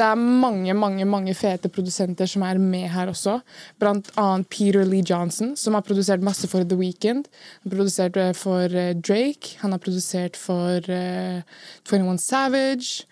Det 0.00 0.06
er 0.08 0.16
mange 0.16 0.72
mange, 0.72 1.04
mange 1.04 1.34
fete 1.36 1.68
produsenter 1.68 2.28
som 2.30 2.42
er 2.46 2.58
med 2.58 2.86
her 2.88 3.10
også. 3.12 3.34
Blant 3.78 4.08
annet 4.16 4.48
Peter 4.48 4.86
Lee 4.88 5.04
Johnson, 5.04 5.52
som 5.60 5.76
har 5.76 5.84
produsert 5.84 6.24
masse 6.24 6.48
for 6.48 6.64
The 6.64 6.78
Weeknd. 6.78 7.26
Han 7.28 7.68
har 7.68 7.76
produsert 7.76 8.16
eh, 8.16 8.32
for 8.32 8.64
eh, 8.64 8.94
Drake. 8.96 9.58
Han 9.60 9.76
har 9.76 9.82
produsert 9.84 10.40
for 10.40 10.80
uh, 10.88 11.42
21 11.84 12.18
Savage. 12.18 13.04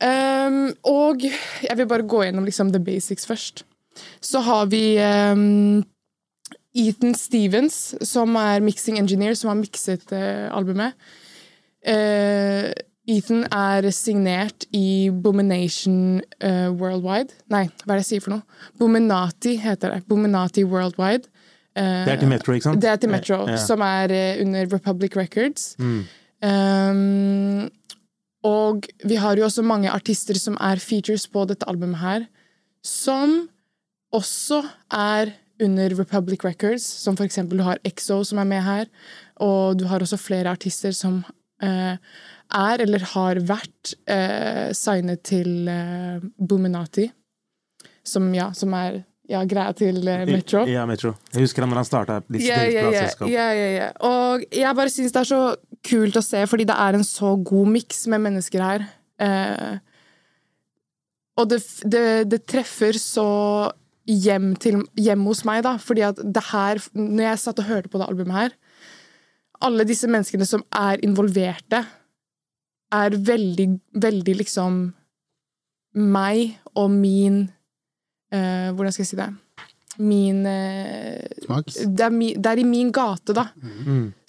Um, 0.00 0.72
og 0.88 1.20
jeg 1.28 1.76
vil 1.76 1.86
bare 1.86 2.08
gå 2.08 2.22
gjennom 2.24 2.48
liksom 2.48 2.72
the 2.72 2.80
basics 2.80 3.28
først. 3.28 3.66
Så 4.20 4.40
har 4.40 4.72
vi 4.72 4.96
um, 4.96 5.84
Ethan 6.74 7.14
Stevens, 7.14 7.94
som 8.00 8.34
er 8.40 8.64
mixing 8.64 8.96
engineer, 8.98 9.36
som 9.36 9.52
har 9.52 9.60
mikset 9.60 10.08
uh, 10.16 10.48
albumet. 10.56 10.96
Eh, 11.82 12.70
Ethan 13.10 13.44
er 13.50 13.88
signert 13.90 14.64
i 14.72 15.10
Bomination 15.10 16.20
uh, 16.44 16.68
Worldwide. 16.78 17.34
Nei, 17.50 17.64
hva 17.82 17.96
er 17.96 17.98
det 17.98 18.04
jeg 18.04 18.10
sier 18.12 18.22
for 18.26 18.36
noe? 18.36 18.66
Bominati 18.78 19.56
heter 19.58 19.96
det. 19.96 20.04
Bominati 20.06 20.62
Worldwide. 20.62 21.26
Uh, 21.74 22.04
Det 22.06 22.12
er 22.14 22.20
til 22.20 22.28
Metro, 22.30 22.52
ikke 22.54 22.68
sant? 22.68 22.82
det 22.84 22.90
er 22.92 22.96
til 23.02 23.10
Metro, 23.10 23.40
Ja. 23.50 23.56
som 23.58 23.80
er 23.82 24.12
uh, 24.14 24.42
under 24.44 24.68
Republic 24.70 25.16
Records. 25.16 25.72
Um, 25.80 27.68
og 28.44 28.86
vi 29.06 29.14
har 29.22 29.36
jo 29.38 29.44
også 29.46 29.62
mange 29.66 29.90
artister 29.90 30.34
som 30.38 30.56
er 30.60 30.76
features 30.82 31.26
på 31.30 31.44
dette 31.50 31.66
albumet 31.70 31.98
her, 32.02 32.24
som 32.84 33.48
også 34.12 34.62
er 34.92 35.30
under 35.62 35.94
Republic 35.98 36.42
Records, 36.44 36.82
som 36.82 37.16
for 37.16 37.24
eksempel 37.24 37.58
du 37.58 37.64
har 37.66 37.78
EXO 37.86 38.22
som 38.26 38.38
er 38.42 38.48
med 38.50 38.62
her, 38.66 38.86
og 39.36 39.78
du 39.78 39.84
har 39.86 40.02
også 40.02 40.18
flere 40.18 40.50
artister 40.50 40.90
som 40.96 41.20
eh, 41.62 41.94
er 42.54 42.84
eller 42.84 43.04
har 43.14 43.40
vært 43.48 43.94
eh, 44.10 44.70
signet 44.76 45.24
til 45.28 45.68
eh, 45.70 46.22
Buminati, 46.38 47.08
som, 48.06 48.28
ja, 48.34 48.50
som 48.56 48.74
er 48.76 49.02
ja, 49.30 49.42
greia 49.48 49.72
til 49.76 50.00
eh, 50.08 50.24
Metro. 50.28 50.64
Ja, 50.68 50.84
Metro. 50.88 51.14
Jeg 51.32 51.46
husker 51.46 51.64
han 51.64 51.72
når 51.72 51.82
han 51.82 51.88
starta 51.88 52.18
ja, 52.42 52.62
ja, 52.68 53.68
ja. 53.76 53.90
Og 54.06 54.46
jeg 54.50 54.78
bare 54.78 54.92
syns 54.92 55.14
det 55.14 55.22
er 55.22 55.30
så 55.30 55.42
kult 55.86 56.18
å 56.18 56.24
se, 56.24 56.42
fordi 56.50 56.66
det 56.68 56.78
er 56.78 56.98
en 56.98 57.06
så 57.06 57.34
god 57.38 57.70
miks 57.74 58.04
med 58.12 58.24
mennesker 58.26 58.64
her. 58.64 58.88
Eh, 59.22 59.78
og 61.40 61.48
det, 61.48 61.62
det, 61.88 62.06
det 62.28 62.42
treffer 62.50 62.98
så 63.00 63.28
hjem, 64.08 64.52
til, 64.60 64.82
hjem 65.00 65.24
hos 65.28 65.44
meg, 65.48 65.62
da. 65.66 65.76
Fordi 65.80 66.04
at 66.10 66.20
det 66.20 66.44
her 66.50 66.82
Når 66.98 67.24
jeg 67.24 67.40
satt 67.44 67.62
og 67.62 67.68
hørte 67.70 67.92
på 67.92 68.00
det 68.00 68.08
albumet 68.10 68.36
her 68.36 68.54
Alle 69.62 69.86
disse 69.88 70.10
menneskene 70.10 70.46
som 70.48 70.64
er 70.74 71.00
involverte, 71.06 71.84
er 72.92 73.16
veldig, 73.26 73.68
veldig 74.02 74.34
liksom 74.40 74.82
meg 76.02 76.54
og 76.78 76.88
min 76.92 77.42
uh, 78.32 78.68
Hvordan 78.72 78.94
skal 78.94 79.04
jeg 79.04 79.10
si 79.10 79.18
det? 79.18 79.28
Min 80.00 80.46
uh, 80.48 81.20
det 81.84 82.06
er, 82.06 82.14
mi, 82.14 82.32
det 82.36 82.48
er 82.54 82.62
i 82.62 82.68
min 82.68 82.92
gate, 82.94 83.34
da. 83.36 83.50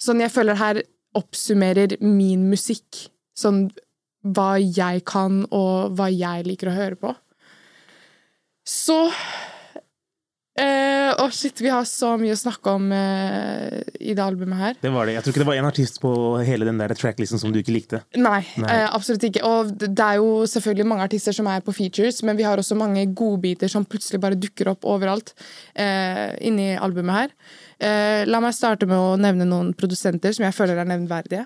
Sånn 0.00 0.20
jeg 0.20 0.32
føler 0.32 0.60
her 0.60 0.82
oppsummerer 1.16 1.96
min 2.02 2.48
musikk. 2.50 3.06
Sånn 3.38 3.68
hva 4.24 4.56
jeg 4.58 5.04
kan, 5.08 5.42
og 5.52 5.96
hva 5.96 6.08
jeg 6.12 6.46
liker 6.48 6.70
å 6.70 6.76
høre 6.76 6.98
på. 7.00 7.12
Så 8.64 8.98
eh, 10.60 11.10
Å, 11.14 11.26
shit, 11.34 11.60
vi 11.62 11.70
har 11.72 11.86
så 11.88 12.14
mye 12.20 12.34
å 12.34 12.38
snakke 12.38 12.74
om 12.74 12.90
uh, 12.92 13.80
i 14.00 14.14
det 14.16 14.22
albumet 14.24 14.60
her. 14.60 14.76
Det 14.82 14.92
var 14.94 15.08
det. 15.08 15.16
Jeg 15.16 15.24
tror 15.24 15.34
ikke 15.34 15.42
det 15.42 15.48
var 15.48 15.60
én 15.60 15.68
artist 15.68 16.00
på 16.02 16.12
hele 16.46 16.68
den 16.68 16.80
der 16.80 16.94
tracklisten 16.98 17.40
som 17.40 17.54
du 17.54 17.60
ikke 17.60 17.74
likte. 17.74 18.02
Nei, 18.18 18.42
Nei. 18.60 18.80
Uh, 18.82 18.86
absolutt 18.96 19.26
ikke. 19.28 19.44
Og 19.46 19.74
det 19.82 19.92
er 19.94 20.20
jo 20.20 20.44
selvfølgelig 20.50 20.88
mange 20.90 21.08
artister 21.08 21.36
som 21.36 21.50
er 21.50 21.64
på 21.64 21.74
features, 21.76 22.22
men 22.26 22.38
vi 22.40 22.46
har 22.46 22.60
også 22.60 22.78
mange 22.78 23.06
godbiter 23.16 23.70
som 23.70 23.86
plutselig 23.86 24.22
bare 24.22 24.38
dukker 24.38 24.72
opp 24.74 24.86
overalt 24.88 25.34
uh, 25.78 26.32
inni 26.44 26.74
albumet 26.74 27.20
her. 27.24 27.36
La 28.30 28.38
meg 28.40 28.54
starte 28.56 28.86
med 28.88 28.96
å 28.96 29.16
nevne 29.20 29.44
noen 29.44 29.72
produsenter 29.76 30.32
som 30.32 30.44
jeg 30.46 30.54
føler 30.56 30.78
er 30.78 30.86
nevnverdige. 30.88 31.42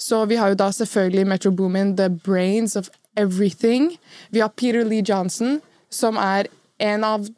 Så 0.00 0.24
vi 0.26 0.38
har 0.40 0.50
jo 0.50 0.56
da 0.58 0.70
selvfølgelig 0.72 1.26
Metro 1.28 1.52
Boomin, 1.52 1.92
The 1.96 2.08
Brains 2.08 2.76
of 2.76 2.88
Everything. 3.16 3.98
Vi 4.30 4.40
har 4.40 4.48
Peter 4.48 4.84
Lee 4.84 5.04
Johnson, 5.06 5.60
som 5.90 6.16
er 6.16 6.48
en 6.80 7.04
av 7.04 7.28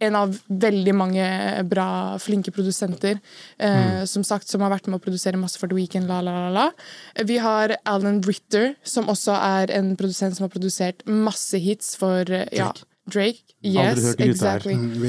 en 0.00 0.16
av 0.18 0.34
veldig 0.46 0.94
mange 0.94 1.26
bra, 1.70 2.18
flinke 2.22 2.52
produsenter. 2.54 3.18
Eh, 3.58 4.04
Som 4.06 4.24
sagt, 4.24 4.48
som 4.48 4.62
har 4.62 4.70
vært 4.70 4.86
med 4.86 5.00
å 5.00 5.04
produsere 5.04 5.40
masse 5.40 5.58
for 5.58 5.68
The 5.68 5.78
Weeknd. 5.78 6.06
La, 6.08 6.20
la, 6.20 6.34
la, 6.46 6.50
la. 6.54 7.24
Vi 7.26 7.38
har 7.42 7.76
Alan 7.84 8.22
Ritter, 8.22 8.76
som 8.82 9.10
også 9.10 9.34
er 9.34 9.74
en 9.74 9.96
produsent 9.96 10.36
som 10.36 10.46
har 10.46 10.54
produsert 10.54 11.02
masse 11.06 11.58
hits 11.58 11.96
for 11.98 12.30
eh, 12.30 12.46
ja, 12.54 12.70
Drake. 13.10 13.56
Yes, 13.64 14.14
exactly. 14.22 14.76
Mm. 14.78 15.02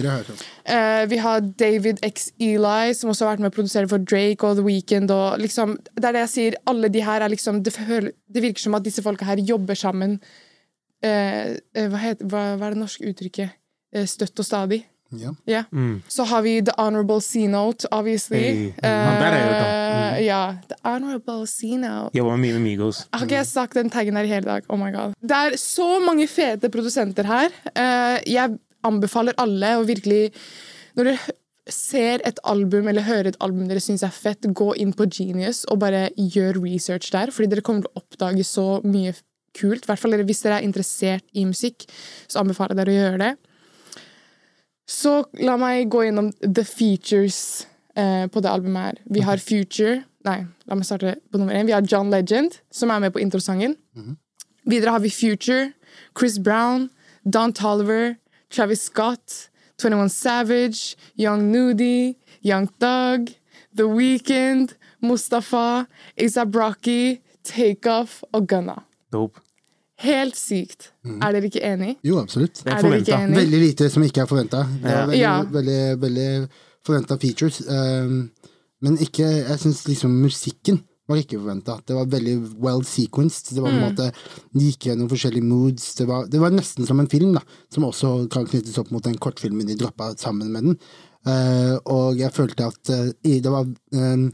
Eh, 0.65 1.05
vi 1.11 1.17
har 1.21 1.41
David 1.41 1.99
X 2.01 2.31
Eli, 2.39 2.93
som 2.97 3.11
også 3.11 3.27
har 3.27 3.35
vært 3.35 3.45
med 3.45 3.53
å 3.53 3.57
produsere 3.59 3.89
for 3.91 4.01
Drake 4.01 4.45
og 4.47 4.57
The 4.57 4.65
Weeknd. 4.65 5.13
Og 5.13 5.39
liksom, 5.43 5.77
det 5.93 6.09
er 6.09 6.17
det 6.17 6.27
jeg 6.27 6.35
sier, 6.35 6.61
alle 6.65 6.89
de 6.89 7.05
her 7.05 7.21
er 7.21 7.29
liksom 7.29 7.61
Det, 7.63 7.75
det 7.77 8.41
virker 8.41 8.61
som 8.65 8.77
at 8.79 8.85
disse 8.87 9.03
folka 9.05 9.27
her 9.29 9.37
jobber 9.37 9.77
sammen 9.77 10.19
Uh, 10.99 11.55
eh, 11.79 11.85
hva, 11.87 11.99
heter, 12.01 12.27
hva, 12.27 12.41
hva 12.59 12.67
er 12.67 12.75
det 12.75 12.81
norske 12.81 13.07
uttrykket? 13.07 13.55
Eh, 13.93 14.05
støtt 14.09 14.39
og 14.39 14.45
stadig. 14.45 14.83
Ja. 15.45 15.63
Mm. 15.73 16.01
Så 16.07 16.23
har 16.29 16.41
vi 16.45 16.59
The 16.61 16.73
Honorable 16.77 17.21
C-Note, 17.21 17.87
obviously. 17.91 18.37
Hey, 18.37 18.73
han 18.83 19.17
der 19.17 19.25
har 19.25 19.37
jeg 19.37 19.47
hørt 19.47 19.61
om. 19.61 19.65
Eh, 19.65 20.25
Ja. 20.25 20.55
The 20.69 20.75
Honorable 20.83 21.47
C-Note. 21.47 22.13
Jobba 22.17 22.35
mye 22.37 22.53
med 22.53 22.61
Migos. 22.61 23.05
Har 23.13 23.25
ikke 23.25 23.39
jeg 23.39 23.47
sagt 23.47 23.73
den 23.73 23.89
taggen 23.89 24.15
her 24.17 24.23
i 24.23 24.27
hele 24.27 24.45
dag? 24.45 24.63
Oh 24.69 24.77
my 24.77 24.91
god. 24.91 25.15
Det 25.21 25.31
er 25.37 25.57
så 25.57 25.99
mange 26.05 26.27
fete 26.27 26.69
produsenter 26.69 27.25
her. 27.25 27.49
Uh, 27.73 28.19
jeg 28.27 28.59
anbefaler 28.83 29.33
alle 29.37 29.77
å 29.79 29.85
virkelig 29.87 30.31
Når 30.95 31.03
dere 31.09 31.19
ser 31.69 32.21
et 32.25 32.39
album 32.43 32.87
eller 32.89 33.05
hører 33.05 33.27
et 33.29 33.37
album 33.39 33.67
dere 33.69 33.79
syns 33.79 34.03
er 34.03 34.09
fett, 34.09 34.41
gå 34.41 34.73
inn 34.81 34.91
på 34.97 35.05
Genius 35.05 35.65
og 35.69 35.79
bare 35.83 36.09
gjør 36.17 36.57
research 36.63 37.11
der, 37.13 37.29
fordi 37.31 37.51
dere 37.51 37.61
kommer 37.61 37.85
til 37.85 37.93
å 37.93 38.01
oppdage 38.01 38.43
så 38.43 38.81
mye 38.83 39.13
kult. 39.55 39.85
I 39.85 39.91
hvert 39.91 40.01
fall 40.01 40.17
hvis 40.17 40.41
dere 40.41 40.57
er 40.59 40.65
interessert 40.65 41.25
i 41.37 41.45
musikk, 41.45 41.85
så 42.27 42.41
anbefaler 42.41 42.73
jeg 42.73 42.81
dere 42.81 42.95
å 42.95 42.99
gjøre 42.99 43.21
det. 43.21 43.31
Så 44.89 45.19
la 45.37 45.55
meg 45.61 45.89
gå 45.93 46.07
gjennom 46.07 46.31
the 46.41 46.65
features 46.65 47.67
eh, 47.95 48.25
på 48.31 48.41
det 48.41 48.49
albumet 48.49 48.87
her. 48.87 49.01
Vi 49.05 49.21
har 49.25 49.37
Future 49.43 49.99
Nei, 50.27 50.41
la 50.67 50.75
meg 50.75 50.83
starte 50.83 51.13
på 51.31 51.39
nummer 51.39 51.55
én. 51.55 51.67
Vi 51.69 51.71
har 51.71 51.85
John 51.87 52.09
Legend, 52.11 52.57
som 52.75 52.91
er 52.91 52.99
med 52.99 53.13
på 53.15 53.21
introsangen. 53.23 53.77
Videre 54.67 54.91
har 54.91 54.99
vi 54.99 55.09
Future, 55.09 55.71
Chris 56.17 56.37
Brown, 56.39 56.89
Don 57.23 57.53
Tolliver, 57.53 58.17
Travis 58.51 58.81
Scott, 58.81 59.49
21 59.79 60.09
Savage, 60.11 60.97
Young 61.17 61.51
Nudie, 61.51 62.15
Young 62.43 62.67
Thug, 62.79 63.31
The 63.75 63.87
Weeknd, 63.87 64.75
Mustafa, 65.01 65.85
A$AP 66.17 66.55
Rocky, 66.55 67.21
Takeoff 67.43 68.23
og 68.33 68.47
Gunna. 68.47 68.83
Dope. 69.13 69.39
Helt 69.99 70.37
sykt. 70.39 70.91
Er 71.05 71.33
dere 71.35 71.49
ikke 71.49 71.61
enig? 71.65 71.95
Jo, 72.07 72.19
absolutt. 72.21 72.61
Det 72.63 72.71
er 72.71 72.77
Er 72.77 72.85
dere 72.85 72.99
ikke 73.01 73.17
enig? 73.17 73.35
Veldig 73.41 73.59
lite 73.65 73.89
som 73.91 74.03
ikke 74.05 74.21
er 74.23 74.29
forventa. 74.29 74.61
Det 74.81 74.91
Ja. 74.91 75.05
veldig, 75.05 75.19
Ja. 75.19 75.43
veldig, 75.43 75.81
veldig 76.01 76.49
forventa 76.85 77.17
features. 77.19 77.61
Um, 77.67 78.31
men 78.81 78.97
ikke 78.97 79.27
Jeg 79.47 79.59
syns 79.59 79.85
liksom 79.87 80.11
musikken 80.21 80.79
var 81.09 81.17
ikke 81.17 81.39
forventa. 81.41 81.79
Det 81.85 81.95
var 81.95 82.05
veldig 82.05 82.61
well 82.61 82.83
sequenced. 82.83 83.53
Det 83.55 83.61
var 83.61 83.71
på 83.71 83.75
en 83.75 83.95
måte 83.95 84.11
De 84.53 84.59
gikk 84.71 84.87
gjennom 84.87 85.09
forskjellige 85.09 85.43
moods. 85.43 85.95
Det 85.95 86.07
var, 86.07 86.27
det 86.27 86.39
var 86.39 86.51
nesten 86.51 86.85
som 86.87 86.99
en 86.99 87.07
film, 87.07 87.33
da, 87.33 87.41
som 87.73 87.83
også 87.83 88.29
kan 88.29 88.45
knyttes 88.45 88.77
opp 88.77 88.91
mot 88.91 89.03
den 89.03 89.17
kortfilmen 89.17 89.67
de 89.67 89.75
droppa 89.75 90.15
sammen 90.17 90.51
med 90.51 90.63
den. 90.63 90.77
Uh, 91.27 91.77
og 91.85 92.17
jeg 92.17 92.31
følte 92.31 92.63
at 92.65 92.89
uh, 92.89 93.11
det 93.23 93.51
var 93.51 93.67
um, 93.93 94.31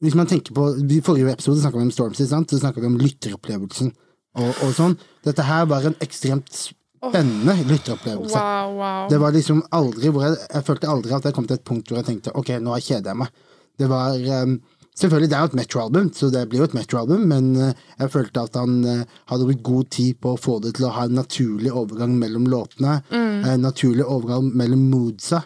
Hvis 0.00 0.14
man 0.14 0.26
tenker 0.26 0.54
på 0.54 0.68
I 0.90 1.00
forrige 1.00 1.32
episode 1.32 1.60
snakka 1.60 1.78
vi 1.78 1.82
om 1.82 1.90
Stormzy, 1.90 2.26
sant? 2.26 2.50
så 2.50 2.58
snakka 2.60 2.80
vi 2.80 2.86
om 2.86 2.98
lytteropplevelsen 2.98 3.92
og, 4.38 4.52
og 4.64 4.70
sånn. 4.76 4.96
Dette 5.26 5.44
her 5.46 5.66
var 5.70 5.86
en 5.88 5.96
ekstremt 6.04 6.50
spennende 6.52 7.56
lytteropplevelse. 7.68 8.38
Wow, 8.38 8.76
wow. 8.78 9.08
Det 9.10 9.18
var 9.20 9.34
liksom 9.34 9.64
aldri 9.74 10.12
hvor 10.12 10.28
jeg, 10.28 10.38
jeg 10.46 10.66
følte 10.66 10.92
aldri 10.92 11.16
at 11.16 11.26
jeg 11.26 11.36
kom 11.36 11.48
til 11.48 11.58
et 11.58 11.66
punkt 11.66 11.90
hvor 11.90 12.00
jeg 12.00 12.08
tenkte 12.08 12.34
ok, 12.38 12.54
nå 12.62 12.76
kjeder 12.78 13.12
jeg 13.12 13.20
meg. 13.24 13.42
Det 13.80 13.88
var 13.90 14.30
um, 14.44 14.60
Selvfølgelig, 14.92 15.30
det 15.32 15.36
er 15.38 15.40
jo 15.40 15.48
et 15.48 15.54
Metro-album, 15.56 16.08
så 16.12 16.28
det 16.28 16.42
blir 16.50 16.60
jo 16.60 16.66
et 16.66 16.74
Metro-album, 16.76 17.22
men 17.24 17.46
uh, 17.56 17.70
jeg 17.96 18.12
følte 18.12 18.42
at 18.44 18.58
han 18.60 18.74
uh, 18.84 19.14
hadde 19.30 19.46
brukt 19.48 19.62
god 19.64 19.88
tid 19.96 20.18
på 20.20 20.34
å 20.34 20.40
få 20.40 20.58
det 20.60 20.74
til 20.76 20.84
å 20.84 20.92
ha 20.92 21.06
en 21.08 21.16
naturlig 21.16 21.72
overgang 21.72 22.12
mellom 22.20 22.44
låtene. 22.52 22.98
En 23.16 23.64
naturlig 23.64 24.04
overgang 24.04 24.50
mellom 24.52 24.84
moodsa. 24.92 25.40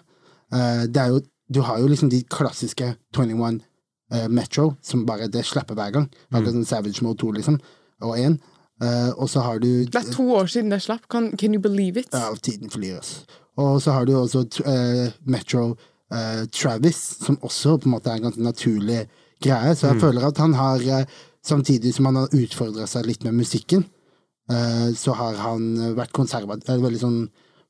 Uh, 0.51 0.83
det 0.90 1.03
er 1.03 1.14
jo 1.14 1.22
Du 1.46 1.61
har 1.62 1.79
jo 1.79 1.87
liksom 1.87 2.09
de 2.11 2.25
klassiske 2.27 2.88
21 3.14 3.61
uh, 4.11 4.27
Metro, 4.27 4.72
som 4.83 5.07
bare 5.07 5.29
det 5.31 5.44
slapper 5.46 5.79
hver 5.79 5.92
gang. 5.94 6.09
Akkurat 6.33 6.57
som 6.57 6.64
Savage 6.66 7.07
Mode 7.07 7.22
2, 7.22 7.31
liksom, 7.38 7.61
og 8.03 8.18
1. 8.18 8.40
Uh, 8.83 9.12
og 9.17 9.31
så 9.33 9.41
har 9.41 9.59
du 9.62 9.87
Det 9.89 9.97
er 9.97 10.12
to 10.12 10.27
år 10.37 10.51
siden 10.53 10.71
det 10.71 10.83
slapp. 10.85 11.07
Can, 11.09 11.31
can 11.37 11.55
you 11.55 11.61
believe 11.62 12.01
it? 12.01 12.09
ja, 12.12 12.35
tiden 12.43 12.71
flyr, 12.71 12.99
altså. 12.99 13.25
Og 13.57 13.83
så 13.83 13.93
har 13.97 14.05
du 14.05 14.12
også 14.19 14.45
uh, 14.67 15.12
Metro 15.25 15.71
uh, 16.12 16.45
Travis, 16.53 16.99
som 17.25 17.39
også 17.43 17.79
på 17.81 17.89
en 17.89 17.95
måte 17.97 18.11
er 18.11 18.21
en 18.21 18.29
ganske 18.29 18.43
naturlig 18.43 19.07
greie. 19.43 19.75
Så 19.75 19.87
jeg 19.87 20.01
føler 20.01 20.27
at 20.29 20.39
han 20.39 20.55
har, 20.55 21.07
samtidig 21.45 21.95
som 21.95 22.11
han 22.11 22.21
har 22.21 22.37
utfordra 22.37 22.87
seg 22.91 23.09
litt 23.09 23.25
med 23.25 23.37
musikken, 23.37 23.85
eh, 24.51 24.93
så 24.97 25.12
har 25.12 25.37
han 25.41 25.67
vært 25.97 26.15
konservativ, 26.17 26.81
veldig 26.83 27.01
sånn 27.01 27.19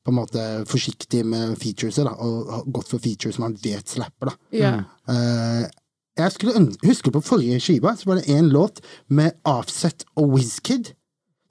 på 0.07 0.13
en 0.13 0.15
måte 0.15 0.43
forsiktig 0.69 1.25
med 1.27 1.57
featureset, 1.59 2.07
da, 2.07 2.13
og 2.23 2.69
gått 2.71 2.93
for 2.93 3.03
features 3.03 3.35
som 3.35 3.49
han 3.49 3.57
vet 3.59 3.91
slapper, 3.91 4.31
da. 4.31 4.37
Ja. 4.55 4.71
Jeg 6.17 6.31
skulle 6.33 6.67
huske 6.85 7.11
på 7.13 7.21
forrige 7.25 7.59
skiva, 7.61 7.93
så 7.97 8.09
var 8.09 8.19
det 8.21 8.29
en 8.33 8.49
låt 8.53 8.81
med 9.09 9.35
Offset 9.45 10.05
og 10.17 10.31
Wizkid, 10.35 10.93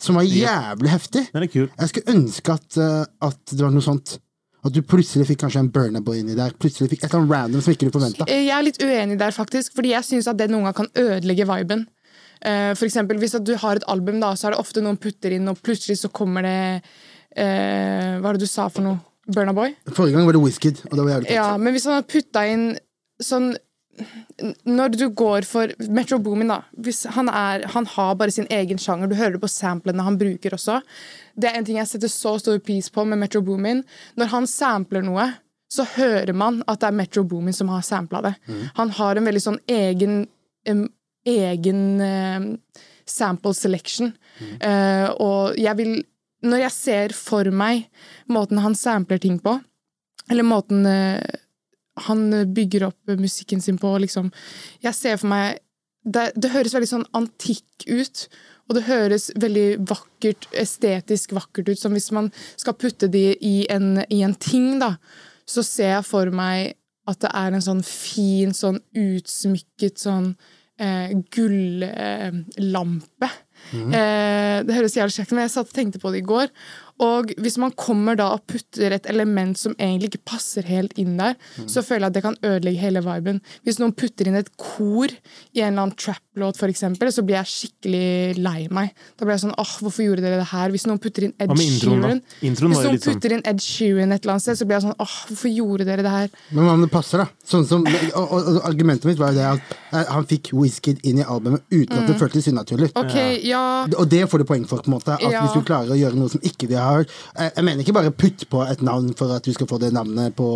som 0.02 0.18
var 0.18 0.26
jævlig 0.28 0.90
heftig. 0.92 1.22
Den 1.32 1.42
er 1.46 1.50
kul. 1.52 1.68
Jeg 1.78 1.88
skulle 1.92 2.14
ønske 2.16 2.52
at, 2.58 2.76
eh, 2.82 3.04
at 3.28 3.38
det 3.52 3.62
var 3.62 3.70
noe 3.74 3.84
sånt. 3.84 4.18
At 4.66 4.74
du 4.74 4.80
plutselig 4.82 5.28
fikk 5.28 5.44
kanskje 5.44 5.60
en 5.62 5.68
Burna 5.70 6.00
Boy 6.02 6.18
inni 6.18 6.34
der. 6.34 6.50
Plutselig 6.58 6.90
fikk 6.90 7.04
et 7.04 7.12
eller 7.12 7.22
annet 7.22 7.34
random 7.36 7.62
som 7.62 7.72
ikke 7.76 7.86
du 7.86 7.94
forventa. 7.94 8.26
Eh, 8.28 8.42
Jeg 8.48 8.56
er 8.58 8.64
litt 8.66 8.82
uenig 8.82 9.18
der, 9.20 9.30
faktisk, 9.30 9.72
fordi 9.78 9.92
jeg 9.94 10.02
syns 10.04 10.26
at 10.26 10.36
det 10.40 10.50
noen 10.50 10.66
gang 10.66 10.74
kan 10.74 10.88
ødelegge 10.98 11.46
viben. 11.46 11.86
Eh, 12.42 12.74
For 12.74 12.84
eksempel, 12.88 13.16
hvis 13.22 13.36
at 13.38 13.44
du 13.46 13.54
har 13.56 13.76
et 13.78 13.86
album, 13.88 14.18
da, 14.20 14.34
så 14.34 14.48
er 14.48 14.56
det 14.56 14.60
ofte 14.60 14.82
noen 14.82 14.98
putter 14.98 15.30
inn, 15.32 15.46
og 15.48 15.62
plutselig 15.62 15.98
så 16.02 16.10
kommer 16.10 16.42
det 16.42 16.82
eh, 17.36 18.18
Hva 18.18 18.24
var 18.26 18.36
det 18.36 18.42
du 18.44 18.50
sa 18.50 18.66
for 18.68 18.82
noe? 18.82 18.98
Burnaboy? 19.26 19.72
Forrige 19.90 20.14
gang 20.14 20.26
var 20.28 20.36
det 20.36 20.42
Wizkid, 20.44 20.82
og 20.90 20.92
det 20.98 21.04
var 21.04 21.12
jævlig 21.16 21.30
Ja, 21.34 21.46
men 21.58 21.72
hvis 21.74 21.84
han 21.88 21.96
har 21.98 22.04
putta 22.06 22.44
inn 22.46 22.66
sånn 23.22 23.56
Når 24.64 24.96
du 24.96 25.06
går 25.08 25.46
for 25.48 25.72
Metro 25.88 26.18
Boomin, 26.22 26.50
da 26.52 26.60
han, 27.14 27.28
er, 27.28 27.66
han 27.72 27.86
har 27.94 28.18
bare 28.20 28.34
sin 28.34 28.48
egen 28.52 28.78
sjanger. 28.78 29.08
Du 29.10 29.16
hører 29.18 29.36
det 29.36 29.42
på 29.44 29.50
samplene 29.50 30.04
han 30.06 30.18
bruker 30.20 30.56
også. 30.56 30.80
Det 31.36 31.50
er 31.50 31.58
en 31.58 31.66
ting 31.68 31.80
jeg 31.80 31.90
setter 31.90 32.12
så 32.12 32.36
stor 32.42 32.60
pris 32.64 32.90
på 32.92 33.04
med 33.08 33.20
Metro 33.22 33.42
Boomin. 33.44 33.84
Når 34.16 34.32
han 34.34 34.50
sampler 34.50 35.04
noe, 35.06 35.30
så 35.72 35.86
hører 35.96 36.34
man 36.36 36.60
at 36.70 36.80
det 36.82 36.90
er 36.90 36.98
Metro 37.00 37.24
Boomin 37.26 37.56
som 37.56 37.72
har 37.72 37.82
sampla 37.86 38.22
det. 38.28 38.34
Han 38.76 38.92
har 39.00 39.16
en 39.18 39.26
veldig 39.26 39.42
sånn 39.48 39.58
egen 39.66 40.20
egen 41.26 41.80
sample 43.06 43.54
selection. 43.54 44.12
Eh, 44.60 45.08
og 45.22 45.56
jeg 45.58 45.76
vil 45.78 45.96
Når 46.46 46.60
jeg 46.60 46.70
ser 46.70 47.12
for 47.16 47.48
meg 47.50 47.86
måten 48.28 48.58
han 48.60 48.74
sampler 48.76 49.18
ting 49.18 49.38
på, 49.40 49.54
eller 50.30 50.44
måten 50.44 50.84
eh, 50.86 51.24
han 52.04 52.28
bygger 52.54 52.88
opp 52.90 53.14
musikken 53.16 53.62
sin 53.64 53.78
på, 53.80 53.94
liksom 54.02 54.28
Jeg 54.84 54.94
ser 54.94 55.16
for 55.16 55.32
meg 55.32 55.62
det, 56.06 56.30
det 56.38 56.52
høres 56.52 56.74
veldig 56.76 56.88
sånn 56.90 57.08
antikk 57.18 57.86
ut. 57.88 58.26
Og 58.66 58.76
det 58.78 58.86
høres 58.88 59.28
veldig 59.38 59.66
vakkert, 59.86 60.48
estetisk 60.54 61.34
vakkert 61.36 61.70
ut. 61.70 61.80
Som 61.80 61.94
hvis 61.96 62.10
man 62.14 62.30
skal 62.58 62.76
putte 62.78 63.08
det 63.10 63.38
i 63.44 63.66
en, 63.72 64.02
i 64.10 64.22
en 64.26 64.34
ting, 64.38 64.76
da, 64.82 64.96
så 65.46 65.64
ser 65.66 65.96
jeg 65.96 66.06
for 66.08 66.30
meg 66.34 66.74
at 67.06 67.20
det 67.22 67.30
er 67.38 67.54
en 67.54 67.62
sånn 67.62 67.82
fin, 67.86 68.54
sånn 68.54 68.80
utsmykket 68.98 70.02
sånn 70.02 70.32
eh, 70.82 71.14
gullampe. 71.34 73.28
Eh, 73.30 73.42
det 73.72 74.74
høres 74.76 74.96
jævlig 74.96 75.16
kjekt 75.16 75.32
ut, 75.32 75.36
men 75.38 75.46
jeg 75.46 75.54
satt 75.56 75.70
og 75.72 75.76
tenkte 75.78 76.02
på 76.02 76.12
det 76.14 76.22
i 76.22 76.26
går. 76.26 76.52
Og 77.04 77.28
hvis 77.44 77.58
man 77.60 77.74
kommer 77.76 78.16
da 78.16 78.30
og 78.32 78.46
putter 78.48 78.94
et 78.96 79.04
element 79.12 79.58
som 79.60 79.74
egentlig 79.76 80.14
ikke 80.14 80.22
passer 80.32 80.64
helt 80.64 80.94
inn 80.96 81.18
der, 81.18 81.34
så 81.68 81.82
føler 81.84 82.06
jeg 82.06 82.12
at 82.12 82.16
det 82.16 82.22
kan 82.24 82.38
ødelegge 82.40 82.80
hele 82.80 83.02
viben. 83.04 83.42
Hvis 83.68 83.76
noen 83.82 83.92
putter 83.92 84.30
inn 84.30 84.38
et 84.38 84.48
kor 84.56 85.12
i 85.12 85.60
en 85.60 85.74
eller 85.74 85.82
annen 85.90 85.96
trap-låt, 86.00 86.56
eksempel, 86.66 87.12
så 87.12 87.20
blir 87.26 87.36
jeg 87.36 87.52
skikkelig 87.52 88.38
lei 88.40 88.64
meg. 88.72 88.94
Da 89.18 89.26
blir 89.26 89.36
jeg 89.36 89.44
sånn 89.44 89.52
åh, 89.60 89.74
hvorfor 89.84 90.06
gjorde 90.06 90.24
dere 90.24 90.40
det 90.40 90.48
her? 90.54 90.72
Hvis 90.72 90.86
noen 90.88 91.00
putter 91.02 91.28
inn 91.28 91.34
Ed? 91.36 91.52
Sheeran 91.52 92.22
Hvis 92.40 92.62
noen 92.64 92.78
sånn- 92.80 92.98
putter 93.04 93.36
inn 93.36 93.44
Ed 93.44 93.60
Sheeran 93.60 94.12
et 94.16 94.24
eller 94.24 94.38
annet 94.38 94.46
sted, 94.46 94.56
så 94.56 94.64
blir 94.64 94.78
jeg 94.80 94.86
sånn 94.88 94.96
åh, 95.04 95.16
hvorfor 95.28 95.52
gjorde 95.52 95.84
dere 95.90 96.02
det 96.06 96.14
her? 96.16 96.32
Men 96.50 96.64
hva 96.64 96.74
om 96.78 96.86
det 96.86 96.90
passer, 96.96 97.18
da? 97.18 97.28
Sånn 97.44 97.68
som, 97.68 97.84
og, 97.84 98.24
og, 98.24 98.50
og 98.56 98.60
Argumentet 98.72 99.04
mitt 99.10 99.20
var 99.20 99.36
jo 99.36 99.40
det 99.42 99.46
at 99.52 99.76
eh, 99.92 100.08
han 100.16 100.24
fikk 100.32 100.54
Wizkid 100.56 101.04
inn 101.04 101.20
i 101.20 101.28
albumet 101.28 101.60
uten 101.70 101.92
at 102.00 102.08
det 102.08 102.16
føltes 102.18 102.48
unaturlig. 102.48 102.88
Ok, 102.96 103.14
ja, 103.46 103.62
Og 103.98 104.08
det 104.10 104.22
får 104.30 104.42
du 104.42 104.44
poeng 104.48 104.64
for, 104.68 104.82
på 104.84 104.90
en 104.90 104.96
måte. 104.98 105.14
At 105.16 105.22
Ja. 105.22 105.42
hvis 105.46 105.54
du 105.56 105.62
klarer 105.66 105.92
å 105.94 105.98
gjøre 105.98 106.18
noe 106.18 106.28
som 106.32 106.40
ikke 106.42 106.68
de 106.68 106.74
har 106.78 106.98
hørt 107.00 107.10
Jeg, 107.38 107.52
jeg 107.56 107.64
mener 107.64 107.82
ikke 107.84 107.94
bare 107.96 108.10
putt 108.10 108.46
på 108.50 108.62
et 108.68 108.82
navn 108.82 109.12
for 109.16 109.32
at 109.36 109.42
du 109.46 109.52
skal 109.56 109.66
få 109.70 109.78
det 109.82 109.92
navnet 109.96 110.34
på 110.36 110.48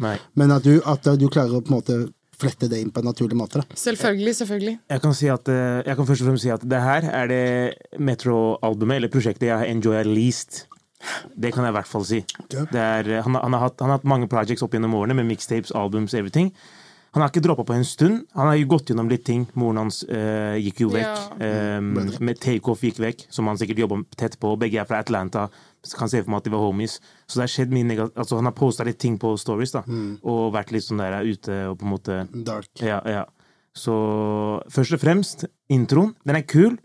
Nei. 0.00 0.16
men 0.34 0.50
at 0.56 0.62
du, 0.66 0.80
at 0.86 1.02
du 1.20 1.28
klarer 1.28 1.58
å 1.58 1.62
på 1.64 1.70
en 1.74 1.78
måte 1.80 1.98
flette 2.40 2.70
det 2.72 2.78
inn 2.80 2.88
på 2.90 3.02
en 3.02 3.04
naturlig 3.10 3.36
måte. 3.36 3.60
Da. 3.60 3.76
selvfølgelig, 3.76 4.32
selvfølgelig. 4.38 4.78
Jeg 4.88 5.00
kan, 5.02 5.12
si 5.12 5.26
at, 5.28 5.48
eh, 5.52 5.82
jeg 5.84 5.96
kan 5.98 6.06
først 6.08 6.22
og 6.22 6.28
fremst 6.30 6.42
si 6.46 6.48
at 6.54 6.62
det 6.64 6.78
her 6.80 7.04
er 7.12 7.26
det 7.28 7.74
Metro-albumet, 8.00 8.96
eller 8.96 9.12
prosjektet, 9.12 9.48
jeg 9.50 9.58
har 9.60 9.68
enjoya 9.68 10.02
least. 10.08 10.62
Det 11.36 11.52
kan 11.52 11.64
jeg 11.64 11.72
i 11.72 11.76
hvert 11.78 11.88
fall 11.88 12.04
si. 12.08 12.22
Ja. 12.52 12.64
Det 12.72 12.80
er, 12.80 13.10
eh, 13.18 13.22
han, 13.24 13.34
har- 13.36 13.42
han, 13.44 13.52
har 13.52 13.60
hatt, 13.66 13.76
han 13.80 13.90
har 13.92 13.98
hatt 13.98 14.08
mange 14.08 14.26
projects 14.28 14.62
opp 14.64 14.72
gjennom 14.72 14.94
årene, 14.96 15.14
med 15.20 15.28
mixtapes, 15.30 15.72
albums, 15.76 16.14
everything. 16.14 16.50
Han 17.10 17.24
har 17.24 17.32
ikke 17.32 17.42
droppa 17.42 17.64
på 17.66 17.74
en 17.74 17.86
stund. 17.86 18.20
Han 18.38 18.46
har 18.46 18.58
jo 18.60 18.68
gått 18.70 18.92
gjennom 18.92 19.08
litt 19.10 19.24
ting. 19.26 19.46
Moren 19.58 19.80
hans 19.82 20.04
eh, 20.06 20.60
gikk 20.62 20.84
jo 20.84 20.90
vekk. 20.94 21.24
Ja. 21.42 21.78
Um, 21.80 21.88
med 22.22 22.38
Takeoff 22.38 22.84
gikk 22.86 23.00
vekk, 23.02 23.24
som 23.34 23.50
han 23.50 23.58
sikkert 23.58 23.82
jobba 23.82 23.98
tett 24.20 24.38
på. 24.38 24.52
Begge 24.60 24.78
er 24.78 24.86
fra 24.86 25.00
Atlanta. 25.02 25.48
Så 25.82 25.98
kan 25.98 26.12
se 26.12 26.20
for 26.22 26.30
meg 26.30 26.44
at 26.44 26.46
de 26.46 26.54
var 26.54 26.62
homies. 26.62 27.00
Så 27.26 27.40
det 27.40 27.48
har 27.48 27.52
skjedd 27.56 27.74
mye 27.74 27.88
negat 27.88 28.14
altså, 28.14 28.38
Han 28.38 28.46
har 28.46 28.54
posta 28.54 28.86
litt 28.86 29.00
ting 29.02 29.18
på 29.18 29.32
stories, 29.40 29.74
da. 29.74 29.82
Og 30.22 30.52
vært 30.54 30.70
litt 30.76 30.86
sånn 30.86 31.02
der 31.02 31.18
ute 31.26 31.62
og 31.72 31.80
på 31.80 31.88
en 31.88 31.94
måte 31.96 32.22
Dark. 32.46 32.70
ja, 32.84 33.02
ja. 33.08 33.26
Så 33.76 33.94
først 34.70 34.96
og 34.96 35.02
fremst, 35.02 35.44
introen. 35.70 36.14
Den 36.26 36.40
er 36.40 36.46
kul. 36.46 36.78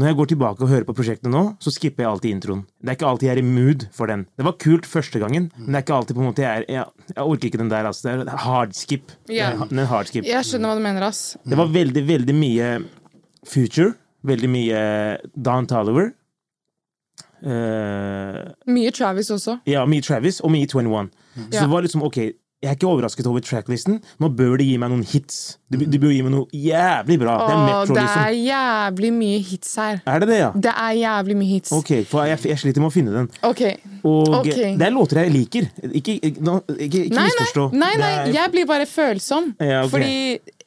Når 0.00 0.08
jeg 0.08 0.16
går 0.16 0.28
tilbake 0.32 0.64
og 0.64 0.70
hører 0.70 0.84
på 0.88 0.94
prosjektet 0.96 1.28
nå, 1.32 1.40
så 1.60 1.72
skipper 1.74 2.04
jeg 2.06 2.10
alltid 2.10 2.30
introen. 2.32 2.62
Det 2.80 2.88
er 2.92 2.96
ikke 2.96 3.08
alltid 3.10 3.28
jeg 3.28 3.34
er 3.36 3.40
i 3.42 3.46
mood 3.46 3.82
for 3.92 4.08
den. 4.08 4.22
Det 4.38 4.46
var 4.46 4.54
kult 4.62 4.86
første 4.88 5.20
gangen, 5.20 5.50
men 5.58 5.66
det 5.74 5.80
er 5.80 5.84
ikke 5.84 5.96
alltid 5.98 6.16
på 6.16 6.22
en 6.24 6.28
måte 6.30 6.44
jeg 6.46 6.62
er 6.62 6.64
Jeg, 6.70 6.84
jeg 7.10 7.24
orker 7.24 7.50
ikke 7.50 7.60
den 7.60 7.72
der, 7.72 7.88
altså. 7.90 8.14
Det 8.22 8.28
er 8.32 8.44
hard 8.46 8.72
skip. 8.78 9.12
Ja. 9.28 9.50
Den 9.68 9.82
er 9.82 9.90
hard 9.90 10.08
skip. 10.08 10.24
Jeg 10.24 10.46
skjønner 10.48 10.72
hva 10.72 10.78
du 10.80 10.84
mener, 10.86 11.04
ass. 11.10 11.36
Det 11.44 11.58
var 11.60 11.68
veldig, 11.74 12.06
veldig 12.08 12.34
mye 12.38 12.70
Future. 13.46 13.92
Veldig 14.24 14.50
mye 14.52 14.80
Don 15.36 15.66
Tolliver. 15.68 16.10
Uh, 17.40 18.52
Mye 18.68 18.90
Travis 18.92 19.30
også. 19.32 19.58
ja, 19.66 19.84
mye 19.88 20.02
Travis 20.04 20.40
og 20.44 20.50
mye 20.52 20.66
21. 20.68 21.08
Så 21.34 21.54
Ja. 21.54 21.60
det 21.62 21.70
var 21.70 21.82
liksom, 21.82 22.02
ok, 22.04 22.18
jeg 22.60 22.68
er 22.68 22.76
ikke 22.76 22.88
overrasket 22.90 23.24
over 23.24 23.40
tracklisten. 23.40 23.94
Nå 24.20 24.28
bør 24.36 24.58
de 24.60 24.66
gi 24.68 24.74
meg 24.80 24.90
noen 24.92 25.04
hits. 25.08 25.36
De, 25.72 25.78
de 25.80 26.00
bør 26.02 26.10
gi 26.12 26.18
meg 26.26 26.34
noe 26.34 26.44
jævlig 26.52 27.16
bra. 27.22 27.36
det 27.40 27.54
er 27.54 27.56
Åh, 27.56 27.62
Metro, 27.64 27.94
det 27.96 28.02
liksom. 28.04 28.24
er 28.26 28.34
jævlig 28.36 29.12
mye 29.16 29.38
hits 29.48 29.70
her. 29.80 30.02
Er 30.04 30.20
det 30.20 30.28
det, 30.28 30.38
ja? 30.42 30.50
Det 30.66 30.74
er 30.74 30.98
jævlig 30.98 31.36
mye 31.40 31.50
hits. 31.54 31.72
Ok, 31.72 31.92
for 32.10 32.28
jeg, 32.28 32.42
jeg 32.52 32.60
sliter 32.60 32.84
med 32.84 32.90
å 32.90 32.92
finne 32.92 33.14
den. 33.16 33.30
Ok. 33.48 33.62
Og 34.04 34.36
okay. 34.42 34.74
det 34.76 34.88
er 34.90 34.92
låter 34.92 35.22
jeg 35.22 35.32
liker. 35.38 35.70
Ikke, 35.88 36.18
ikke, 36.18 36.34
ikke, 36.36 36.84
ikke 36.84 37.16
Nei, 37.16 37.26
misforstå. 37.30 37.66
nei, 37.72 37.92
nei, 37.96 38.12
nei, 38.18 38.34
jeg 38.36 38.52
blir 38.52 38.68
bare 38.68 38.88
følsom. 38.90 39.54
Ja, 39.56 39.80
okay. 39.86 39.94
Fordi 39.96 40.59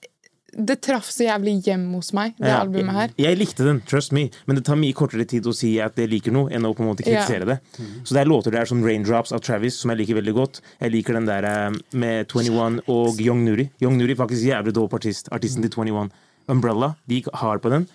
det 0.57 0.81
traff 0.85 1.09
så 1.11 1.25
jævlig 1.25 1.55
hjem 1.65 1.85
hos 1.95 2.11
meg, 2.13 2.33
det 2.37 2.47
Ja, 2.47 2.59
albumet 2.61 2.93
her. 2.95 3.13
Jeg, 3.17 3.25
jeg 3.25 3.37
likte 3.39 3.65
den, 3.65 3.81
trust 3.89 4.11
me, 4.13 4.29
men 4.45 4.55
det 4.59 4.65
tar 4.65 4.75
mye 4.79 4.93
kortere 4.93 5.25
tid 5.27 5.45
å 5.49 5.53
si 5.55 5.79
at 5.81 5.95
jeg 5.97 6.09
liker 6.11 6.31
noe, 6.35 6.51
enn 6.53 6.65
å 6.65 6.73
på 6.75 6.83
en 6.85 6.89
måte 6.91 7.05
Ja. 7.05 7.23
kritisere 7.25 7.45
det. 7.45 7.59
Så 8.03 8.13
det 8.13 8.21
er 8.21 8.29
låter 8.29 8.51
der 8.51 8.65
som 8.69 8.83
Raindrops 8.83 9.31
av 9.33 9.41
Travis, 9.41 9.75
som 9.79 9.89
jeg 9.91 9.99
liker 10.03 10.15
veldig 10.21 10.33
godt. 10.33 10.61
Jeg 10.81 10.91
liker 10.91 11.13
den 11.13 11.25
der 11.25 11.43
eh, 11.43 11.71
med 11.93 12.27
21 12.27 12.81
og 12.87 13.19
Young 13.19 13.43
Nuri. 13.45 13.69
Young 13.81 13.97
Nuri 13.97 14.11
er 14.11 14.21
faktisk 14.21 14.45
jævlig 14.45 14.73
dope 14.73 14.93
artist. 14.95 15.29
Artisten 15.31 15.61
til 15.63 15.71
21. 15.71 16.11
Umbrella, 16.49 16.95
de 17.07 17.21
gikk 17.21 17.31
hard 17.39 17.61
på 17.63 17.69
den. 17.71 17.87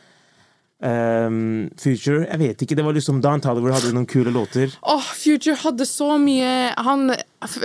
Um, 0.78 1.70
Future, 1.74 2.20
jeg 2.30 2.38
vet 2.38 2.60
ikke. 2.62 2.76
Det 2.78 2.84
var 2.86 2.94
liksom 2.94 3.16
Dan 3.20 3.40
Tolliver 3.42 3.72
hadde 3.74 3.90
noen 3.96 4.06
kule 4.06 4.30
låter. 4.30 4.70
Åh, 4.86 5.08
Future 5.18 5.56
hadde 5.58 5.82
så 5.88 6.12
mye 6.22 6.70
Han 6.86 7.08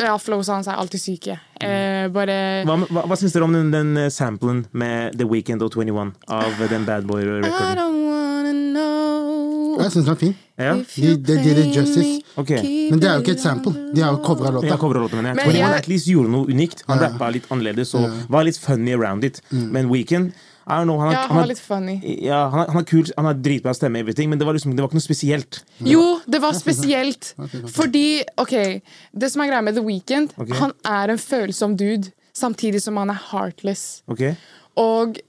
Ja, 0.01 0.15
flowsa 0.17 0.55
hans 0.55 0.67
er 0.67 0.79
alltid 0.81 1.01
syke. 1.01 1.35
Eh, 1.61 2.07
bare 2.13 2.63
Hva, 2.65 2.79
hva, 2.89 3.03
hva 3.09 3.17
syns 3.17 3.33
dere 3.35 3.45
om 3.45 3.53
den, 3.53 3.69
den 3.73 3.91
eh, 4.01 4.09
samplen 4.13 4.63
med 4.73 5.13
The 5.17 5.27
Weeknd 5.29 5.61
og 5.61 5.73
21 5.77 6.13
av 6.27 6.63
den 6.69 6.85
Bad 6.89 7.05
Boy-recorden? 7.09 7.77
don't 7.77 8.01
wanna 8.09 8.53
know 8.53 9.77
Jeg 9.83 9.91
syns 9.93 10.05
den 10.09 10.13
er 10.13 10.19
fin. 10.23 10.33
Ja? 10.57 10.73
De- 10.75 11.17
de 11.17 11.37
did 11.43 11.57
it 11.67 11.75
justice. 11.75 12.21
Okay. 12.37 12.89
Men 12.89 12.99
det 13.01 13.09
er 13.09 13.19
jo 13.19 13.23
ikke 13.27 13.35
et 13.37 13.41
sample. 13.45 13.73
De 13.93 14.01
har 14.01 14.13
jo 14.13 14.23
covra 14.25 14.51
låta. 14.53 14.67
Ja, 14.67 14.77
låta 14.77 15.15
men 15.21 15.25
jeg. 15.25 15.35
Men 15.35 15.45
21 15.45 15.59
jeg- 15.59 15.77
at 15.83 15.87
least 15.87 16.07
gjorde 16.09 16.29
noe 16.33 16.45
unikt. 16.49 16.83
Han 16.87 16.99
rappa 16.99 17.29
litt 17.33 17.45
annerledes 17.49 17.93
og 17.93 18.09
var 18.29 18.43
litt 18.43 18.57
funny 18.57 18.93
around 18.93 19.23
it. 19.23 19.41
Men 19.51 19.89
Weekend 19.89 20.33
know, 20.63 20.97
han, 21.01 21.09
er, 21.09 21.15
Ja, 21.15 21.21
han, 21.27 21.29
han 21.29 21.41
var 21.41 21.49
litt 21.49 21.59
funny. 21.63 21.95
ja, 22.23 22.39
han, 22.49 22.59
har- 22.63 22.71
han 22.71 22.81
er 22.83 22.87
kul, 22.87 23.09
han 23.17 23.27
har 23.27 23.33
dritbra 23.45 23.73
stemme, 23.75 23.99
everything, 23.99 24.29
men 24.31 24.39
det 24.39 24.47
var, 24.47 24.55
liksom, 24.57 24.75
det 24.75 24.83
var 24.83 24.89
ikke 24.91 24.99
noe 25.01 25.05
spesielt. 25.05 25.63
Jo, 25.83 26.05
det 26.25 26.39
var 26.43 26.55
spesielt. 26.57 27.33
Fordi, 27.77 28.23
OK 28.39 28.53
Det 29.11 29.31
som 29.33 29.43
er 29.43 29.51
greia 29.51 29.61
med 29.65 29.75
The 29.75 29.83
Weeknd, 29.83 30.33
okay. 30.37 30.55
han 30.61 30.73
er 30.87 31.13
en 31.13 31.21
følsom 31.21 31.75
dude, 31.77 32.11
samtidig 32.33 32.81
som 32.81 32.97
han 32.97 33.11
er 33.13 33.19
heartless. 33.31 34.01
Okay. 34.07 34.35
Og 34.79 35.19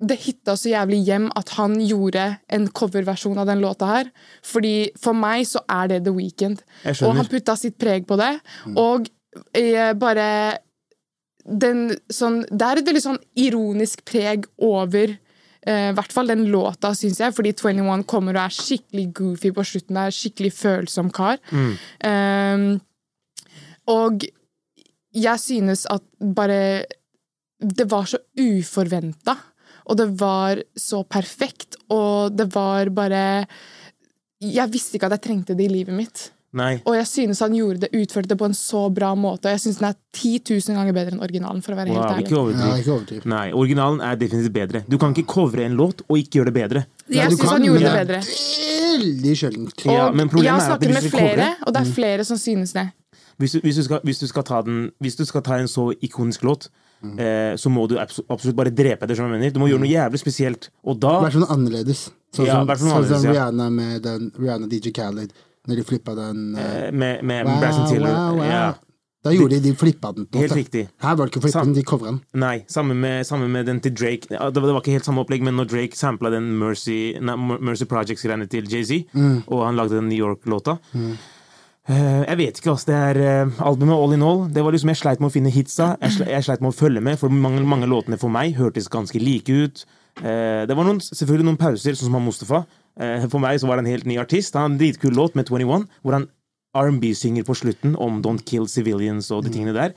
det 0.00 0.16
hitta 0.22 0.54
så 0.56 0.70
jævlig 0.72 1.02
hjem 1.04 1.26
at 1.36 1.50
han 1.58 1.74
gjorde 1.84 2.22
en 2.52 2.66
coverversjon 2.72 3.38
av 3.40 3.48
den 3.50 3.60
låta 3.60 3.88
her. 3.90 4.10
Fordi 4.44 4.90
for 5.00 5.12
meg 5.16 5.44
så 5.48 5.60
er 5.68 5.90
det 5.92 5.98
The 6.06 6.14
Weeknd. 6.16 6.62
Og 7.04 7.16
han 7.18 7.28
putta 7.28 7.56
sitt 7.60 7.76
preg 7.80 8.06
på 8.08 8.16
det. 8.20 8.30
Og 8.80 9.10
eh, 9.56 9.92
bare 10.00 10.26
den 11.50 11.88
sånn 12.12 12.44
Det 12.46 12.66
er 12.66 12.80
et 12.80 12.86
veldig 12.86 13.02
sånn 13.02 13.18
ironisk 13.38 14.04
preg 14.08 14.46
over 14.62 15.10
eh, 15.10 15.88
i 15.90 15.96
hvert 15.96 16.14
fall 16.14 16.30
den 16.30 16.46
låta, 16.52 16.92
syns 16.96 17.20
jeg, 17.22 17.34
fordi 17.36 17.54
21 17.58 18.06
kommer 18.10 18.38
og 18.38 18.44
er 18.46 18.54
skikkelig 18.54 19.06
goofy 19.16 19.52
på 19.56 19.66
slutten. 19.66 19.98
Det 19.98 20.06
er 20.06 20.16
skikkelig 20.16 20.52
følsom 20.56 21.10
kar. 21.14 21.40
Um, 21.50 22.80
og 23.90 24.26
jeg 25.10 25.42
synes 25.42 25.86
at 25.90 26.04
bare 26.36 26.86
Det 27.60 27.84
var 27.90 28.06
så 28.08 28.16
uforventa, 28.38 29.34
og 29.84 29.96
det 29.98 30.06
var 30.20 30.62
så 30.76 31.02
perfekt, 31.04 31.76
og 31.90 32.32
det 32.32 32.46
var 32.54 32.88
bare 32.88 33.46
Jeg 34.40 34.72
visste 34.72 34.96
ikke 34.96 35.10
at 35.10 35.18
jeg 35.18 35.26
trengte 35.26 35.54
det 35.54 35.66
i 35.66 35.74
livet 35.74 35.94
mitt. 35.94 36.30
Nei. 36.52 36.80
Og 36.82 36.96
jeg 36.96 37.06
synes 37.06 37.38
han 37.44 37.52
gjorde 37.54 37.84
det, 37.84 37.90
utførte 37.94 38.32
det 38.32 38.36
på 38.40 38.46
en 38.48 38.54
så 38.58 38.80
bra 38.90 39.12
måte, 39.14 39.46
og 39.46 39.52
jeg 39.54 39.60
synes 39.62 39.76
den 39.78 39.86
er 39.86 39.94
10 40.18 40.32
000 40.50 40.78
ganger 40.80 40.96
bedre 40.96 41.14
enn 41.14 41.22
originalen, 41.22 41.62
for 41.62 41.76
å 41.76 41.78
være 41.78 41.92
Wow, 41.94 42.00
helt 42.00 42.14
ærlig. 42.16 42.24
Ikke 42.26 42.40
overdriv. 42.40 42.80
ikke 42.82 42.94
overdriv. 42.96 43.26
Nei, 43.30 43.44
originalen 43.54 44.00
er 44.02 44.16
definitivt 44.18 44.56
bedre. 44.56 44.82
Du 44.90 44.98
kan 44.98 45.14
ikke 45.14 45.28
covre 45.30 45.62
en 45.68 45.76
låt 45.78 46.02
og 46.08 46.18
ikke 46.18 46.40
gjøre 46.40 46.50
det 46.50 46.56
bedre. 46.58 46.82
Ja, 47.06 47.22
Jeg 47.22 47.30
du 47.30 47.36
synes 47.36 47.44
kan, 47.44 47.54
han 47.54 47.68
gjorde 47.68 47.84
det 47.86 47.92
bedre. 48.00 48.22
Veldig 48.90 49.36
sjeldent. 49.38 49.84
Ja, 49.86 50.10
men 50.10 50.28
problemet 50.28 50.50
jeg 50.50 50.52
har 50.52 50.60
er 50.60 50.74
at 50.74 50.82
snakket 50.82 50.96
med 50.96 51.10
flere, 51.14 51.48
og 51.66 51.74
det 51.76 51.80
er 51.84 51.92
flere 51.94 52.24
som 52.26 52.40
synes 52.40 52.72
det. 52.74 52.88
Hvis 53.40 53.52
du, 53.52 53.60
hvis 53.64 53.76
du, 53.78 53.82
skal, 53.86 54.00
hvis 54.04 54.18
du 54.18 54.26
skal 54.28 54.42
ta 54.44 54.58
den 54.60 54.90
Hvis 55.00 55.16
du 55.16 55.24
skal 55.24 55.40
ta 55.42 55.56
en 55.56 55.68
så 55.70 55.86
ikonisk 56.04 56.42
låt, 56.44 56.66
eh, 57.16 57.54
så 57.56 57.70
må 57.72 57.86
du 57.88 57.94
absolutt 57.96 58.56
bare 58.56 58.70
drepe 58.74 59.06
det. 59.06 59.16
som 59.16 59.30
jeg 59.30 59.38
mener. 59.38 59.54
Du 59.54 59.60
må 59.62 59.70
gjøre 59.70 59.80
noe 59.80 59.88
jævlig 59.88 60.18
spesielt. 60.20 60.68
Og 60.84 60.98
da 61.00 61.20
Vær 61.22 61.32
sånn 61.32 61.46
annerledes. 61.48 62.10
Sånn 62.34 62.46
som, 62.46 62.68
ja, 62.68 62.76
sånn 62.76 62.90
sånn 63.06 63.08
som 63.08 63.24
ja. 63.24 63.32
Rihanna 63.32 63.70
med 63.70 64.02
den 64.02 64.28
Rihanna 64.38 64.68
DJ 64.70 64.92
Khaled, 64.92 65.32
når 65.68 65.76
de 65.76 65.84
flippa 65.84 66.14
den 66.16 66.54
eh, 66.56 66.86
eh, 66.86 66.92
Med, 66.92 67.24
med 67.24 67.44
wow, 67.46 67.58
Bryson 67.60 67.86
Tiller 67.90 68.14
wow, 68.14 68.38
wow. 68.38 68.44
Ja, 68.48 68.62
Da 69.24 69.32
gjorde 69.36 69.58
de 69.60 69.68
de 69.68 69.74
flippa 69.76 70.12
den. 70.16 70.24
Helt 70.32 70.54
riktig. 70.56 70.86
Her 71.02 71.16
var 71.18 71.26
det 71.28 71.34
ikke 71.34 71.42
flippa 71.44 71.64
den, 71.66 71.74
de 71.76 71.82
covra 71.84 72.08
den. 72.14 72.20
Nei, 72.40 72.62
samme 72.72 72.94
med, 72.96 73.26
samme 73.28 73.48
med 73.52 73.66
den 73.68 73.80
til 73.84 73.92
Drake. 73.92 74.30
Det, 74.30 74.38
var, 74.40 74.50
det 74.54 74.62
var 74.72 74.80
ikke 74.80 74.94
helt 74.96 75.04
samme 75.04 75.20
opplegg, 75.20 75.42
men 75.44 75.58
når 75.60 75.68
Drake 75.68 75.98
sampla 75.98 76.30
den 76.32 76.46
Mercy, 76.56 77.18
nei, 77.20 77.34
Mercy 77.60 77.84
Projects-greiene 77.90 78.48
til 78.48 78.64
Jay-Z, 78.72 79.04
Mm. 79.12 79.42
og 79.46 79.66
han 79.66 79.76
lagde 79.76 79.98
den 79.98 80.08
New 80.08 80.16
York-låta 80.16 80.78
eh, 81.88 82.22
Jeg 82.28 82.36
vet 82.40 82.58
ikke, 82.62 82.70
altså. 82.72 82.86
Det 82.88 82.96
er 82.96 83.20
eh, 83.44 83.60
albumet 83.68 83.96
All 84.00 84.16
In 84.16 84.22
All. 84.24 84.42
Det 84.54 84.64
var 84.64 84.72
liksom, 84.72 84.88
Jeg 84.94 85.02
sleit 85.02 85.20
med 85.20 85.28
å 85.30 85.34
finne 85.36 85.52
hitsa. 85.52 85.96
Jeg, 86.00 86.16
sle, 86.16 86.28
jeg 86.32 86.46
sleit 86.48 86.64
med 86.64 86.72
å 86.72 86.78
følge 86.80 87.02
med, 87.04 87.18
for 87.20 87.28
mange, 87.28 87.60
mange 87.66 87.88
låtene 87.90 88.18
for 88.20 88.32
meg 88.32 88.56
hørtes 88.56 88.88
ganske 88.88 89.20
like 89.20 89.52
ut. 89.52 89.84
Eh, 90.18 90.66
det 90.68 90.76
var 90.76 90.86
noen, 90.86 91.00
selvfølgelig 91.04 91.46
noen 91.48 91.60
pauser, 91.60 91.94
sånn 91.94 92.10
som 92.10 92.18
han 92.18 92.26
Mustafa. 92.26 92.64
Eh, 93.00 93.26
for 93.30 93.42
meg 93.42 93.60
så 93.60 93.70
var 93.70 93.78
det 93.78 93.86
en 93.86 93.94
helt 93.94 94.08
ny 94.10 94.18
artist. 94.20 94.56
Han 94.56 94.66
har 94.66 94.72
en 94.74 94.80
dritkul 94.80 95.14
låt 95.16 95.38
med 95.38 95.48
21, 95.48 95.86
hvor 96.02 96.16
han 96.18 96.28
R&B-synger 96.76 97.46
på 97.46 97.56
slutten 97.58 97.96
om 97.98 98.20
Don't 98.22 98.44
Kill 98.46 98.68
Civilians 98.70 99.30
og 99.34 99.44
de 99.46 99.54
tingene 99.54 99.74
der. 99.74 99.94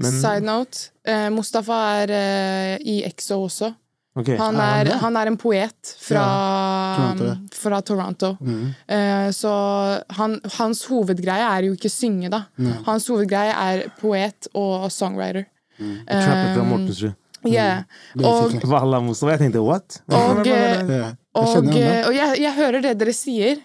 Men, 0.00 0.12
Side 0.12 0.44
note, 0.44 0.90
eh, 1.08 1.28
Mustafa 1.32 1.80
er 2.02 2.12
eh, 2.12 2.76
i 2.84 3.00
EXO 3.08 3.40
også. 3.46 3.72
Okay. 4.16 4.36
Han 4.40 4.56
Er 4.56 4.60
han 4.60 4.86
er, 4.86 4.92
han 5.02 5.16
er 5.20 5.28
en 5.28 5.36
poet 5.36 5.90
fra 6.00 6.22
Toronto. 6.96 7.32
Fra 7.52 7.80
Toronto. 7.84 8.30
Mm. 8.40 8.62
Eh, 8.88 9.28
så 9.36 9.52
han, 10.16 10.38
hans 10.56 10.84
hovedgreie 10.88 11.44
er 11.44 11.68
jo 11.68 11.76
ikke 11.76 11.92
synge, 11.92 12.30
da. 12.32 12.46
Hans 12.86 13.08
hovedgreie 13.12 13.52
er 13.52 13.90
poet 14.00 14.48
og 14.54 14.88
songwriter. 14.92 15.50
Fra 15.76 16.56
Um. 16.56 16.88
Yeah. 17.52 17.84
Mm. 18.14 18.24
Og. 18.24 18.42
Jeg 18.42 18.50
tenkte 19.40 19.62
what? 19.62 20.00
og, 20.08 20.46
eh, 20.46 21.12
Og, 21.36 21.62
Mm. 21.62 21.68
eh, 21.68 21.74
det. 21.74 22.06
og 22.06 22.14
jeg, 22.14 22.40
jeg 22.40 22.52
hører 22.54 22.82
det 22.82 22.98
dere 22.98 23.12
sier, 23.12 23.56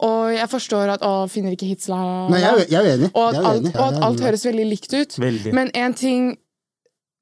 og 0.00 0.32
jeg 0.32 0.48
forstår 0.48 0.88
at 0.94 1.00
å, 1.02 1.28
finner 1.28 1.50
ikke 1.56 1.66
hits 1.66 1.88
la 1.88 2.28
Nei, 2.30 2.38
jeg, 2.40 2.68
jeg 2.70 2.78
er 2.84 2.96
enig. 2.96 3.10
Og 3.14 3.28
at 3.34 3.44
alt, 3.44 3.66
og 3.74 3.86
at 3.88 4.02
alt 4.02 4.20
høres 4.20 4.44
veldig 4.46 4.66
likt 4.70 4.92
ut. 4.94 5.16
Veldig. 5.18 5.52
Men 5.52 5.70
en 5.74 5.94
ting 5.94 6.36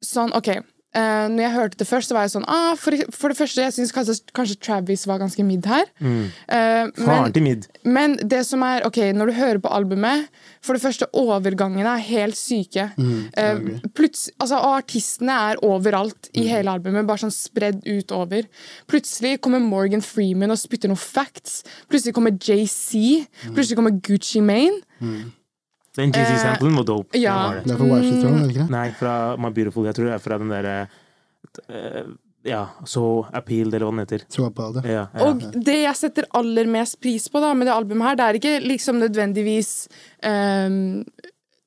Sånn, 0.05 0.31
OK. 0.37 0.61
Eh, 0.97 1.27
når 1.33 1.43
jeg 1.45 1.55
hørte 1.55 1.81
det 1.83 1.87
først, 1.89 2.11
så 2.11 2.17
var 2.17 2.27
jeg 2.27 2.35
sånn 2.35 2.47
ah, 2.51 2.73
for, 2.81 2.97
for 3.15 3.33
det 3.33 3.39
første, 3.39 3.63
jeg 3.63 3.75
syns 3.77 3.93
kanskje, 3.95 4.17
kanskje 4.37 4.59
Travis 4.65 5.05
var 5.09 5.21
ganske 5.23 5.45
midd 5.47 5.69
her. 5.71 5.87
Eh, 6.01 6.89
Faren 6.97 7.31
men, 7.37 7.45
mid. 7.45 7.69
men 7.85 8.17
det 8.23 8.43
som 8.49 8.65
er 8.67 8.87
OK, 8.89 9.01
når 9.17 9.31
du 9.31 9.37
hører 9.37 9.63
på 9.63 9.73
albumet 9.73 10.27
For 10.65 10.77
det 10.77 10.83
første, 10.83 11.07
overgangene 11.15 11.93
er 11.93 12.03
helt 12.09 12.39
syke. 12.39 12.89
Eh, 12.97 13.61
plutselig, 13.95 14.35
altså, 14.43 14.59
og 14.59 14.81
artistene 14.81 15.37
er 15.53 15.63
overalt 15.67 16.31
i 16.35 16.49
hele 16.51 16.73
albumet, 16.73 17.07
bare 17.07 17.23
sånn 17.27 17.35
spredd 17.35 17.85
utover. 17.87 18.49
Plutselig 18.91 19.37
kommer 19.45 19.63
Morgan 19.63 20.03
Freeman 20.03 20.51
og 20.55 20.59
spytter 20.59 20.91
noen 20.91 20.99
facts. 21.01 21.61
Plutselig 21.91 22.17
kommer 22.17 22.35
JC. 22.35 23.27
Plutselig 23.53 23.79
kommer 23.79 23.95
Gucci 24.07 24.43
Mane. 24.43 24.83
Den 25.97 26.13
GC-samplen 26.13 26.77
var 26.77 26.87
dope. 26.89 27.17
Eh, 27.17 27.23
ja. 27.25 27.37
Den 27.65 27.79
var 27.79 28.03
det. 28.03 28.11
Det 28.11 28.17
er 28.17 28.21
fra 28.21 28.29
er 28.29 28.39
det 28.43 28.53
ikke 28.53 28.63
det? 28.63 28.71
Nei, 28.75 28.87
fra 28.99 29.17
My 29.41 29.51
Beautiful. 29.57 29.89
Jeg 29.89 29.99
tror 29.99 30.11
det 30.11 30.15
er 30.17 30.23
fra 30.25 30.39
den 30.43 30.53
derre 30.53 30.77
uh, 31.73 32.15
Ja, 32.47 32.63
So 32.87 33.07
Appealed, 33.35 33.75
eller 33.75 33.89
hva 33.89 33.95
den 33.95 34.05
heter. 34.05 34.27
So 34.31 34.51
det. 34.77 34.85
Ja, 34.87 35.07
ja. 35.11 35.25
Og 35.27 35.43
det 35.57 35.79
jeg 35.81 35.99
setter 35.99 36.29
aller 36.39 36.69
mest 36.71 37.01
pris 37.03 37.27
på 37.33 37.43
da 37.43 37.55
med 37.57 37.67
det 37.71 37.75
albumet 37.75 38.11
her, 38.11 38.21
det 38.21 38.27
er 38.27 38.39
ikke 38.41 38.55
liksom 38.67 39.01
nødvendigvis 39.03 39.73
um, 40.23 41.03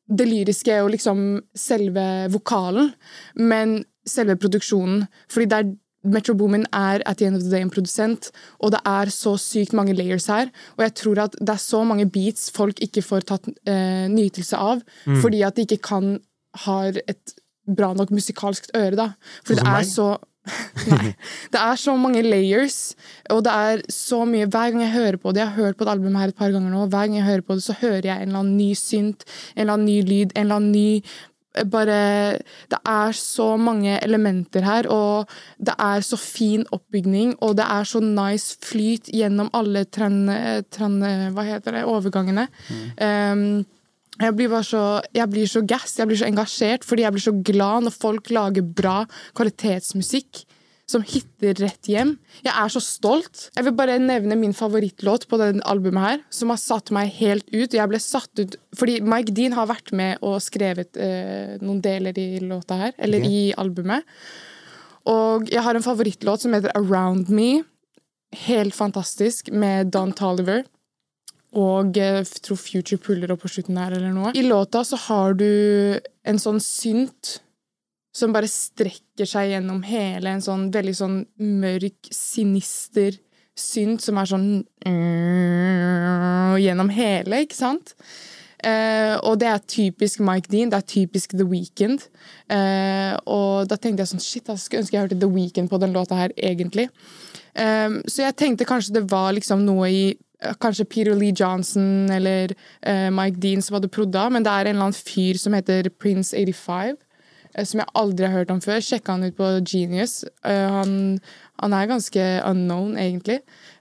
det 0.09 0.27
lyriske 0.29 0.79
og 0.83 0.93
liksom 0.95 1.19
selve 1.57 2.05
vokalen, 2.33 2.93
men 3.35 3.79
selve 4.07 4.37
produksjonen. 4.39 5.03
Fordi 5.29 5.49
det 5.51 5.59
er 5.59 5.73
Metro 6.03 6.33
Boomin 6.33 6.65
er 6.71 7.03
at 7.05 7.17
the 7.19 7.27
end 7.27 7.35
of 7.35 7.43
the 7.43 7.51
day 7.51 7.61
en 7.61 7.71
produsent, 7.73 8.31
og 8.59 8.71
det 8.71 8.79
er 8.87 9.11
så 9.11 9.35
sykt 9.41 9.73
mange 9.75 9.93
layers 9.93 10.29
her. 10.31 10.47
Og 10.77 10.85
jeg 10.85 10.95
tror 11.01 11.25
at 11.25 11.35
det 11.39 11.49
er 11.49 11.61
så 11.61 11.83
mange 11.83 12.07
beats 12.09 12.47
folk 12.55 12.79
ikke 12.85 13.03
får 13.03 13.27
tatt 13.33 13.51
eh, 13.67 14.07
nytelse 14.11 14.57
av, 14.57 14.81
fordi 15.21 15.43
at 15.43 15.59
de 15.59 15.67
ikke 15.67 15.81
kan 15.89 16.17
har 16.65 16.97
et 17.07 17.35
bra 17.77 17.91
nok 17.93 18.09
musikalsk 18.15 18.71
øre, 18.75 18.95
da. 18.97 19.11
For 19.43 19.59
det 19.59 19.65
meg? 19.67 19.83
er 19.83 19.87
så 19.89 20.09
Nei. 20.89 21.11
Det 21.53 21.59
er 21.59 21.77
så 21.77 21.93
mange 21.99 22.23
layers, 22.25 22.95
og 23.29 23.43
det 23.45 23.51
er 23.53 23.81
så 23.91 24.23
mye 24.25 24.47
Hver 24.49 24.71
gang 24.71 24.81
jeg 24.81 24.93
hører 24.95 25.17
på 25.21 25.33
det, 25.35 25.43
jeg 25.43 25.51
har 25.51 25.65
hørt 25.65 25.77
på 25.77 25.85
et 25.85 25.91
album 25.91 26.15
her 26.17 26.31
et 26.31 26.39
par 26.39 26.53
ganger 26.55 26.71
nå, 26.73 26.85
hver 26.89 27.05
gang 27.05 27.17
jeg 27.19 27.27
hører 27.27 27.43
på 27.45 27.57
det, 27.59 27.65
så 27.67 27.75
hører 27.81 28.07
jeg 28.07 28.15
en 28.15 28.31
eller 28.31 28.39
annen 28.39 28.57
ny 28.57 28.69
synt, 28.79 29.27
en 29.53 29.61
eller 29.61 29.75
annen 29.75 29.89
ny 29.91 29.99
lyd, 30.07 30.31
en 30.33 30.47
eller 30.47 30.61
annen 30.61 30.71
ny 30.73 30.87
bare 31.65 32.39
Det 32.69 32.79
er 32.85 33.11
så 33.15 33.57
mange 33.57 33.97
elementer 34.03 34.63
her, 34.63 34.87
og 34.87 35.29
det 35.57 35.75
er 35.79 36.01
så 36.05 36.17
fin 36.17 36.65
oppbygning, 36.71 37.35
og 37.41 37.57
det 37.57 37.65
er 37.65 37.83
så 37.83 37.99
nice 38.03 38.57
flyt 38.63 39.09
gjennom 39.13 39.49
alle 39.53 39.85
tren, 39.85 40.29
tren, 40.71 41.01
hva 41.33 41.45
heter 41.47 41.79
det, 41.79 41.83
overgangene. 41.89 42.47
Um, 43.01 43.65
jeg 44.19 44.35
blir 44.35 44.51
bare 44.51 44.67
så, 44.67 44.83
jeg 45.15 45.31
blir 45.31 45.47
så 45.47 45.63
gass, 45.63 45.97
jeg 45.99 46.09
blir 46.09 46.19
så 46.19 46.27
engasjert, 46.27 46.83
fordi 46.87 47.05
jeg 47.05 47.15
blir 47.15 47.23
så 47.23 47.35
glad 47.51 47.85
når 47.87 47.95
folk 47.95 48.31
lager 48.35 48.65
bra 48.75 49.03
kvalitetsmusikk 49.37 50.43
som 50.89 51.03
hitter 51.05 51.57
rett 51.61 51.89
hjem. 51.89 52.15
Jeg 52.41 52.51
er 52.51 52.71
så 52.73 52.81
stolt. 52.83 53.47
Jeg 53.55 53.67
vil 53.67 53.75
bare 53.77 53.99
nevne 54.01 54.37
min 54.39 54.55
favorittlåt 54.57 55.27
på 55.29 55.37
den 55.41 55.61
albumet 55.69 56.05
her, 56.05 56.23
som 56.33 56.49
har 56.53 56.61
satt 56.61 56.89
meg 56.95 57.11
helt 57.19 57.45
ut. 57.53 57.75
Jeg 57.77 57.89
ble 57.91 57.99
satt 58.01 58.41
ut 58.41 58.57
Fordi 58.79 58.99
Mike 59.05 59.33
Dean 59.35 59.55
har 59.57 59.69
vært 59.69 59.91
med 59.95 60.21
og 60.25 60.39
skrevet 60.45 60.97
eh, 60.97 61.57
noen 61.61 61.81
deler 61.83 62.17
i 62.21 62.39
låta 62.41 62.77
her, 62.79 62.93
eller 62.97 63.21
okay. 63.21 63.33
i 63.33 63.53
albumet. 63.59 64.07
Og 65.09 65.49
jeg 65.49 65.63
har 65.65 65.77
en 65.77 65.85
favorittlåt 65.85 66.45
som 66.45 66.53
heter 66.55 66.73
Around 66.77 67.31
Me. 67.33 67.63
Helt 68.45 68.77
fantastisk, 68.77 69.49
med 69.51 69.89
Don 69.93 70.13
Toliver. 70.13 70.65
Og 71.57 71.97
jeg 71.97 72.27
tror 72.45 72.59
Future 72.61 73.01
puller 73.01 73.33
opp 73.33 73.41
på 73.41 73.49
slutten 73.49 73.77
der, 73.79 73.95
eller 73.97 74.13
noe. 74.13 74.33
I 74.37 74.45
låta 74.45 74.83
så 74.85 74.99
har 75.07 75.37
du 75.37 75.49
en 76.29 76.41
sånn 76.41 76.61
synt 76.61 77.39
som 78.15 78.33
bare 78.33 78.49
strekker 78.49 79.27
seg 79.29 79.53
gjennom 79.53 79.83
hele 79.85 80.33
en 80.33 80.43
sånn 80.43 80.69
veldig 80.73 80.95
sånn 80.97 81.19
mørk, 81.61 82.09
sinister 82.13 83.17
synt 83.59 84.03
som 84.03 84.17
er 84.19 84.29
sånn 84.29 84.49
gjennom 86.63 86.91
hele, 86.95 87.43
ikke 87.45 87.57
sant? 87.57 87.95
Eh, 88.59 89.15
og 89.23 89.37
det 89.39 89.47
er 89.47 89.61
typisk 89.71 90.19
Mike 90.25 90.51
Dean, 90.51 90.71
det 90.71 90.81
er 90.81 90.87
typisk 90.87 91.31
The 91.31 91.45
Weeknd. 91.47 92.03
Eh, 92.51 93.15
og 93.31 93.69
da 93.71 93.77
tenkte 93.79 94.03
jeg 94.03 94.11
sånn 94.11 94.23
Shit, 94.23 94.49
jeg 94.51 94.59
skulle 94.59 94.83
ønske 94.83 94.97
jeg 94.97 95.05
hørte 95.05 95.19
The 95.19 95.29
Weeknd 95.31 95.71
på 95.71 95.79
den 95.79 95.95
låta 95.95 96.17
her, 96.19 96.33
egentlig. 96.35 96.89
Eh, 97.55 97.99
så 98.07 98.25
jeg 98.25 98.39
tenkte 98.39 98.67
kanskje 98.67 98.97
det 98.99 99.05
var 99.11 99.31
liksom 99.37 99.63
noe 99.67 99.91
i 99.91 100.03
eh, 100.11 100.57
Kanskje 100.59 100.87
Peter 100.91 101.15
Lee 101.15 101.35
Johnson 101.35 102.09
eller 102.11 102.51
eh, 102.81 103.07
Mike 103.15 103.39
Dean 103.39 103.63
som 103.63 103.79
hadde 103.79 103.91
prodda, 103.91 104.27
men 104.33 104.43
det 104.43 104.51
er 104.51 104.67
en 104.67 104.75
eller 104.75 104.89
annen 104.89 104.99
fyr 105.07 105.39
som 105.39 105.55
heter 105.55 105.91
Prince 105.95 106.35
85. 106.35 106.99
eh, 107.59 107.65
Som 107.67 107.83
jeg 107.83 107.91
aldri 107.99 108.27
har 108.27 108.41
hørt 108.41 108.53
om 108.53 108.61
før. 108.63 108.79
Sjekka 108.83 109.17
han 109.17 109.27
ut 109.27 109.37
på 109.37 109.49
Genius. 109.67 110.23
Eh, 110.47 110.65
han, 110.73 111.19
han 111.61 111.75
er 111.75 111.89
ganske 111.91 112.25
unknown, 112.47 112.95
egentlig. 112.97 113.39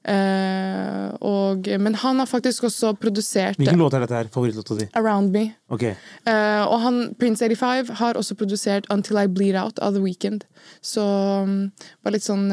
Eh, 0.09 1.09
og, 1.25 1.69
men 1.81 1.99
han 2.03 2.23
har 2.23 2.29
faktisk 2.31 2.69
også 2.69 2.95
produsert 2.97 3.59
Hvilken 3.61 3.81
låt 3.81 3.97
er 3.97 4.07
dette 4.07 4.17
her? 4.17 4.31
Favorittlåta 4.33 4.79
di? 4.79 4.89
Around 4.97 5.35
Me. 5.35 5.51
Okay. 5.75 5.97
Eh, 6.25 6.63
og 6.65 6.81
han, 6.85 7.03
Prince 7.21 7.45
85 7.45 7.95
har 8.01 8.21
også 8.21 8.39
produsert 8.39 8.89
Until 8.95 9.21
I 9.21 9.27
Bleed 9.29 9.59
Out 9.59 9.79
av 9.85 9.97
The 9.97 10.03
Weekend. 10.05 10.47
Så 10.81 11.05
um, 11.45 11.69
bare 12.03 12.17
litt 12.17 12.27
sånn 12.27 12.49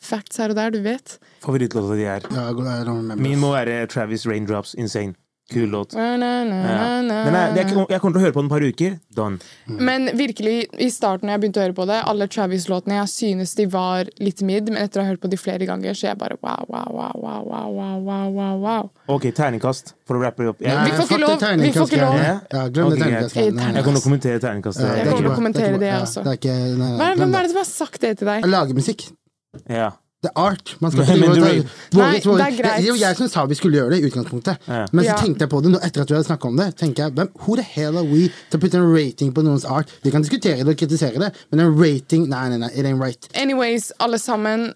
facts 0.00 0.40
her 0.40 0.52
og 0.52 0.56
der, 0.58 0.72
du 0.72 0.80
vet. 0.84 1.18
Favorittlåta 1.44 1.96
di 1.98 2.06
er. 2.08 2.26
Min 3.20 3.40
må 3.40 3.52
være 3.54 3.84
Travis 3.92 4.26
Raindrops. 4.26 4.74
Insane. 4.74 5.14
Kul 5.50 5.68
låt. 5.68 5.94
Na, 5.94 6.16
na, 6.16 7.40
Jeg, 7.56 7.66
jeg, 7.66 8.00
kommer 8.00 8.14
til 8.14 8.20
å 8.20 8.22
høre 8.22 8.34
på 8.34 8.42
den 8.42 8.48
et 8.48 8.52
par 8.52 8.64
uker. 8.64 8.92
Done. 9.16 9.40
Mm. 9.66 9.78
Men 9.88 10.10
virkelig, 10.18 10.54
i 10.78 10.86
starten 10.94 11.26
når 11.26 11.34
jeg 11.34 11.42
begynte 11.42 11.60
å 11.60 11.64
høre 11.64 11.76
på 11.80 11.86
det, 11.90 11.98
alle 12.12 12.28
Travis-låtene 12.30 13.00
jeg 13.00 13.10
synes 13.12 13.54
de 13.58 13.66
var 13.70 14.10
litt 14.22 14.44
midd 14.46 14.70
men 14.70 14.78
etter 14.84 15.02
å 15.02 15.04
ha 15.04 15.10
hørt 15.10 15.22
på 15.24 15.30
de 15.32 15.38
flere 15.40 15.66
ganger, 15.66 15.96
så 15.98 16.06
er 16.06 16.12
jeg 16.12 16.20
bare 16.20 16.38
wow, 16.38 16.62
wow, 16.70 16.90
wow, 16.94 17.16
wow, 17.18 17.40
wow, 17.50 17.96
wow, 18.06 18.28
wow, 18.36 18.60
wow. 18.62 18.90
Ok, 19.10 19.30
terningkast 19.36 19.94
for 20.06 20.20
å 20.20 20.22
rappe 20.22 20.46
opp. 20.52 20.62
Ja. 20.62 20.80
Nei, 20.80 20.92
vi 20.92 21.00
får 21.00 21.08
ikke 21.08 21.22
lov! 21.24 21.46
Vi 21.64 21.72
får 21.74 21.90
ikke 21.90 22.02
lov. 22.04 22.20
Ja, 22.20 22.36
ja 22.54 22.66
glem 22.68 22.92
okay, 22.92 23.02
terningkastet. 23.02 23.42
Jeg 23.50 23.86
kommer 23.88 23.98
til 23.98 24.02
å 24.02 24.06
kommentere 24.06 24.44
terningkastet. 24.44 24.86
Jeg 24.86 25.08
kommer 25.08 25.24
til 25.24 25.32
å 25.32 25.40
kommentere 25.40 25.72
det, 25.74 25.80
det 25.88 25.96
også. 25.98 26.26
Hvem 26.30 27.26
er 27.26 27.40
det 27.42 27.50
som 27.50 27.62
har 27.64 27.68
sagt 27.72 28.06
det 28.06 28.14
til 28.22 28.30
deg? 28.30 28.46
Lage 28.50 28.78
musikk. 28.78 29.08
Ja. 29.66 29.90
Det 30.22 30.28
er 30.36 30.40
art. 30.40 30.74
Man 30.80 30.90
skal 30.92 31.02
ikke 31.06 31.14
drive 31.16 31.30
og 31.30 31.36
ta- 31.36 31.98
Nei, 31.98 32.20
våre- 32.20 32.36
det 32.36 32.46
er 32.46 32.56
greit. 32.62 32.76
Det 32.82 32.86
jo 32.88 32.94
jeg 33.00 33.16
som 33.16 33.28
sa 33.28 33.44
vi 33.46 33.54
skulle 33.54 33.78
gjøre 33.78 33.90
det 33.94 34.02
i 34.02 34.08
utgangspunktet. 34.10 34.58
Ja. 34.68 34.86
Men 34.92 35.04
så 35.04 35.08
Ja. 35.08 35.16
tenkte 35.16 35.40
jeg 35.46 35.48
på 35.48 35.60
det 35.62 35.72
etter 35.82 36.02
at 36.02 36.08
vi 36.10 36.14
hadde 36.14 36.26
snakka 36.28 36.44
om 36.48 36.56
det. 36.56 36.76
tenker 36.76 37.02
jeg, 37.04 37.12
hvem, 37.12 37.28
Who 37.40 37.56
the 37.56 37.62
hell 37.62 37.96
are 37.96 38.04
we 38.04 38.28
to 38.50 38.58
put 38.58 38.74
en 38.74 38.92
rating 38.94 39.32
på 39.32 39.42
noens 39.42 39.64
art? 39.64 39.88
Vi 40.04 40.10
kan 40.10 40.20
diskutere 40.22 40.58
det 40.64 40.68
og 40.68 40.76
kritisere 40.76 41.18
det, 41.18 41.32
men 41.50 41.60
en 41.60 41.74
rating 41.74 42.28
Nei, 42.28 42.48
nei, 42.50 42.58
nei, 42.58 42.68
it 42.74 42.84
ain't 42.84 43.00
right. 43.00 43.28
Anyways, 43.34 43.92
alle 43.98 44.18
sammen. 44.18 44.74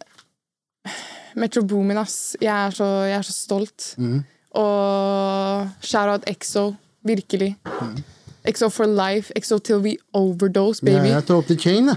Metro 1.37 1.63
Boomin, 1.63 1.99
ass. 1.99 2.37
Jeg 2.41 2.67
er 2.67 2.71
så, 2.71 2.85
jeg 3.05 3.17
er 3.19 3.23
så 3.23 3.33
stolt. 3.33 3.95
Mm. 3.99 4.25
Og 4.55 5.69
shout-out 5.83 6.25
EXO. 6.27 6.75
Virkelig. 7.05 7.57
Mm. 7.83 8.03
EXO 8.47 8.69
for 8.71 8.87
life. 8.87 9.33
EXO 9.37 9.59
till 9.59 9.79
we 9.81 9.97
overdose, 10.15 10.81
baby. 10.81 10.95
Ja, 11.09 11.15
jeg 11.19 11.27
tar 11.27 11.35
opp 11.37 11.47
the 11.47 11.57
chain, 11.57 11.87
da. 11.87 11.95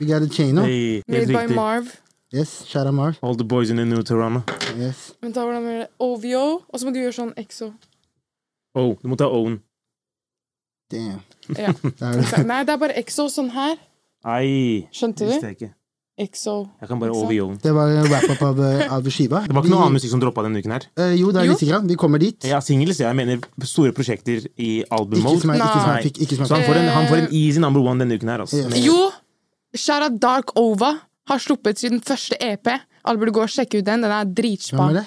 We 0.00 0.06
got 0.06 0.22
a 0.22 0.28
chain 0.28 0.54
nå. 0.54 0.62
Made 1.08 1.26
by. 1.28 1.54
Marv. 1.54 1.86
Yes, 2.32 2.64
shout 2.66 2.86
out. 2.86 3.18
All 3.22 3.34
the 3.34 3.44
boys 3.44 3.70
in 3.70 3.76
the 3.76 3.84
new 3.84 4.02
Toronto. 4.02 4.44
Yes. 4.78 5.12
Men 5.20 5.32
ta 5.34 5.42
hvordan 5.42 5.64
gjør 5.66 5.80
det? 5.82 5.88
OVO, 5.98 6.44
og 6.70 6.78
så 6.78 6.86
må 6.86 6.92
du 6.94 7.00
gjøre 7.00 7.16
sånn 7.16 7.32
EXO. 7.40 7.72
Oh, 8.78 8.92
du 9.02 9.08
må 9.10 9.18
ta 9.18 9.26
own. 9.26 9.56
Damn. 10.90 11.24
Ja. 11.58 11.72
Det 11.98 12.06
er. 12.06 12.46
Nei, 12.46 12.62
det 12.62 12.76
er 12.76 12.78
bare 12.78 12.94
EXO 13.02 13.26
sånn 13.34 13.50
her. 13.54 13.74
Ai. 14.22 14.86
Skjønte 14.94 15.26
visste 15.26 15.42
du? 15.42 15.48
jeg 15.48 15.58
ikke. 15.58 15.70
EXO. 16.20 16.54
Jeg 16.82 16.90
kan 16.92 17.00
bare 17.00 17.16
OVO. 17.16 17.48
Det 17.64 17.72
var 17.74 17.90
en 17.96 18.06
wrap-up 18.12 18.42
av, 18.46 18.62
eh, 18.62 18.84
av 18.92 19.10
skiva. 19.10 19.40
Det 19.48 19.56
var 19.56 19.64
ikke 19.64 19.72
noe 19.72 19.86
annen 19.88 19.96
musikk 19.98 20.12
som 20.12 20.22
droppa 20.22 20.44
denne 20.46 20.62
uken 20.62 20.74
her. 20.76 20.86
Uh, 21.00 21.10
jo, 21.16 21.30
det 21.34 21.42
er 21.42 21.50
litt 21.50 21.62
sikkert. 21.64 21.90
Vi 21.90 21.98
kommer 21.98 22.22
dit. 22.22 22.46
Ja, 22.46 22.60
singles, 22.62 23.00
jeg 23.02 23.16
mener 23.18 23.42
store 23.66 23.94
prosjekter 23.96 24.44
i 24.54 24.70
Ikke 24.84 25.00
album-mode. 25.00 25.40
jeg, 25.48 25.62
ikke 25.64 25.70
som 25.80 25.94
jeg 25.96 26.10
fikk. 26.12 26.34
Så 26.44 26.54
han 26.54 26.66
får, 26.68 26.82
en, 26.84 26.90
han 26.94 27.10
får 27.10 27.22
en 27.24 27.30
easy 27.40 27.62
number 27.64 27.82
one 27.82 28.04
denne 28.04 28.20
uken 28.20 28.30
her. 28.36 28.44
Altså. 28.44 28.60
Yes. 28.60 28.84
Jo! 28.84 29.08
Shout-out 29.74 30.20
Dark 30.22 30.54
Ova. 30.60 30.98
Har 31.30 31.38
sluppet 31.42 31.78
sin 31.80 32.00
første 32.02 32.36
EP. 32.42 32.66
Alle 33.06 33.18
burde 33.22 33.32
gå 33.38 33.46
og 33.46 33.50
sjekke 33.54 33.80
ut 33.80 33.86
den. 33.86 34.02
Den 34.04 34.12
er 34.12 34.26
dritspa. 34.26 34.90
Ja? 34.98 35.06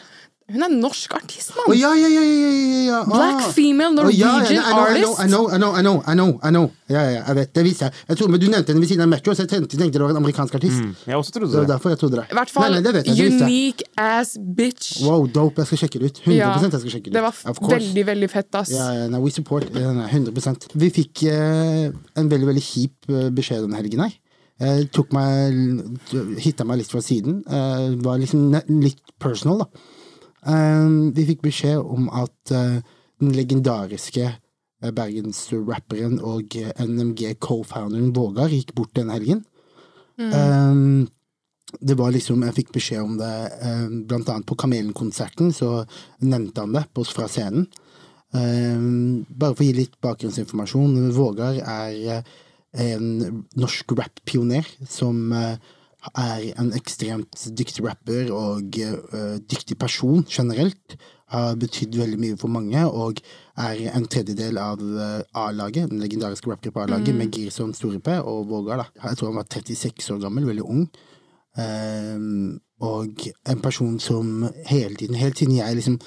Hun 0.54 0.60
er 0.66 0.74
norsk 0.76 1.14
artist, 1.16 1.54
mann! 1.56 1.72
ja, 1.80 1.90
ja, 1.96 2.08
ja, 2.12 2.22
ja, 2.22 2.48
ja, 2.52 2.80
ja. 2.90 2.98
Black 3.08 3.38
Ah. 3.46 3.52
female 3.56 3.96
Norwegian 3.96 4.42
artist. 4.44 5.22
I 5.24 5.28
know, 5.32 5.48
I 5.48 5.58
know, 5.58 5.72
I 5.80 5.82
know, 5.82 6.02
I 6.06 6.14
know, 6.14 6.28
I 6.44 6.50
know. 6.52 6.66
Ja, 6.92 7.00
ja, 7.08 7.22
jeg 7.30 7.36
vet, 7.38 7.54
det 7.56 7.64
visste 7.64 7.86
jeg. 7.88 7.94
jeg 8.10 8.18
tror, 8.20 8.28
men 8.34 8.42
du 8.42 8.46
nevnte 8.52 8.74
henne 8.74 8.84
ved 8.84 8.90
siden 8.92 9.06
av 9.06 9.10
Metro, 9.14 9.32
så 9.34 9.46
jeg 9.46 9.50
tenkte, 9.54 9.80
tenkte 9.80 9.98
det 9.98 10.04
var 10.04 10.12
en 10.12 10.20
amerikansk 10.20 10.58
artist. 10.60 10.84
Mm, 10.84 10.92
jeg 11.08 11.16
også 11.16 11.32
trodde 11.38 11.48
Det 11.48 11.54
Det 11.56 11.62
var 11.64 11.72
derfor 11.72 11.90
jeg 11.96 12.00
trodde 12.04 12.20
det. 12.20 12.26
I 12.28 12.38
hvert 12.38 12.52
fall 12.52 12.64
Nei, 12.68 12.70
nei, 12.76 12.82
det 12.84 12.94
vet 12.98 13.08
jeg, 13.08 13.16
det 13.16 13.24
jeg. 13.24 13.34
unique 13.40 13.84
ass 13.98 14.34
bitch. 14.60 14.90
Wow, 15.08 15.26
dope. 15.40 15.64
Jeg 15.64 15.68
skal 15.72 15.82
sjekke 15.86 16.04
det 16.04 16.12
ut. 16.12 16.22
100% 16.28 16.76
jeg 16.76 16.82
skal 16.84 16.92
sjekke 16.98 17.08
det 17.08 17.16
ut. 17.16 17.16
det 17.16 17.24
var 17.24 17.80
veldig, 17.80 18.06
veldig 18.12 18.30
fett, 18.36 18.52
ass. 18.62 18.70
Ja, 18.76 18.90
ja, 19.00 19.08
nei, 19.16 19.24
we 19.24 19.32
support. 19.32 19.72
Ja, 19.74 19.94
nei, 19.96 20.10
100% 20.12 20.68
Vi 20.76 20.92
fikk 21.00 21.24
eh, 21.32 21.88
en 22.20 22.30
veldig 22.36 22.52
veldig 22.52 22.66
kjip 22.68 23.10
eh, 23.10 23.30
beskjed 23.32 23.64
denne 23.64 23.80
helgen 23.80 24.04
her. 24.06 24.12
Eh, 24.62 24.84
tok 24.94 25.14
meg 25.16 25.56
Hitta 26.44 26.66
meg 26.68 26.82
litt 26.82 26.92
fra 26.92 27.02
siden. 27.04 27.42
Eh, 27.48 27.96
var 28.06 28.22
liksom 28.22 28.54
litt 28.84 29.16
personal, 29.22 29.64
da. 29.64 29.68
Eh, 30.54 30.90
vi 31.16 31.26
fikk 31.32 31.44
beskjed 31.48 31.80
om 31.82 32.10
at 32.14 32.54
eh, 32.54 32.80
den 33.24 33.34
legendariske 33.34 34.28
eh, 34.30 34.92
bergensrapperen 34.92 36.20
og 36.22 36.54
NMG 36.78 37.34
co-founderen 37.42 38.14
Vågar 38.16 38.54
gikk 38.54 38.76
bort 38.78 38.94
den 39.00 39.12
helgen. 39.14 39.44
Eh, 40.20 41.10
det 41.82 41.96
var 41.98 42.12
liksom, 42.14 42.44
Jeg 42.46 42.54
fikk 42.60 42.74
beskjed 42.76 43.02
om 43.02 43.16
det 43.18 43.34
blant 44.06 44.28
annet 44.30 44.46
på 44.46 44.56
Kamelen-konserten, 44.62 45.50
så 45.50 45.88
nevnte 46.22 46.62
han 46.62 46.76
det 46.76 46.84
på, 46.94 47.02
fra 47.10 47.26
scenen. 47.26 47.66
Bare 48.30 49.56
for 49.56 49.64
å 49.64 49.66
gi 49.66 49.74
litt 49.80 49.96
bakgrunnsinformasjon. 50.06 51.10
Vågar 51.18 51.58
er 51.58 52.22
en 52.74 53.44
norsk 53.60 53.94
rap-pioner 53.98 54.68
som 54.90 55.32
eh, 55.38 55.58
er 56.20 56.46
en 56.60 56.72
ekstremt 56.76 57.46
dyktig 57.56 57.86
rapper 57.86 58.32
og 58.36 58.76
uh, 58.76 59.38
dyktig 59.40 59.78
person 59.80 60.26
generelt. 60.28 60.98
Har 61.34 61.56
betydd 61.58 61.96
veldig 61.98 62.20
mye 62.20 62.38
for 62.38 62.52
mange, 62.52 62.82
og 62.86 63.22
er 63.58 63.80
en 63.96 64.06
tredjedel 64.12 64.60
av 64.62 64.84
uh, 64.84 65.24
A-laget, 65.46 65.90
den 65.90 66.04
legendariske 66.04 66.52
rappgruppa 66.52 66.84
A-laget, 66.84 67.16
med 67.16 67.34
Girson 67.34 67.74
Store 67.74 68.02
P 68.04 68.20
og 68.20 68.50
Vågar. 68.52 68.84
da. 68.84 69.08
Jeg 69.10 69.18
tror 69.18 69.32
han 69.32 69.40
var 69.40 69.50
36 69.50 70.12
år 70.14 70.22
gammel, 70.28 70.46
veldig 70.52 70.68
ung. 70.68 70.86
Um, 71.58 72.60
og 72.84 73.28
en 73.50 73.60
person 73.62 74.00
som 74.02 74.48
hele 74.68 74.96
tiden, 75.00 75.16
helt 75.16 75.38
siden 75.40 75.56
jeg 75.56 75.80
liksom 75.80 76.00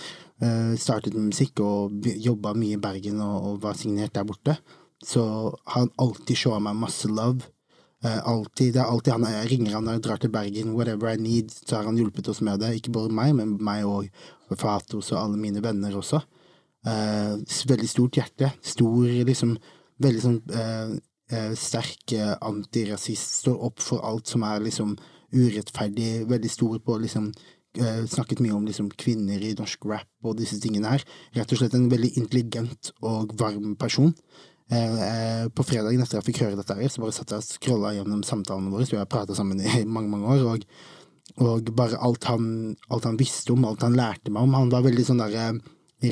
uh, 0.42 0.74
startet 0.76 1.14
med 1.14 1.30
musikk 1.30 1.62
og 1.64 2.04
jobba 2.04 2.52
mye 2.58 2.76
i 2.76 2.82
Bergen 2.82 3.22
og, 3.22 3.36
og 3.50 3.62
var 3.62 3.78
signert 3.78 4.14
der 4.14 4.26
borte, 4.28 4.58
så 5.04 5.24
han 5.74 5.92
alltid 6.00 6.38
showa 6.38 6.60
meg 6.62 6.78
masse 6.80 7.08
love. 7.10 7.50
Uh, 8.04 8.20
alltid, 8.28 8.74
det 8.74 8.80
er 8.82 8.90
alltid 8.92 9.14
han 9.14 9.24
jeg 9.30 9.50
ringer 9.50 9.76
han 9.76 9.86
når 9.88 9.96
jeg 9.96 10.04
drar 10.04 10.20
til 10.20 10.32
Bergen, 10.32 10.74
whatever 10.76 11.10
I 11.10 11.20
need, 11.20 11.50
så 11.50 11.78
har 11.78 11.88
han 11.88 11.96
hjulpet 11.98 12.28
oss 12.28 12.42
med 12.44 12.60
det. 12.60 12.74
Ikke 12.76 12.92
bare 12.94 13.12
meg, 13.12 13.32
men 13.38 13.56
meg 13.64 13.86
og 13.88 14.10
Fatos 14.60 15.10
og 15.14 15.22
alle 15.22 15.40
mine 15.40 15.62
venner 15.64 15.96
også. 15.96 16.20
Uh, 16.86 17.40
veldig 17.72 17.88
stort 17.90 18.20
hjerte. 18.20 18.52
Stor, 18.62 19.10
liksom 19.26 19.58
Veldig 19.96 20.20
sånn 20.20 20.34
uh, 20.52 20.90
sterk 21.56 22.12
antirasist. 22.44 23.38
Står 23.40 23.62
opp 23.64 23.80
for 23.80 24.04
alt 24.04 24.28
som 24.28 24.42
er 24.44 24.60
liksom 24.60 24.90
urettferdig. 25.32 26.26
Veldig 26.28 26.50
stor 26.52 26.76
på 26.84 26.98
liksom 27.00 27.30
Snakket 27.76 28.40
mye 28.40 28.54
om 28.56 28.64
liksom 28.64 28.86
kvinner 28.96 29.42
i 29.44 29.50
norsk 29.52 29.82
rap 29.84 30.08
og 30.24 30.38
disse 30.38 30.56
tingene 30.62 30.94
her. 30.94 31.02
Rett 31.36 31.50
og 31.52 31.58
slett 31.60 31.74
en 31.76 31.90
veldig 31.92 32.08
intelligent 32.16 32.88
og 33.04 33.34
varm 33.36 33.74
person. 33.76 34.14
Eh, 34.66 35.00
eh, 35.06 35.46
på 35.54 35.62
fredagen 35.62 36.02
etter 36.02 36.18
jeg 36.18 36.26
fikk 36.26 36.42
høre 36.42 36.58
dette, 36.58 36.74
her, 36.74 36.90
så 36.90 37.04
bare 37.04 37.14
satt 37.14 37.30
jeg 37.30 37.42
og 37.42 37.46
scrolla 37.46 37.92
gjennom 37.94 38.24
samtalene 38.26 38.72
våre, 38.72 38.88
vi 38.90 38.98
har 38.98 39.06
prata 39.10 39.36
sammen 39.36 39.62
i 39.62 39.84
mange 39.96 40.10
mange 40.12 40.36
år. 40.36 40.46
og 40.52 40.68
og 41.42 41.68
bare 41.76 41.98
alt 42.00 42.24
han, 42.30 42.76
alt 42.88 43.04
han 43.04 43.18
visste 43.20 43.52
om, 43.52 43.64
alt 43.68 43.82
han 43.84 43.96
lærte 43.98 44.30
meg 44.32 44.46
om. 44.46 44.54
Han 44.56 44.70
var 44.72 44.86
veldig 44.86 45.02
sånn 45.04 45.20
derre 45.20 45.50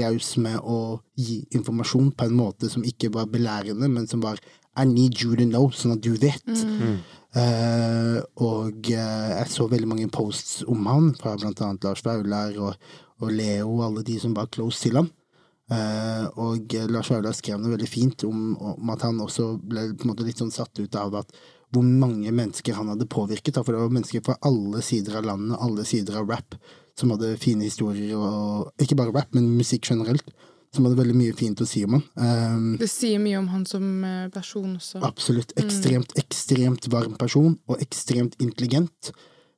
raus 0.00 0.34
med 0.42 0.58
å 0.60 0.98
gi 1.16 1.38
informasjon 1.54 2.10
på 2.16 2.26
en 2.26 2.36
måte 2.36 2.68
som 2.68 2.84
ikke 2.84 3.12
var 3.14 3.30
belærende, 3.32 3.88
men 3.88 4.08
som 4.10 4.20
var 4.24 4.40
I 4.76 4.84
need 4.84 5.20
you 5.22 5.36
to 5.38 5.46
know, 5.46 5.70
sånn 5.70 5.94
at 5.94 6.02
du 6.04 6.12
vet. 6.18 6.42
Eh, 7.34 8.18
og 8.42 8.90
uh, 8.90 9.28
jeg 9.30 9.50
så 9.50 9.68
veldig 9.70 9.88
mange 9.90 10.10
posts 10.12 10.64
om 10.70 10.84
han, 10.90 11.12
fra 11.18 11.36
blant 11.38 11.62
annet 11.62 11.86
Lars 11.86 12.02
Vaular 12.04 12.58
og, 12.62 12.88
og 13.22 13.32
Leo 13.34 13.80
alle 13.86 14.04
de 14.06 14.18
som 14.22 14.34
var 14.36 14.50
close 14.54 14.82
til 14.82 14.98
ham. 15.00 15.08
Eh, 15.72 16.24
og 16.44 16.74
Lars 16.92 17.08
Vaular 17.12 17.32
skrev 17.36 17.60
noe 17.60 17.72
veldig 17.72 17.88
fint 17.88 18.24
om, 18.28 18.52
om 18.60 18.90
at 18.92 19.04
han 19.06 19.20
også 19.24 19.54
ble 19.64 19.90
måte 20.04 20.26
litt 20.26 20.42
sånn 20.42 20.52
satt 20.52 20.76
ut 20.80 20.98
av 21.00 21.16
at 21.22 21.32
hvor 21.74 21.84
mange 21.84 22.30
mennesker 22.30 22.76
han 22.76 22.90
hadde 22.92 23.08
påvirket. 23.10 23.56
For 23.58 23.74
det 23.74 23.82
var 23.82 23.94
mennesker 23.94 24.24
fra 24.24 24.38
alle 24.46 24.82
sider 24.84 25.18
av 25.18 25.28
landet, 25.28 25.58
alle 25.60 25.86
sider 25.88 26.20
av 26.20 26.30
rap, 26.30 26.56
som 26.98 27.10
hadde 27.14 27.34
fine 27.42 27.66
historier, 27.66 28.14
og 28.14 28.70
ikke 28.82 28.98
bare 28.98 29.14
rap, 29.14 29.32
men 29.34 29.48
musikk 29.58 29.90
generelt, 29.90 30.28
som 30.74 30.86
hadde 30.86 30.98
veldig 30.98 31.16
mye 31.18 31.34
fint 31.38 31.60
å 31.62 31.66
si 31.66 31.84
om 31.86 31.96
han. 31.96 32.04
Um, 32.18 32.70
Det 32.78 32.90
sier 32.90 33.22
mye 33.22 33.38
om 33.40 33.50
han 33.50 33.66
som 33.66 33.86
eh, 34.06 34.28
person 34.34 34.76
også. 34.76 35.02
Absolutt. 35.06 35.54
Ekstremt, 35.58 36.14
ekstremt 36.18 36.88
varm 36.92 37.14
person, 37.18 37.56
og 37.70 37.82
ekstremt 37.82 38.38
intelligent. 38.42 39.12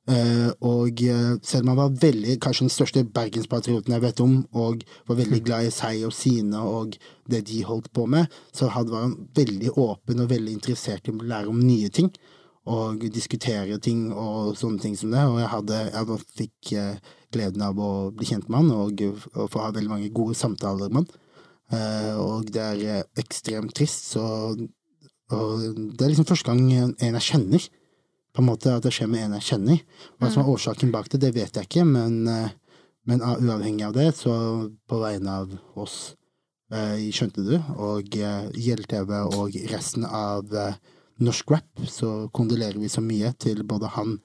Eh, 0.07 0.49
og 0.63 1.01
eh, 1.03 1.33
selv 1.43 1.65
om 1.65 1.73
han 1.73 1.79
var 1.81 1.99
veldig, 2.01 2.37
kanskje 2.43 2.67
den 2.67 2.71
største 2.71 3.03
bergenspatrioten 3.17 3.91
jeg 3.91 4.03
vet 4.05 4.23
om, 4.23 4.37
og 4.55 4.85
var 5.09 5.19
veldig 5.19 5.41
glad 5.43 5.67
i 5.67 5.73
seg 5.73 6.05
og 6.07 6.15
sine 6.15 6.61
og 6.63 6.95
det 7.27 7.43
de 7.49 7.59
holdt 7.67 7.91
på 7.91 8.05
med, 8.07 8.31
så 8.55 8.71
hadde, 8.71 8.93
var 8.93 9.07
han 9.09 9.17
veldig 9.35 9.75
åpen 9.75 10.23
og 10.23 10.31
veldig 10.31 10.55
interessert 10.55 11.07
i 11.07 11.15
å 11.15 11.27
lære 11.27 11.51
om 11.51 11.59
nye 11.59 11.91
ting. 11.91 12.11
Og 12.67 13.05
diskutere 13.15 13.77
ting 13.79 14.09
og 14.11 14.57
sånne 14.59 14.81
ting 14.83 14.97
som 14.99 15.13
det. 15.13 15.21
Og 15.23 15.37
jeg, 15.39 15.47
hadde, 15.53 15.77
jeg 15.87 16.17
fikk 16.35 16.71
gleden 17.31 17.63
av 17.63 17.79
å 17.79 17.91
bli 18.11 18.27
kjent 18.27 18.49
med 18.51 18.59
han 18.59 18.73
og, 18.75 19.03
og 19.37 19.47
få 19.53 19.61
ha 19.63 19.69
veldig 19.75 19.93
mange 19.93 20.09
gode 20.15 20.35
samtaler 20.35 20.91
med 20.91 21.05
han. 21.05 21.23
Eh, 21.67 22.13
og 22.19 22.51
det 22.51 22.63
er 22.63 23.07
ekstremt 23.19 23.75
trist, 23.75 24.11
så 24.13 24.23
og 25.27 25.63
det 25.75 26.05
er 26.05 26.11
liksom 26.13 26.27
første 26.27 26.47
gang 26.47 26.61
en 26.71 27.17
jeg 27.17 27.25
kjenner, 27.25 27.63
på 28.37 28.43
en 28.43 28.51
måte 28.51 28.69
at 28.69 28.85
det 28.85 28.91
skjer 28.93 29.09
med 29.09 29.23
en 29.25 29.39
jeg 29.39 29.47
kjenner. 29.47 29.79
Hva 30.21 30.29
som 30.29 30.43
er 30.43 30.51
årsaken 30.53 30.91
bak 30.93 31.07
det, 31.09 31.23
det 31.23 31.33
vet 31.33 31.57
jeg 31.57 31.65
ikke, 31.65 31.85
men, 31.89 32.19
eh, 32.29 32.51
men 33.09 33.23
uavhengig 33.25 33.87
av 33.87 33.95
det, 33.95 34.11
så 34.19 34.33
på 34.85 34.99
vegne 35.01 35.39
av 35.41 35.55
oss 35.73 35.95
eh, 36.69 37.07
i 37.07 37.09
Skjønte 37.09 37.41
du, 37.47 37.55
og 37.81 38.13
eh, 38.13 38.45
Gjeld-TV 38.53 39.15
og 39.39 39.57
resten 39.71 40.05
av 40.05 40.53
norsk 41.17 41.55
rap, 41.55 41.81
så 41.89 42.27
kondolerer 42.29 42.77
vi 42.77 42.93
så 42.93 43.01
mye 43.01 43.33
til 43.41 43.63
både 43.65 43.89
han, 43.95 44.19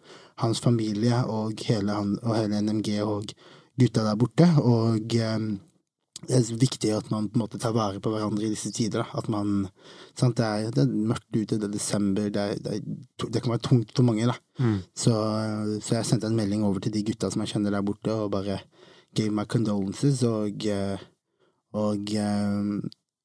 hans 0.44 0.60
familie 0.60 1.22
og 1.24 1.64
hele, 1.64 1.96
han, 1.96 2.18
og 2.20 2.36
hele 2.36 2.60
NMG 2.60 2.98
og 3.06 3.32
gutta 3.80 4.04
der 4.04 4.20
borte, 4.20 4.50
og 4.60 5.16
det 6.28 6.36
er 6.36 6.58
viktig 6.58 6.92
at 6.94 7.08
man 7.10 7.26
på 7.28 7.38
en 7.38 7.42
måte 7.42 7.58
tar 7.58 7.74
vare 7.74 8.00
på 8.02 8.12
hverandre 8.12 8.46
i 8.46 8.52
disse 8.52 8.70
tider. 8.74 9.02
Da. 9.02 9.18
At 9.18 9.28
man, 9.32 9.66
sant, 10.18 10.38
det, 10.38 10.46
er, 10.46 10.74
det 10.74 10.84
er 10.84 11.08
mørkt 11.10 11.28
ute, 11.34 11.58
det 11.58 11.66
er 11.66 11.72
desember, 11.74 12.28
det, 12.30 12.44
er, 12.44 12.60
det, 12.62 12.76
er, 12.78 13.26
det 13.26 13.42
kan 13.42 13.54
være 13.54 13.64
tungt 13.66 13.94
for 13.96 14.06
mange. 14.06 14.28
Da. 14.30 14.36
Så, 14.94 15.16
så 15.82 15.98
jeg 15.98 16.08
sendte 16.08 16.30
en 16.30 16.38
melding 16.38 16.62
over 16.68 16.82
til 16.82 16.94
de 16.94 17.02
gutta 17.08 17.30
som 17.32 17.42
jeg 17.42 17.54
kjenner 17.54 17.74
der 17.74 17.86
borte, 17.86 18.14
og 18.14 18.30
bare 18.36 18.60
gave 19.18 19.34
my 19.34 19.46
condolences. 19.50 20.22
Og, 20.28 20.66
eh, 20.70 21.02
og 21.82 22.14
eh, 22.14 22.70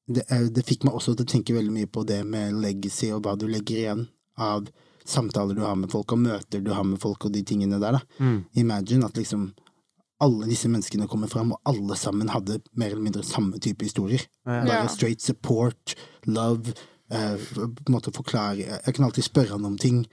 det, 0.08 0.66
fikk 0.66 0.88
meg 0.88 0.98
også 0.98 1.14
til 1.14 1.28
å 1.28 1.32
tenke 1.36 1.56
veldig 1.56 1.76
mye 1.78 1.92
på 1.92 2.02
det 2.08 2.24
med 2.26 2.58
legacy, 2.64 3.12
og 3.14 3.22
hva 3.26 3.36
du 3.38 3.46
legger 3.46 3.82
igjen 3.84 4.04
av 4.38 4.66
samtaler 5.08 5.56
du 5.56 5.62
har 5.64 5.78
med 5.78 5.92
folk, 5.92 6.12
og 6.12 6.26
møter 6.26 6.60
du 6.64 6.74
har 6.74 6.84
med 6.84 7.00
folk, 7.00 7.28
og 7.28 7.32
de 7.32 7.46
tingene 7.46 7.78
der. 7.80 7.96
Da. 7.96 8.34
Imagine 8.60 9.06
at 9.06 9.16
liksom 9.16 9.52
alle 10.24 10.48
disse 10.50 10.68
menneskene 10.70 11.08
kommer 11.10 11.30
fram, 11.30 11.52
og 11.54 11.60
alle 11.68 11.96
sammen 11.98 12.30
hadde 12.32 12.60
mer 12.74 12.92
eller 12.92 13.04
mindre 13.04 13.26
samme 13.26 13.60
type 13.62 13.86
historier. 13.86 14.24
Bare 14.46 14.88
straight 14.90 15.22
support, 15.22 15.94
love, 16.26 16.74
eh, 17.10 17.36
på 17.36 17.68
en 17.86 17.94
måte 17.94 18.12
forklare 18.14 18.80
Jeg 18.84 18.94
kan 18.94 19.04
alltid 19.04 19.24
spørre 19.24 19.54
han 19.56 19.64
om 19.64 19.78
ting. 19.78 20.06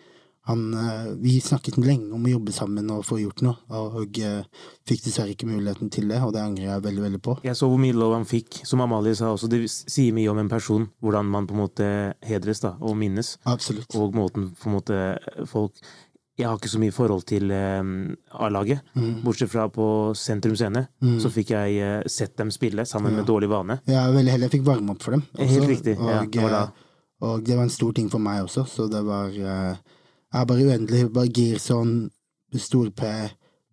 Han, 0.45 0.73
eh, 0.73 1.13
vi 1.17 1.41
snakket 1.41 1.77
lenge 1.81 2.13
om 2.13 2.25
å 2.25 2.29
jobbe 2.29 2.53
sammen 2.53 2.89
og 2.93 3.01
få 3.07 3.17
gjort 3.17 3.41
noe, 3.41 3.57
og 3.73 4.19
eh, 4.21 4.43
fikk 4.85 5.07
dessverre 5.07 5.33
ikke 5.33 5.49
muligheten 5.49 5.89
til 5.89 6.11
det, 6.11 6.19
og 6.21 6.35
det 6.35 6.43
angrer 6.43 6.67
jeg 6.67 6.83
veldig, 6.85 7.01
veldig 7.01 7.21
på. 7.25 7.37
Jeg 7.47 7.57
så 7.57 7.65
hvor 7.71 7.81
mye 7.81 7.95
lov 7.97 8.13
han 8.13 8.27
fikk. 8.29 8.59
Som 8.61 8.83
Amalie 8.85 9.17
sa 9.17 9.31
også, 9.33 9.49
det 9.49 9.63
sier 9.71 10.13
mye 10.13 10.29
om 10.29 10.43
en 10.43 10.51
person. 10.51 10.85
Hvordan 11.01 11.31
man 11.33 11.49
på 11.49 11.57
en 11.57 11.63
måte 11.63 11.87
hedres 12.21 12.61
da, 12.61 12.75
og 12.77 12.93
minnes. 13.01 13.39
Absolutt. 13.49 13.89
Og 13.97 14.13
måten 14.13 14.51
på 14.53 14.69
en 14.69 14.77
måte 14.77 14.99
folk 15.49 15.81
Jeg 16.35 16.49
har 16.49 16.57
ikke 16.59 16.67
så 16.67 16.79
mye 16.81 16.91
forhold 16.91 17.23
til 17.29 17.51
eh, 17.55 17.81
A-laget. 18.43 18.81
Mm. 18.99 19.21
Bortsett 19.23 19.51
fra 19.53 19.69
på 19.71 19.85
Sentrum 20.19 20.55
Scene, 20.59 20.81
så 21.23 21.29
fikk 21.31 21.53
jeg 21.55 21.77
eh, 21.79 22.01
sett 22.11 22.33
dem 22.39 22.51
spille 22.51 22.83
sammen 22.89 23.15
med 23.15 23.23
Dårlig 23.29 23.47
vane. 23.51 23.77
Er 23.87 24.11
veldig 24.11 24.33
heldig 24.33 24.49
jeg 24.49 24.55
fikk 24.57 24.65
varme 24.67 24.91
opp 24.91 25.05
for 25.05 25.15
dem. 25.15 25.23
Helt 25.39 25.69
riktig. 25.69 25.93
riktig, 25.95 26.09
ja, 26.11 26.19
Og, 26.25 26.31
det 26.33 26.43
var 26.43 26.51
da. 26.51 26.63
eh, 26.65 27.29
og 27.29 27.45
det 27.47 27.55
var 27.55 27.63
en 27.69 27.71
stor 27.71 27.93
ting 27.95 28.09
for 28.11 28.19
meg 28.19 28.41
også, 28.43 28.65
så 28.67 28.89
det 28.91 28.99
var 29.07 29.31
Jeg 29.31 30.41
er 30.41 30.45
bare 30.49 30.65
uendelig. 30.67 31.05
Bare 31.15 31.31
Girson, 31.31 31.93
Stor-P, 32.51 33.13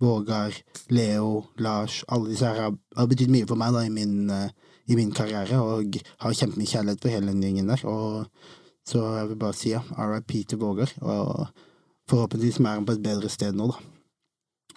Vågar, 0.03 0.55
Leo, 0.91 1.45
Lars 1.59 2.05
Alle 2.09 2.31
disse 2.31 2.47
her 2.47 2.61
har, 2.69 2.79
har 2.97 3.11
betydd 3.11 3.31
mye 3.35 3.47
for 3.51 3.59
meg 3.59 3.75
da 3.75 3.83
i 3.87 3.91
min, 3.91 4.31
i 4.87 4.97
min 4.99 5.11
karriere, 5.15 5.59
og 5.59 5.99
har 6.23 6.39
kjempemye 6.39 6.71
kjærlighet 6.71 7.03
for 7.03 7.11
hele 7.11 7.35
den 7.35 7.43
gjengen 7.43 7.75
der. 7.75 7.83
Og 7.91 8.31
så 8.87 9.03
jeg 9.19 9.29
vil 9.33 9.39
bare 9.43 9.59
si 9.59 9.75
ja, 9.75 9.83
RIP 9.99 10.39
til 10.47 10.63
Vågar, 10.63 10.95
og 11.03 11.51
forhåpentligvis 12.13 12.61
er 12.61 12.75
han 12.77 12.87
på 12.89 12.97
et 12.99 13.05
bedre 13.05 13.31
sted 13.33 13.57
nå, 13.57 13.71
da. 13.73 13.79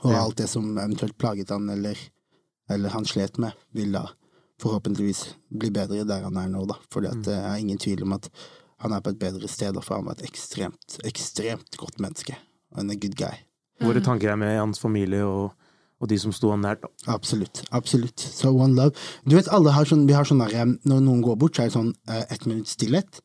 Og 0.04 0.12
Ja. 0.12 0.22
alt 0.24 0.38
det 0.40 0.48
som 0.52 0.78
eventuelt 0.78 1.18
plaget 1.18 1.50
han, 1.50 1.70
eller, 1.70 1.98
eller 2.70 2.90
han 2.94 3.06
slet 3.06 3.38
med, 3.42 3.54
vil 3.74 3.92
da 3.96 4.08
forhåpentligvis 4.62 5.36
bli 5.52 5.70
bedre 5.76 6.06
der 6.08 6.24
han 6.24 6.38
er 6.40 6.48
nå, 6.52 6.66
da. 6.70 6.78
Fordi 6.94 7.08
at 7.12 7.24
det 7.28 7.36
er 7.36 7.58
ingen 7.60 7.78
tvil 7.82 8.04
om 8.04 8.14
at 8.16 8.30
han 8.84 8.94
er 8.94 9.02
på 9.02 9.10
et 9.14 9.20
bedre 9.20 9.48
sted, 9.48 9.74
da, 9.76 9.82
for 9.84 9.96
han 10.00 10.06
var 10.06 10.18
et 10.20 10.26
ekstremt, 10.30 11.00
ekstremt 11.08 11.78
godt 11.80 12.00
menneske. 12.04 12.36
Og 12.76 12.82
en 12.84 13.00
good 13.00 13.16
guy. 13.16 13.36
Våre 13.82 14.02
tanker 14.04 14.32
er 14.32 14.36
med 14.40 14.58
hans 14.60 14.80
familie 14.80 15.24
og, 15.24 15.54
og 16.00 16.10
de 16.12 16.18
som 16.20 16.32
sto 16.36 16.52
han 16.52 16.62
nært. 16.64 16.82
da. 16.84 16.88
Absolutt. 17.14 17.64
Absolutt. 17.72 18.20
So 18.20 18.52
one 18.52 18.76
love. 18.76 18.92
Du 19.28 19.36
vet, 19.36 19.48
alle 19.52 19.72
har 19.72 19.88
sånn, 19.88 20.06
vi 20.08 20.14
har 20.16 20.28
sånn 20.28 20.40
derre 20.44 20.66
Når 20.84 21.02
noen 21.04 21.22
går 21.24 21.36
bort, 21.40 21.56
så 21.56 21.64
er 21.64 21.72
det 21.72 21.76
sånn 21.78 21.94
uh, 22.10 22.24
ett 22.30 22.46
minutts 22.46 22.76
stillhet. 22.76 23.22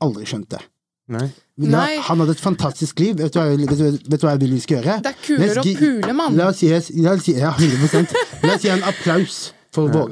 Aldri 0.00 0.26
skjønt 0.26 0.50
det. 0.54 0.62
Nei. 1.08 1.28
Nei. 1.56 1.98
han 2.04 2.20
hadde 2.20 2.34
et 2.36 2.40
fantastisk 2.42 3.00
liv. 3.00 3.16
Vet 3.16 3.32
du 3.32 3.40
vet 3.40 3.78
du, 3.78 3.84
vet 4.12 4.20
du 4.20 4.26
hva 4.26 4.34
jeg 4.34 4.42
vil 4.42 4.52
vi 4.58 4.60
skal 4.60 4.78
gjøre? 4.78 4.98
Det 5.06 5.14
er 5.14 5.22
kulere 5.24 5.62
å 5.62 5.76
pule, 5.80 6.16
mann. 6.20 6.36
La 6.36 6.50
oss 6.52 6.60
si, 6.60 6.68
la 6.68 7.14
oss 7.14 7.24
si 7.24 7.34
ja, 7.38 7.54
100 7.56 8.04
La 8.44 8.54
oss 8.54 8.66
gi 8.66 8.74
en 8.74 8.84
applaus 8.90 9.38
for 9.74 9.88
ja. 9.88 10.04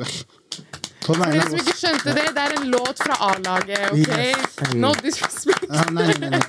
På 1.06 1.14
For 1.14 1.22
av 1.22 1.36
som 1.38 1.60
ikke 1.60 1.74
skjønte 1.78 2.14
det, 2.16 2.24
det 2.34 2.42
er 2.42 2.54
en 2.56 2.64
låt 2.72 2.98
fra 2.98 3.16
A-laget, 3.28 3.92
OK? 3.94 4.72
No 4.80 4.90
disrespect. 4.98 5.68
Ja, 5.70 5.84
nei, 5.94 6.08
nei, 6.18 6.32
nei. 6.32 6.40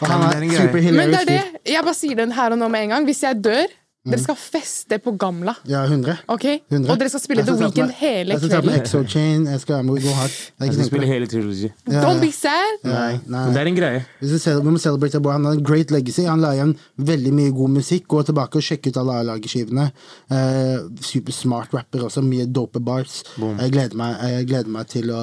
Han 0.00 0.24
er 0.24 0.46
er 0.48 0.56
super 0.56 0.80
Men 0.80 0.80
det 0.80 0.86
hilarious. 0.88 1.20
er 1.20 1.28
det. 1.30 1.60
Jeg 1.70 1.84
bare 1.86 1.98
sier 2.00 2.18
den 2.18 2.32
her 2.34 2.56
og 2.56 2.58
nå 2.58 2.70
med 2.72 2.88
en 2.88 2.94
gang. 2.96 3.06
Hvis 3.06 3.22
jeg 3.22 3.38
dør, 3.44 3.76
Mm. 4.00 4.14
dere 4.14 4.22
skal 4.22 4.36
feste 4.40 4.96
på 5.04 5.12
Gamla. 5.20 5.52
Ja, 5.68 5.82
100. 5.84 6.14
OK? 6.32 6.44
100. 6.72 6.88
Og 6.88 7.00
dere 7.02 7.10
skal 7.12 7.20
spille 7.20 7.42
The 7.44 7.52
skal 7.52 7.66
Weekend 7.66 7.90
hele 7.98 8.32
Jeg 8.32 8.40
skal 8.40 8.52
ta 8.54 8.60
på. 8.64 8.72
Exo 8.78 9.02
Chain, 9.04 9.44
jeg 9.44 9.60
skal 9.60 9.90
gå 9.90 10.14
hardt. 10.16 10.38
Jeg 10.56 10.66
Jeg 10.66 10.74
skal 10.74 10.86
spille 10.88 11.06
hele 11.10 11.26
trilogy. 11.28 11.68
Ja, 11.84 12.00
Don't 12.06 12.24
be 12.24 12.32
sad. 12.32 12.80
Nei, 12.82 13.20
nei. 13.26 13.44
Men 13.44 13.52
det 13.52 13.60
er 13.60 13.68
en 13.68 13.76
greie. 13.76 14.00
Vi, 14.22 14.32
vi 14.32 14.70
må 14.70 14.78
celebrate 14.80 15.20
Han 15.20 15.44
har 15.44 15.52
en 15.52 15.62
great 15.62 15.90
legacy. 15.90 16.24
Han 16.24 16.40
la 16.40 16.54
igjen 16.56 16.72
veldig 16.96 17.32
mye 17.42 17.52
god 17.52 17.76
musikk. 17.76 18.08
Gå 18.08 18.22
tilbake 18.30 18.56
og 18.56 18.64
sjekk 18.64 18.88
ut 18.88 18.96
alle 18.96 19.20
A-lagerskivene. 19.20 19.90
Uh, 20.32 20.88
super 21.04 21.36
smart 21.36 21.76
rapper 21.76 22.08
også. 22.08 22.24
Mye 22.24 22.48
dope 22.48 22.80
bars. 22.80 23.20
Jeg 23.36 23.76
gleder, 23.76 24.00
meg, 24.00 24.16
jeg 24.32 24.48
gleder 24.48 24.72
meg 24.78 24.88
til 24.88 25.12
å 25.12 25.22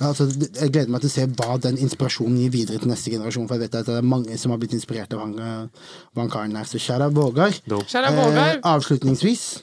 Altså, 0.00 0.28
jeg 0.30 0.70
gleder 0.70 0.90
meg 0.94 1.00
til 1.02 1.10
å 1.10 1.12
se 1.12 1.24
hva 1.26 1.56
den 1.60 1.78
inspirasjonen 1.82 2.36
gir 2.38 2.52
videre 2.54 2.78
til 2.78 2.90
neste 2.92 3.10
generasjon. 3.10 3.48
For 3.48 3.56
jeg 3.58 3.64
vet 3.66 3.74
at 3.80 3.86
det 3.90 3.96
er 3.98 4.06
mange 4.06 4.36
som 4.38 4.52
har 4.54 4.60
blitt 4.62 4.76
inspirert 4.76 5.12
av 5.16 5.24
han, 5.24 5.32
eh, 5.42 5.88
han 6.20 6.30
karen 6.30 6.54
her. 6.54 6.64
Så 6.70 6.78
kjære 6.78 7.08
Vågar. 7.14 7.56
Eh, 7.58 8.60
avslutningsvis 8.62 9.62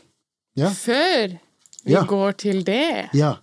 Ja. 0.58 0.70
før 0.70 1.40
vi 1.86 1.94
Ja. 1.94 2.04
går 2.04 2.38
til 2.38 2.64
det, 2.64 3.10
Ja. 3.14 3.36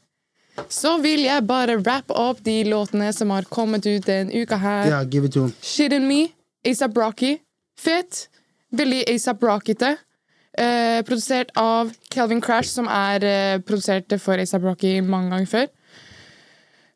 så 0.69 1.01
vil 1.01 1.21
jeg 1.21 1.47
bare 1.47 1.79
rappe 1.83 2.11
opp 2.15 2.43
de 2.43 2.65
låtene 2.65 3.13
som 3.15 3.31
har 3.31 3.43
kommet 3.45 3.87
ut 3.87 4.05
denne 4.05 4.31
uka 4.35 4.57
her. 4.59 4.87
ja, 4.89 5.05
give 5.05 5.25
it 5.25 5.33
to 5.33 5.45
him. 5.45 5.55
Shit 5.63 5.93
in 5.93 6.07
Me, 6.09 6.29
ASAP 6.65 6.95
Rocky. 6.97 7.39
Fett. 7.79 8.29
Veldig 8.75 9.05
ASAP 9.09 9.41
Rockete. 9.41 9.97
Eh, 10.59 11.01
produsert 11.03 11.49
av 11.57 11.91
Calvin 12.11 12.41
Crash, 12.41 12.69
som 12.69 12.87
er 12.87 13.25
eh, 13.25 13.59
produsert 13.59 14.21
for 14.21 14.35
ASAP 14.35 14.63
Rocky 14.63 15.01
mange 15.01 15.31
ganger 15.31 15.47
før. 15.47 15.69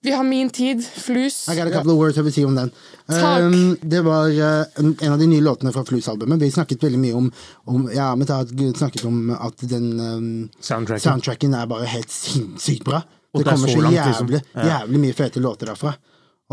Vi 0.07 0.13
har 0.15 0.23
Min 0.25 0.51
Tid, 0.55 0.85
Flus. 0.87 1.49
I 1.51 1.57
got 1.59 1.67
a 1.67 1.71
couple 1.75 1.93
of 1.93 1.99
words 1.99 2.17
jeg 2.17 2.25
vil 2.29 2.33
si 2.37 2.45
om 2.47 2.55
den. 2.55 2.69
Takk. 3.11 3.41
Um, 3.43 3.73
det 3.83 4.03
var 4.07 4.29
uh, 4.31 4.79
en, 4.79 4.93
av 5.13 5.19
de 5.19 5.27
nye 5.27 5.43
låtene 5.43 5.73
fra 5.75 5.83
Flus-albumet. 5.89 6.39
Vi 6.45 6.51
snakket 6.55 6.85
veldig 6.87 7.01
mye 7.03 7.17
om, 7.19 7.27
om 7.73 7.89
Ja, 7.95 8.13
vi 8.21 8.29
har 8.31 8.47
snakket 8.79 9.03
om 9.09 9.33
at 9.35 9.65
den 9.67 9.89
um, 9.99 10.29
Soundtracken. 10.63 11.03
soundtracken 11.09 11.57
er 11.59 11.67
bare 11.71 11.89
helt 11.91 12.15
sinnssykt 12.15 12.85
bra. 12.87 13.01
Og 13.35 13.43
Det 13.43 13.45
det 13.45 13.51
er 13.51 13.57
kommer 13.57 13.69
så 13.69 13.75
så 13.75 13.97
jævlig, 13.97 14.13
liksom. 14.13 14.31
Ja. 14.55 14.69
jævlig 14.71 15.03
mye 15.09 15.17
fete 15.25 15.43
låter 15.43 15.73
derfra. 15.73 15.97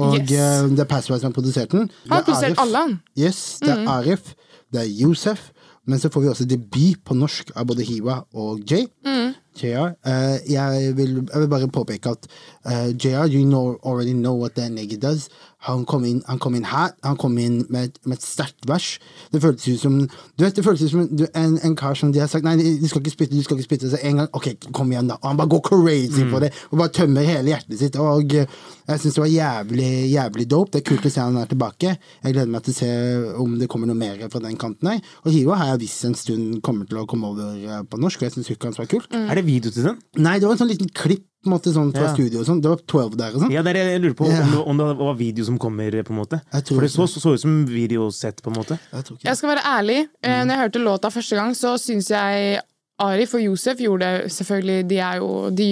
Og 0.02 0.18
Yes. 0.18 0.32
uh, 0.34 0.74
det 0.74 0.80
er 0.88 0.90
Passway 0.90 1.20
som 1.22 1.30
har 1.30 1.38
produsert 1.38 1.70
den. 1.78 1.86
Han 2.10 2.16
har 2.18 2.24
er 2.24 2.26
produsert 2.32 2.58
Arif. 2.58 2.66
alle, 2.66 2.78
han. 2.88 3.00
Yes, 3.28 3.44
det 3.62 3.70
er 3.70 3.88
Arif, 4.00 4.34
det 4.74 4.82
er 4.82 4.90
Yousef, 5.06 5.52
men 5.86 6.00
så 6.02 6.10
får 6.10 6.22
vi 6.26 6.34
også 6.34 6.50
debut 6.50 7.04
på 7.06 7.14
norsk 7.22 7.54
av 7.56 7.70
både 7.70 7.86
Hiwa 7.86 8.24
og 8.34 8.66
Jay. 8.66 8.88
JR. 9.56 9.94
uh, 10.06 10.52
jeg, 10.52 10.98
vil, 10.98 11.28
jeg 11.34 11.42
vil 11.42 11.48
bare 11.48 11.68
påpeke 11.68 12.10
at 12.10 12.28
uh, 12.66 12.90
JR, 13.06 13.26
you 13.26 13.46
know, 13.46 13.78
already 13.84 14.14
know 14.14 14.34
what 14.34 14.56
that 14.56 14.72
nigga 14.72 14.98
does. 15.00 15.30
Han 15.64 15.86
kom 15.88 16.04
inn, 16.08 16.20
han 16.28 16.40
kom 16.44 16.56
inn 16.58 16.66
her, 16.68 16.92
han 17.06 17.16
kom 17.20 17.38
inn 17.40 17.62
med, 17.72 17.96
med 18.04 18.18
et 18.18 18.26
sterkt 18.26 18.68
vers. 18.68 18.98
Det 19.32 19.40
føltes 19.44 19.68
ut 19.70 19.84
som 19.84 19.96
Du 20.04 20.44
vet, 20.44 20.56
det 20.56 20.64
føltes 20.66 20.90
ut 20.90 20.92
som 20.92 21.04
en, 21.06 21.24
en, 21.40 21.56
en 21.70 21.76
kar 21.80 21.96
som 21.96 22.12
de 22.12 22.20
har 22.20 22.28
sagt 22.32 22.44
Nei, 22.44 22.58
du 22.60 22.88
skal 22.92 23.04
ikke 23.04 23.14
spytte, 23.14 23.38
du 23.38 23.46
skal 23.46 23.60
ikke 23.60 23.70
spytte. 23.70 23.92
Så 23.94 24.02
en 24.04 24.22
gang 24.22 24.30
OK, 24.36 24.50
kom 24.76 24.92
igjen, 24.92 25.10
da. 25.12 25.20
Og 25.22 25.32
han 25.32 25.40
bare 25.40 25.54
går 25.54 25.64
crazy 25.70 26.28
på 26.32 26.44
det, 26.44 26.52
og 26.72 26.82
bare 26.82 26.94
tømmer 27.00 27.28
hele 27.28 27.54
hjertet 27.54 27.80
sitt. 27.80 28.00
Og 28.02 28.36
eh, 28.36 28.60
jeg 28.90 29.04
syns 29.04 29.18
det 29.18 29.24
var 29.24 29.32
jævlig, 29.32 29.92
jævlig 30.12 30.48
dope. 30.52 30.74
Det 30.76 30.84
er 30.84 30.88
kult 30.92 31.08
å 31.08 31.14
se 31.16 31.24
han 31.24 31.40
er 31.40 31.52
tilbake. 31.52 31.96
Jeg 31.96 32.36
gleder 32.36 32.52
meg 32.52 32.68
til 32.68 32.76
å 32.76 32.80
se 32.82 32.94
om 33.44 33.58
det 33.60 33.70
kommer 33.72 33.92
noe 33.92 34.00
mer 34.00 34.24
fra 34.28 34.44
den 34.44 34.60
kanten 34.60 34.92
her. 34.92 35.04
Og 35.24 35.32
Hiro 35.32 35.56
har 35.56 35.74
jeg 35.74 35.86
visst 35.86 36.10
en 36.10 36.18
stund 36.20 36.60
kommer 36.66 36.90
til 36.90 37.04
å 37.04 37.08
komme 37.10 37.32
over 37.32 37.56
eh, 37.56 37.84
på 37.88 38.02
norsk, 38.02 38.20
og 38.20 38.30
jeg 38.30 38.38
syns 38.38 38.52
hooket 38.52 38.72
hans 38.72 38.82
var 38.84 38.92
kult. 38.92 39.12
Er 39.16 39.40
det 39.40 39.48
video 39.48 39.72
til 39.72 39.94
den? 39.94 40.02
Nei, 40.20 40.40
det 40.42 40.50
var 40.50 40.58
en 40.58 40.66
sånn 40.66 40.76
liten 40.76 40.92
klipp 40.92 41.30
på 41.44 41.50
en 41.52 41.54
måte, 41.58 41.74
sånn, 41.76 41.92
fra 41.94 42.08
Ja. 42.08 42.14
studio 42.14 42.40
og 42.40 42.46
sånn. 42.48 42.62
Det 42.64 42.70
var 42.72 42.80
12 42.88 43.18
der 43.20 43.36
og 43.36 43.42
sånn. 43.44 43.52
Ja, 43.52 43.62
det 43.62 43.76
er 43.76 43.80
det 43.80 43.86
jeg 43.92 44.02
lurer 44.02 44.16
på 44.16 44.28
Ja. 44.32 44.42
om, 44.44 44.52
det, 44.52 44.60
om 44.68 44.78
det 44.78 44.98
var 44.98 45.16
video 45.20 45.44
som 45.46 45.60
kommer, 45.60 45.92
på 45.92 46.12
en 46.16 46.20
måte. 46.20 46.42
For 46.68 46.82
det 46.82 46.92
så, 46.92 47.08
så 47.08 47.34
ut 47.34 47.42
som 47.42 47.66
videosett, 47.68 48.42
på 48.42 48.48
en 48.52 48.58
måte. 48.58 48.80
Jeg 48.94 49.18
Jeg 49.24 49.38
skal 49.38 49.50
være 49.56 49.64
ærlig. 49.64 50.08
Mm. 50.24 50.48
når 50.48 50.54
jeg 50.56 50.64
hørte 50.64 50.80
låta 50.84 51.12
første 51.12 51.36
gang, 51.36 51.52
så 51.54 51.78
syns 51.78 52.08
jeg 52.10 52.62
Arif 53.00 53.34
og 53.34 53.42
Josef 53.42 53.80
gjorde 53.82 54.06
det 54.06 54.32
selvfølgelig 54.32 54.88
De, 54.88 54.98
er 55.02 55.16
jo, 55.18 55.50
de 55.50 55.68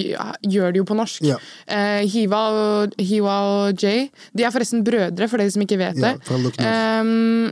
gjør 0.50 0.74
det 0.74 0.82
jo 0.82 0.86
på 0.90 0.98
norsk. 0.98 1.22
Ja. 1.22 1.38
Eh, 1.68 2.02
Hiva, 2.10 2.42
og, 2.50 2.96
Hiva, 2.98 3.36
og 3.70 3.78
Jay 3.82 4.10
De 4.36 4.44
er 4.44 4.54
forresten 4.54 4.84
brødre, 4.84 5.30
for 5.30 5.38
dere 5.38 5.52
som 5.54 5.62
ikke 5.62 5.78
vet 5.78 6.00
det. 6.02 6.16
Ja, 6.18 6.36
um, 6.36 6.50
Ehm, 6.66 7.52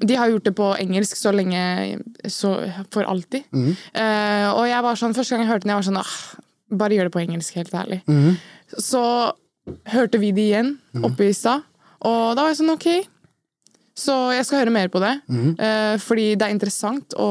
de 0.00 0.16
har 0.16 0.30
gjort 0.30 0.44
det 0.44 0.54
på 0.56 0.70
engelsk 0.80 1.18
så 1.18 1.32
lenge 1.34 2.00
så, 2.30 2.54
For 2.90 3.02
alltid. 3.04 3.42
Mm. 3.52 3.74
Eh, 3.92 4.46
og 4.54 4.64
jeg 4.70 4.82
var 4.86 4.94
sånn, 4.96 5.14
første 5.16 5.34
gang 5.36 5.44
jeg 5.44 5.50
hørte 5.52 5.66
den, 5.66 5.74
jeg 5.74 5.80
var 5.82 5.88
sånn 5.90 6.00
ah, 6.00 6.14
Bare 6.70 6.94
gjør 6.96 7.08
det 7.08 7.12
på 7.16 7.20
engelsk, 7.24 7.54
helt 7.58 7.74
ærlig. 7.74 8.00
Mm. 8.06 8.36
Så 8.78 9.02
hørte 9.92 10.18
vi 10.22 10.30
det 10.32 10.48
igjen 10.50 10.78
oppe 11.04 11.28
i 11.30 11.32
stad, 11.36 11.62
og 12.00 12.36
da 12.36 12.42
var 12.44 12.52
jeg 12.52 12.60
sånn 12.62 12.74
OK. 12.74 12.88
Så 14.00 14.14
jeg 14.32 14.46
skal 14.46 14.62
høre 14.62 14.72
mer 14.72 14.88
på 14.88 15.00
det. 15.02 15.16
Mm. 15.28 15.56
eh, 15.58 15.96
fordi 16.00 16.28
det 16.38 16.46
er 16.46 16.54
interessant 16.54 17.12
å 17.20 17.26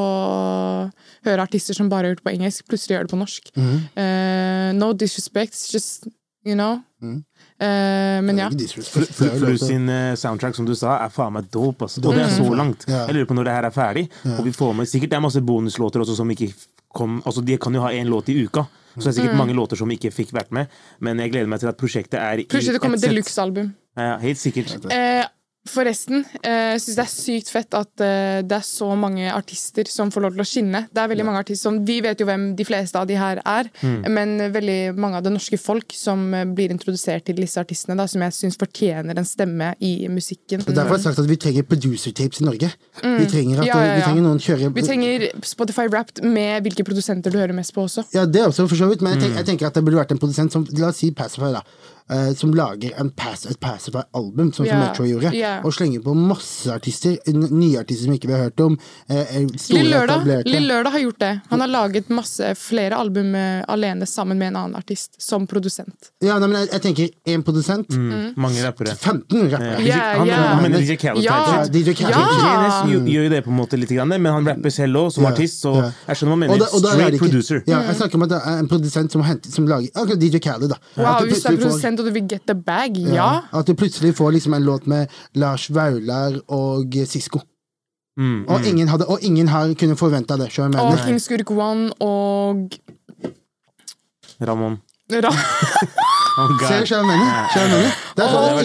høre 1.25 1.41
artister 1.47 1.73
som 1.73 1.89
bare 1.89 2.05
har 2.05 2.13
gjort 2.13 2.21
det 2.23 2.27
på 2.27 2.35
engelsk, 2.35 2.67
plutselig 2.69 2.97
gjør 2.97 3.07
det 3.07 3.13
på 3.15 3.19
norsk. 3.23 3.49
Mm. 3.55 3.77
Eh, 4.03 4.69
no 4.77 4.91
disrespect, 4.93 5.55
just 5.73 6.05
you 6.45 6.53
know. 6.55 6.81
Eh, 7.01 8.19
men 8.21 8.37
ja. 8.37 8.49
Ikke 8.51 8.61
disrespect. 8.65 9.11
Fl- 9.15 9.25
Det 9.25 9.33
jo 9.33 9.39
lov 9.39 9.49
Flus 9.49 9.59
til- 9.63 9.67
sin 9.73 9.89
eh, 9.89 10.15
soundtrack, 10.15 10.55
som 10.55 10.65
du 10.67 10.75
sa, 10.75 10.97
er 11.05 11.09
faen 11.09 11.33
meg 11.33 11.49
dope. 11.51 11.81
Altså. 11.87 12.03
Og 12.05 12.13
det 12.15 12.25
er 12.27 12.35
så 12.37 12.53
langt. 12.55 12.85
Jeg 12.87 13.15
lurer 13.15 13.25
på 13.25 13.35
når 13.39 13.45
det 13.49 13.53
her 13.57 13.63
er 13.65 13.71
ferdig. 13.75 14.09
Og 14.37 14.43
vi 14.45 14.51
får 14.51 14.75
med 14.75 14.87
Sikkert 14.87 15.09
det 15.09 15.17
er 15.17 15.25
masse 15.25 15.41
bonuslåter 15.41 15.99
også 16.05 16.15
som 16.15 16.29
ikke 16.29 16.53
kom 16.93 17.21
Altså, 17.25 17.43
De 17.45 17.57
kan 17.57 17.73
jo 17.73 17.81
ha 17.81 17.89
én 17.93 18.07
låt 18.09 18.29
i 18.29 18.43
uka, 18.45 18.63
så 18.97 19.03
det 19.03 19.05
er 19.05 19.11
Mm. 19.11 19.17
sikkert 19.19 19.37
mange 19.37 19.53
låter 19.53 19.77
som 19.77 19.89
ikke 19.89 20.11
fikk 20.13 20.31
vært 20.31 20.51
med. 20.51 20.67
Men 20.99 21.17
jeg 21.19 21.31
gleder 21.31 21.47
meg 21.47 21.59
til 21.59 21.67
at 21.69 21.77
prosjektet 21.77 22.19
er 22.19 22.39
i 22.39 22.45
det 22.73 22.81
kommer 22.81 22.97
deluxe-album. 22.97 23.73
Ja, 23.97 24.17
helt 24.17 24.37
sikkert. 24.37 24.85
Eh, 24.91 25.25
forresten, 25.67 26.23
eh, 26.43 26.73
jeg 26.73 26.81
syns 26.81 26.95
det 26.97 27.03
er 27.03 27.11
sykt 27.11 27.49
fett 27.51 27.75
at 27.77 28.01
eh, 28.01 28.39
det 28.47 28.55
er 28.57 28.63
så 28.65 28.87
mange 28.97 29.27
artister 29.31 29.85
som 29.91 30.09
får 30.11 30.23
lov 30.23 30.33
til 30.37 30.41
å 30.43 30.47
skinne. 30.47 30.81
Det 30.93 31.01
er 31.03 31.09
veldig 31.11 31.25
mange 31.27 31.41
artister 31.43 31.69
som, 31.69 31.79
Vi 31.85 31.99
vet 32.01 32.19
jo 32.19 32.25
hvem 32.29 32.55
de 32.57 32.65
fleste 32.65 32.95
av 32.97 33.05
de 33.09 33.17
her 33.19 33.41
er, 33.45 33.69
men 34.09 34.37
veldig 34.53 34.95
mange 34.97 35.19
av 35.19 35.23
det 35.27 35.33
norske 35.35 35.59
folk 35.61 35.93
som 35.93 36.33
eh, 36.33 36.45
blir 36.45 36.71
introdusert 36.73 37.25
til 37.27 37.35
disse 37.37 37.59
artistene, 37.61 37.97
da, 37.99 38.07
som 38.09 38.23
jeg 38.25 38.33
syns 38.37 38.57
fortjener 38.59 39.17
en 39.19 39.27
stemme 39.27 39.73
i 39.83 40.07
musikken. 40.09 40.63
Og 40.65 40.73
Derfor 40.73 40.95
har 40.95 41.01
jeg 41.01 41.07
sagt 41.09 41.19
at 41.25 41.29
vi 41.29 41.37
trenger 41.37 41.67
producer 41.69 42.15
tapes 42.17 42.41
i 42.41 42.47
Norge. 42.47 42.71
Vi 43.03 43.29
trenger, 43.29 43.59
at, 43.61 43.67
Mm. 43.69 43.69
Ja, 43.69 43.77
ja, 43.83 43.95
vi 43.99 44.01
trenger 44.07 44.23
noen 44.25 44.39
kjører 44.41 44.73
Vi 44.73 44.81
trenger 44.87 45.27
Spotify 45.45 45.85
Wrapped 45.91 46.23
med 46.23 46.63
hvilke 46.65 46.83
produsenter 46.87 47.29
du 47.31 47.37
hører 47.37 47.53
mest 47.53 47.73
på 47.75 47.83
også. 47.85 48.05
Ja, 48.15 48.25
det 48.25 48.41
er 48.41 48.47
også, 48.49 48.65
for 48.67 48.75
så 48.79 48.87
vidt. 48.89 49.01
Men 49.05 49.13
jeg, 49.13 49.21
tenker, 49.27 49.35
Mm. 49.35 49.37
jeg 49.43 49.45
tenker 49.45 49.67
at 49.67 49.73
det 49.77 49.83
burde 49.85 49.99
vært 50.01 50.11
en 50.15 50.19
produsent 50.23 50.51
som 50.51 50.65
La 50.79 50.87
oss 50.89 50.97
si 50.97 51.11
Pacify, 51.11 51.51
da. 51.53 51.61
Eh, 52.09 52.33
som 52.35 52.53
lager 52.53 52.93
en 52.99 53.09
pass, 53.09 53.45
et 53.49 53.59
Pacify-album, 53.59 54.51
sånn 54.53 54.67
som 54.67 54.79
Metro 54.81 55.05
gjorde. 55.07 55.33
yeah. 55.35 55.65
Og 55.65 55.73
slenger 55.75 56.03
på 56.05 56.13
masse 56.17 56.69
artister. 56.73 57.17
Nye 57.29 57.79
artister 57.81 58.07
som 58.07 58.15
ikke 58.15 58.29
vi 58.31 58.33
har 58.37 58.47
hørt 58.49 58.59
om. 58.65 58.77
eh, 59.09 59.35
eh, 59.37 59.47
Lill 59.69 59.89
Lørdag, 59.89 60.25
Lørdag 60.45 60.91
har 60.91 60.99
gjort 60.99 61.19
det. 61.19 61.33
Han 61.49 61.61
har 61.61 61.67
laget 61.67 62.09
masse, 62.09 62.53
flere 62.59 62.95
album 62.95 63.33
alene 63.67 64.05
sammen 64.05 64.37
med 64.39 64.47
en 64.53 64.55
annen 64.63 64.75
artist, 64.75 65.15
som 65.21 65.47
produsent. 65.47 66.11
Ja, 66.23 66.39
nei, 66.39 66.47
men 66.47 66.61
jeg, 66.61 66.69
jeg 66.73 66.81
tenker 66.81 67.09
én 67.33 67.43
produsent. 67.45 67.89
Mm. 67.89 68.33
Mange 68.39 68.63
rappere. 68.65 68.95
15 68.95 69.49
rappere. 69.51 69.81
Yeah. 69.85 70.17
han, 70.19 70.27
ja. 70.27 70.35
han 70.53 70.63
mener 70.63 70.79
DJ 70.83 70.95
Khaled 70.99 71.23
Ja. 71.23 71.65
DJ 71.65 71.93
Khaled. 71.97 72.89
Gjør, 72.89 73.07
gjør 73.13 73.27
jo 73.27 73.31
det 73.33 73.41
på 73.45 73.51
en 73.53 73.57
måte 73.59 73.79
litt, 73.79 73.91
men 73.91 74.25
han 74.25 74.47
rapper 74.47 74.73
selv 74.73 74.99
òg, 75.03 75.11
som 75.13 75.25
Ja, 75.25 75.31
artist, 75.33 75.61
så 75.63 75.73
ja. 75.75 75.87
jeg 76.07 76.19
skjønner 76.19 76.33
hva 76.33 76.37
han 76.37 76.43
Og 76.43 76.43
mener. 76.45 76.63
da, 76.63 76.69
og 76.75 76.83
da 76.83 76.93
Straight 76.95 77.19
producer. 77.21 77.61
Ja, 77.69 77.81
jeg 77.89 77.97
snakker 77.99 78.19
om 78.19 78.25
at 78.27 78.33
det 78.33 78.39
er 78.51 78.59
en 78.63 78.69
produsent 78.71 79.15
som, 79.15 79.23
henter, 79.25 79.51
som 79.53 79.67
lager 79.69 79.89
Akkurat 79.95 80.21
DJ 80.21 80.41
Khaled, 80.43 80.69
da. 80.73 80.77
Wow, 80.97 81.25
Hvis 81.27 81.43
det 81.43 81.53
er 81.53 81.59
produsent 81.63 81.98
og 81.99 82.09
du 82.09 82.11
vil 82.15 82.27
get 82.29 82.47
the 82.47 82.55
bag, 82.55 82.97
ja. 82.97 83.13
Ja, 83.15 83.59
At 83.59 83.67
du 83.67 83.73
plutselig 83.73 84.15
får 84.17 84.31
liksom 84.37 84.53
en 84.53 84.63
låt 84.63 84.87
med 84.87 85.07
Lars 85.35 85.69
Vaular 85.69 86.39
og 86.47 86.95
Sisko. 87.05 87.39
Mm, 88.19 88.45
Og, 88.47 88.65
ingen 88.67 88.87
hadde, 88.87 89.05
og 89.07 89.19
ingen 89.21 89.47
har 89.47 89.73
kunnet 89.79 89.99
forventa 89.99 90.35
det. 90.37 90.51
Og 90.59 90.69
mener? 90.69 91.05
King 91.05 91.21
Skurk 91.21 91.51
One 91.51 91.91
og 91.99 92.69
Ramón. 94.41 94.79
Ra 95.09 95.31
Oh, 96.39 96.53
Ser 96.67 96.85
du 96.85 96.95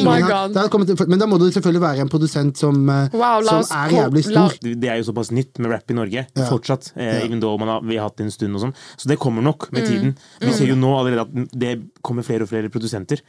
hva 0.04 0.14
jeg 0.18 0.86
du 0.86 1.06
Men 1.10 1.18
da 1.22 1.26
må 1.30 1.38
det 1.40 1.52
selvfølgelig 1.54 1.82
være 1.82 2.04
en 2.04 2.10
produsent 2.12 2.56
som, 2.60 2.78
eh, 2.90 3.08
Wow, 3.14 3.42
som 3.46 3.58
oss 3.62 3.70
er 3.74 3.94
jævlig 3.96 4.24
stor. 4.26 4.56
Det 4.62 4.90
er 4.90 5.00
jo 5.00 5.06
såpass 5.12 5.30
nytt 5.34 5.58
med 5.58 5.70
rap 5.72 5.90
i 5.90 5.94
Norge, 5.94 6.26
Ja. 6.36 6.48
fortsatt. 6.50 6.92
Eh, 6.96 7.24
even 7.24 7.40
though 7.40 7.58
man 7.58 7.68
har, 7.68 7.80
vi 7.82 7.96
har 7.96 8.08
hatt 8.08 8.16
det 8.16 8.26
en 8.26 8.30
stund 8.30 8.54
og 8.54 8.62
sånn. 8.62 8.74
Så 8.96 9.06
det 9.08 9.18
kommer 9.18 9.42
nok 9.42 9.68
Mm. 9.70 9.72
med 9.72 9.88
tiden. 9.88 10.16
Vi 10.40 10.52
ser 10.52 10.66
jo 10.66 10.76
nå 10.76 10.92
allerede 10.98 11.20
at 11.26 11.50
det 11.58 11.82
kommer 12.02 12.22
flere 12.22 12.42
og 12.42 12.48
flere 12.48 12.68
produsenter. 12.70 13.20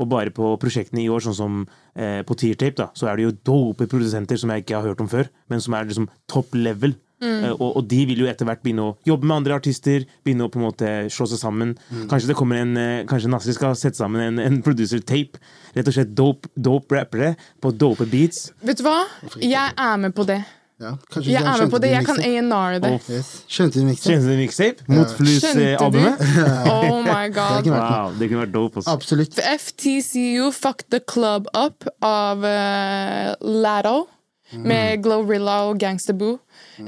Og 0.00 0.08
bare 0.08 0.30
på 0.30 0.58
prosjektene 0.58 1.04
i 1.04 1.08
år, 1.08 1.20
sånn 1.20 1.34
som 1.36 1.66
eh, 1.94 2.22
på 2.22 2.34
Teartape, 2.34 2.74
da, 2.76 2.88
så 2.94 3.08
er 3.08 3.16
det 3.16 3.24
jo 3.26 3.32
dope 3.44 3.86
produsenter 3.86 4.38
som 4.38 4.50
jeg 4.50 4.64
ikke 4.64 4.80
har 4.80 4.88
hørt 4.88 5.00
om 5.00 5.08
før, 5.08 5.28
men 5.50 5.60
som 5.60 5.74
er 5.74 5.84
liksom 5.84 6.08
top 6.26 6.48
level. 6.54 6.94
Mm. 7.22 7.44
Eh, 7.46 7.52
og, 7.54 7.68
og 7.78 7.84
de 7.86 8.00
vil 8.10 8.24
jo 8.24 8.26
etter 8.30 8.48
hvert 8.48 8.62
begynne 8.64 8.88
å 8.90 8.94
jobbe 9.06 9.28
med 9.30 9.36
andre 9.40 9.54
artister, 9.60 10.06
begynne 10.26 10.48
å 10.48 10.52
på 10.52 10.58
en 10.58 10.66
måte 10.66 10.92
slå 11.14 11.28
seg 11.30 11.38
sammen. 11.42 11.76
Mm. 11.92 12.06
Kanskje 12.10 12.32
det 12.32 12.38
kommer 12.38 12.58
en 12.62 12.72
eh, 12.80 13.04
Kanskje 13.06 13.30
Nasri 13.30 13.54
skal 13.56 13.76
sette 13.78 14.00
sammen 14.00 14.24
en, 14.26 14.40
en 14.42 14.58
producer-tape. 14.66 15.38
Rett 15.76 15.88
og 15.88 15.94
slett 15.94 16.10
dope, 16.18 16.50
dope 16.58 16.98
rappere 16.98 17.34
på 17.62 17.70
dope 17.78 18.08
beats. 18.10 18.50
Vet 18.66 18.82
du 18.82 18.88
hva? 18.88 18.98
Jeg 19.38 19.70
er 19.78 20.02
med 20.02 20.12
på 20.18 20.26
det. 20.28 20.42
Ja, 20.82 20.96
Jeg 21.22 21.38
er 21.46 21.60
med 21.60 21.70
på 21.70 21.78
det. 21.78 21.90
Jeg 21.92 22.06
kan? 22.08 22.16
A&R 22.18 22.78
det. 22.82 22.88
Og 22.96 23.10
Yes. 23.12 23.28
Skjønte 23.46 23.78
du 23.78 23.84
mixtape? 23.86 24.34
Mixtape? 24.34 24.86
Mot 24.90 25.04
ja. 25.06 25.14
Flus-albumet? 25.14 26.24
Oh 26.72 26.96
my 27.06 27.28
Det 27.28 27.36
god. 27.36 27.60
kunne 27.62 27.76
vært. 27.76 27.92
Wow, 27.92 28.16
det 28.18 28.28
kunne 28.32 28.40
vært 28.42 28.54
dope. 28.56 28.80
Også. 28.82 28.90
Absolutt. 28.96 29.38
FTCU 29.38 30.48
Fuck 30.56 30.82
the 30.90 30.98
Club 31.06 31.46
Up 31.54 31.86
av 32.02 32.42
uh, 32.42 33.30
Latto. 33.62 34.08
Med 34.52 35.00
Glorilla 35.00 35.62
og 35.70 35.78
Gangsta 35.80 36.12
Boo. 36.12 36.34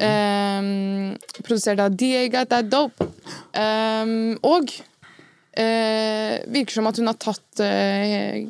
Um, 0.01 1.17
produsert 1.43 1.81
av 1.81 1.95
DA 1.95 2.27
Got 2.33 2.51
That 2.53 2.71
Dope. 2.73 3.07
Um, 3.55 4.35
og 4.43 4.71
uh, 5.59 6.37
virker 6.51 6.75
som 6.75 6.91
at 6.91 7.01
hun 7.01 7.11
har 7.11 7.19
tatt 7.23 7.63
uh, 7.63 8.43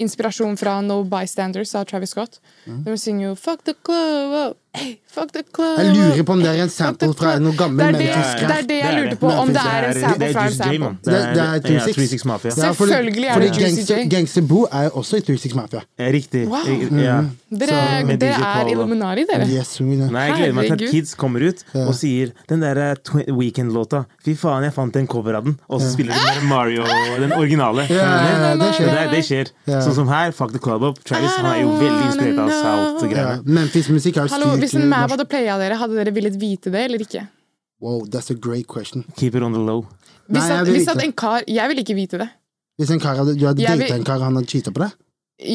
inspirasjon 0.00 0.56
fra 0.60 0.78
No 0.84 1.02
Bystanders 1.08 1.74
av 1.76 1.86
Travis 1.90 2.14
Scott. 2.14 2.40
De 2.64 2.96
synger 2.98 3.30
jo 3.30 3.34
'Fuck 3.34 3.64
the 3.64 3.74
club 3.74 4.36
up', 4.50 4.60
hey, 4.74 4.98
fuck 5.06 5.32
the 5.32 5.42
club 5.42 5.78
Jeg 5.80 5.94
lurer 5.96 6.22
på 6.26 6.32
om 6.36 6.42
det 6.42 6.50
er 6.52 6.62
en 6.64 6.70
sample 6.72 7.10
fra 7.18 7.34
noe 7.42 7.56
gammel 7.58 7.96
Det 7.96 8.06
er 8.06 8.40
det, 8.40 8.56
er 8.56 8.66
det 8.68 8.78
jeg 8.80 8.98
lurte 9.00 9.18
på, 9.20 9.32
om 9.42 9.50
det 9.54 9.64
er 9.64 9.86
en 9.88 9.98
sample 10.00 10.28
er 10.28 10.32
fra 10.36 10.44
en 10.46 10.56
sample. 10.56 10.90
Det, 11.04 11.12
det 11.12 11.44
er 11.44 11.62
det 11.64 11.74
er, 11.76 11.92
36 11.92 12.24
Mafia. 12.30 12.50
Fordi- 12.50 12.66
Selvfølgelig 12.66 13.26
er 13.26 13.40
det 13.40 13.48
Juicy 13.50 13.62
Gangster, 13.64 13.96
J. 13.96 14.08
Gangster 14.14 14.42
Boo 14.42 14.66
er 14.72 14.82
jo 14.88 14.90
også 15.02 15.16
i 15.16 15.24
36 15.26 15.56
Mafia. 15.58 15.80
Riktig. 15.98 16.44
Wow. 16.48 16.98
Ja. 17.00 17.18
Dere, 17.50 18.04
med 18.06 18.22
er 18.22 18.68
Illuminari, 18.70 19.24
dere. 19.26 19.46
Yes. 19.50 19.80
Nei, 19.80 20.26
jeg 20.28 20.36
gleder 20.36 20.54
meg 20.54 20.68
til 20.70 20.84
at 20.86 20.92
kids 20.92 21.14
kommer 21.18 21.42
ut 21.48 21.64
og 21.74 21.94
sier 21.98 22.30
den 22.48 22.62
der 22.62 22.78
eh, 22.92 23.32
Weekend-låta. 23.34 24.04
Fy 24.24 24.36
faen, 24.38 24.62
jeg 24.68 24.74
fant 24.76 24.96
en 25.00 25.08
cover 25.10 25.34
av 25.40 25.48
den. 25.48 25.56
Og 25.68 25.82
så 25.82 25.90
spiller 25.90 26.14
de 26.14 26.46
Mario, 26.46 26.86
den 27.18 27.34
originale. 27.34 27.88
Ja, 27.90 28.06
det 28.54 28.60
Det, 28.60 28.70
skjer. 28.78 29.10
det 29.10 29.24
skjer. 29.26 29.50
Sånn 29.66 29.96
som 29.98 30.08
her, 30.12 30.30
Fuck 30.36 30.52
the 30.54 30.62
Club 30.62 30.84
Up. 30.86 31.02
Travis 31.04 31.34
han 31.40 31.50
er 31.50 31.60
jo 31.64 31.74
veldig 31.80 32.06
inspirert 32.12 32.38
av 32.44 32.54
South-greiene. 32.60 33.42
Memphis-musikk 33.58 34.20
har 34.22 34.30
jo 34.30 34.59
Hvis 34.60 34.74
en 34.74 34.88
norsk- 34.90 35.10
hadde 35.16 35.26
playa 35.30 35.58
dere, 35.58 35.76
hadde 35.80 35.94
dere 35.98 36.12
villet 36.14 36.36
vite 36.40 36.70
det 36.70 36.84
eller 36.88 36.98
ikke? 37.06 37.26
Wow, 37.80 38.04
that's 38.06 38.30
a 38.30 38.34
great 38.34 38.66
question. 38.68 39.04
Keep 39.16 39.34
it 39.36 39.42
on 39.42 39.52
the 39.52 39.60
low. 39.60 39.86
Hvis, 40.28 40.42
Nei, 40.42 40.48
jeg 40.48 40.60
at, 40.60 40.66
vil 40.66 40.74
hvis 40.76 40.88
at 40.88 41.02
en 41.02 41.12
kar 41.12 41.42
Jeg 41.48 41.68
vil 41.72 41.78
ikke 41.82 41.94
vite 41.96 42.18
det. 42.20 42.28
Hvis 42.78 42.90
en 42.94 43.00
kar 43.00 43.16
hadde, 43.16 43.34
du 43.38 43.46
hadde 43.46 43.62
data 43.64 43.76
vil- 43.76 43.92
en 43.98 44.04
kar, 44.04 44.18
han 44.20 44.36
hadde 44.36 44.46
cheata 44.48 44.70
på 44.70 44.84
deg? 44.84 44.92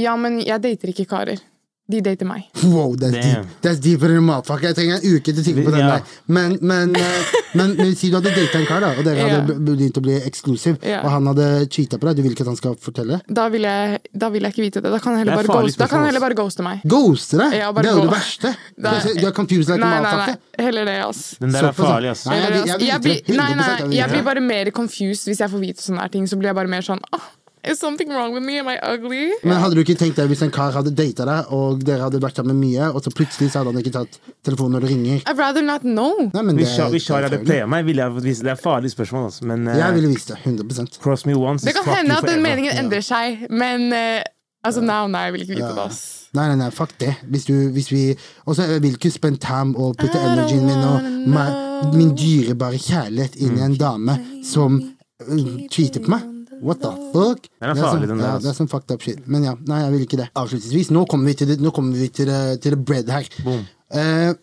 Ja, 0.01 0.15
men 0.17 0.39
jeg 0.41 0.61
dater 0.61 0.89
ikke 0.89 1.05
karer. 1.07 1.39
De 1.87 1.99
dater 2.01 2.25
meg. 2.25 2.47
Wow, 2.63 2.95
that's 2.97 3.13
Damn. 3.13 3.43
deep. 3.43 3.61
That's 3.61 3.77
deeper 3.79 4.07
than 4.09 4.17
a 4.17 4.21
motherfucker. 4.25 4.71
Jeg 4.71 4.75
trenger 4.79 4.95
en 4.95 5.03
uke 5.15 5.25
til 5.29 5.37
å 5.37 5.43
tenke 5.45 5.65
på 5.67 5.71
den 5.75 5.79
Ja. 5.83 5.89
der. 5.99 6.01
Men, 6.27 6.57
men, 6.61 6.95
eh, 6.95 7.35
men, 7.53 7.75
men 7.77 7.91
si 7.95 8.09
du 8.09 8.15
hadde 8.17 8.31
data 8.33 8.57
en 8.57 8.65
kar, 8.65 8.79
da, 8.81 8.89
og 8.97 9.03
dere 9.05 9.21
hadde 9.21 9.35
Ja. 9.35 9.41
be- 9.45 9.59
begynt 9.67 9.99
å 9.99 10.01
bli 10.01 10.15
eksklusiv, 10.25 10.79
yeah. 10.83 11.05
og 11.05 11.11
han 11.13 11.27
hadde 11.29 11.67
cheata 11.69 11.99
på 12.01 12.07
deg, 12.09 12.15
du 12.17 12.21
vil 12.23 12.31
ikke 12.33 12.41
at 12.41 12.47
han 12.47 12.57
skal 12.57 12.75
fortelle? 12.81 13.21
Da 13.29 13.45
vil 13.53 13.61
jeg, 13.69 13.99
da 14.17 14.29
vil 14.33 14.41
jeg 14.41 14.55
ikke 14.55 14.65
vite 14.65 14.81
det. 14.81 14.89
Da 14.95 14.97
kan 14.97 15.13
han 15.13 15.21
heller, 15.21 15.33
er 15.37 16.05
heller 16.09 16.19
bare 16.25 16.33
ghoste 16.41 16.63
meg. 16.65 16.81
Ghoste 16.89 17.37
deg? 17.37 17.53
Ja, 17.59 17.71
det 17.71 17.85
er 17.85 17.91
jo 17.93 18.01
det 18.01 18.15
verste. 18.17 18.55
Du 18.81 18.87
er- 18.89 19.13
Du 19.21 19.27
er 19.27 19.31
confused 19.31 19.69
like 19.69 19.83
a 19.83 19.85
Nei, 19.85 20.01
nei, 20.01 20.25
nei. 20.25 20.35
Heller 20.65 20.85
det, 20.85 20.97
ass. 21.05 21.35
Den 21.39 21.51
der 21.51 21.65
er 21.69 21.71
farlig, 21.73 22.09
ass. 22.09 22.25
Nei, 22.25 22.35
jeg, 22.41 22.51
det, 22.51 22.65
jeg, 22.65 22.79
Jeg 22.89 23.01
blir, 23.01 23.21
nei, 23.37 23.53
nei, 23.53 23.77
jeg 23.77 23.93
jeg 23.93 24.09
blir 24.09 24.23
bare 24.23 24.41
mer 24.41 24.71
confused 24.71 25.27
hvis 25.29 25.37
jeg 25.37 25.49
får 25.53 25.59
vite 25.61 25.81
sånne 25.85 26.01
her 26.01 26.07
ting. 26.09 26.25
Så 26.25 26.35
blir 26.35 26.49
jeg 26.49 26.55
bare 26.55 26.67
mer 26.67 26.81
sånn 26.81 26.99
oh, 27.13 27.21
Is 27.67 27.79
something 27.79 28.09
wrong 28.13 28.33
with 28.33 28.43
me? 28.45 28.59
Am 28.59 28.67
I 28.69 28.75
ugly? 28.93 29.31
Men 29.43 29.57
hadde 29.57 29.73
du 29.73 29.81
ikke 29.81 29.95
tenkt 29.97 30.19
deg 30.19 30.27
hvis 30.29 30.43
en 30.45 30.51
kar 30.53 30.71
hadde 30.75 30.91
data 30.93 31.25
deg, 31.25 31.47
og 31.55 31.81
dere 31.87 32.03
hadde 32.05 32.19
vært 32.21 32.37
sammen 32.37 32.59
mye, 32.61 32.91
og 32.93 33.01
så 33.01 33.09
plutselig 33.09 33.49
så 33.51 33.63
hadde 33.63 33.71
han 33.73 33.81
ikke 33.81 33.93
tatt 33.95 34.19
telefonen 34.45 34.77
når 34.77 34.85
du 34.85 34.87
ringer? 34.91 35.23
I'd 35.25 35.39
rather 35.41 35.63
not 35.65 35.81
know. 35.81 36.13
Nei, 36.33 36.43
men 36.43 36.55
Hvis 36.59 36.67
det- 36.69 36.75
Shar- 36.77 36.91
hvis 36.93 37.07
Shar 37.07 37.23
hadde 37.25 37.39
playa 37.45 37.65
meg, 37.65 37.85
ville 37.87 38.03
jeg 38.05 38.11
fått 38.19 38.23
vise 38.29 38.43
det. 38.45 38.51
er 38.53 38.61
farlig 38.61 38.91
spørsmål, 38.93 39.25
altså. 39.31 39.45
Men 39.49 39.67
uh, 39.67 39.73
Jeg 39.77 39.93
ville 39.95 40.07
vist 40.13 40.27
det. 40.29 40.37
100 40.45 40.99
cross 41.01 41.25
me 41.25 41.33
once, 41.33 41.65
Det 41.65 41.73
kan 41.73 41.89
hende 41.95 42.17
at 42.17 42.23
den 42.29 42.43
meningen 42.45 42.77
endrer 42.77 43.01
seg, 43.01 43.47
men 43.49 43.89
uh, 43.93 44.21
altså 44.63 44.81
now, 44.85 45.07
nei, 45.07 45.23
jeg 45.25 45.33
vil 45.33 45.41
ikke 45.47 45.55
vite 45.55 45.73
det. 45.73 45.85
ass. 45.89 46.03
Nei, 46.35 46.47
nei, 46.51 46.55
nei, 46.59 46.69
fuck 46.69 46.91
det. 46.99 47.15
Hvis 47.31 47.45
du, 47.47 47.53
hvis 47.71 47.89
vi 47.91 48.15
Og 48.45 48.55
så 48.57 48.67
vil 48.81 48.93
ikke 48.97 49.09
spend 49.11 49.39
time 49.39 49.73
og 49.79 49.95
putte 49.97 50.19
energien 50.19 50.65
min 50.67 50.83
og 50.83 51.01
my, 51.31 51.47
min 51.95 52.13
dyrebare 52.17 52.77
kjærlighet 52.77 53.35
inn 53.41 53.57
i 53.57 53.61
en 53.65 53.75
dame 53.79 54.19
som 54.43 54.77
uh, 54.77 55.43
cheater 55.71 56.03
på 56.03 56.11
meg. 56.13 56.31
What 56.61 56.79
the 56.81 56.91
fuck? 57.13 57.41
Det 57.41 57.67
er 57.67 57.73
Det 57.73 57.83
farlig, 57.83 58.07
sånn- 58.09 58.21
Ja, 58.23 58.37
det 58.39 58.49
er 58.51 58.53
sånn 58.57 58.69
fucked 58.69 58.91
up 58.91 59.01
shit. 59.01 59.27
Men 59.27 59.43
ja, 59.43 59.55
nei, 59.67 59.81
jeg 59.83 59.91
vil 59.91 60.05
ikke 60.07 60.17
det. 60.23 60.29
Avslutningsvis, 60.35 60.91
nå 60.91 61.05
kommer 61.07 61.25
vi 61.25 61.33
til 61.33 61.47
det, 61.47 61.59
nå 61.61 61.71
kommer 61.73 61.93
vi 61.97 62.07
til 62.09 62.25
det, 62.27 62.61
til 62.61 62.71
det 62.75 62.85
bread 62.85 63.09
her. 63.09 63.27
Boom. 63.43 63.65
Eh, 63.91 64.33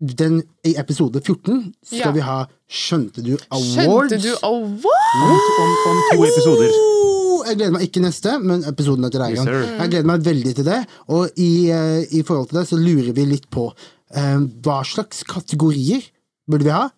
den, 0.00 0.42
I 0.64 0.74
episode 0.76 1.20
14 1.22 1.72
skal 1.84 1.98
Ja. 1.98 2.10
vi 2.12 2.20
ha 2.20 2.46
Skjønte 2.68 3.22
du 3.22 3.36
awards? 3.50 3.76
Skjønte 3.76 4.22
du 4.22 4.34
awards? 4.42 4.84
Om, 5.22 5.70
om, 5.86 6.02
to 6.12 6.24
episoder. 6.24 6.70
Jeg 7.46 7.56
gleder 7.58 7.72
meg 7.72 7.82
ikke 7.86 8.02
neste, 8.02 8.42
men 8.42 8.64
episoden 8.64 9.04
etter 9.06 9.22
deg. 9.22 9.36
Yes, 9.36 9.46
jeg 9.46 9.90
gleder 9.92 10.04
meg 10.04 10.20
veldig 10.26 10.54
til 10.56 10.64
det. 10.64 10.80
Og 11.08 11.30
i, 11.38 11.70
uh, 11.70 12.02
i 12.10 12.22
forhold 12.26 12.48
til 12.50 12.58
det 12.58 12.66
så 12.68 12.76
lurer 12.76 13.12
vi 13.14 13.24
litt 13.24 13.46
på 13.54 13.68
uh, 13.70 14.38
hva 14.66 14.80
slags 14.84 15.22
kategorier 15.22 16.02
burde 16.50 16.64
vi 16.66 16.70
ha? 16.74 16.88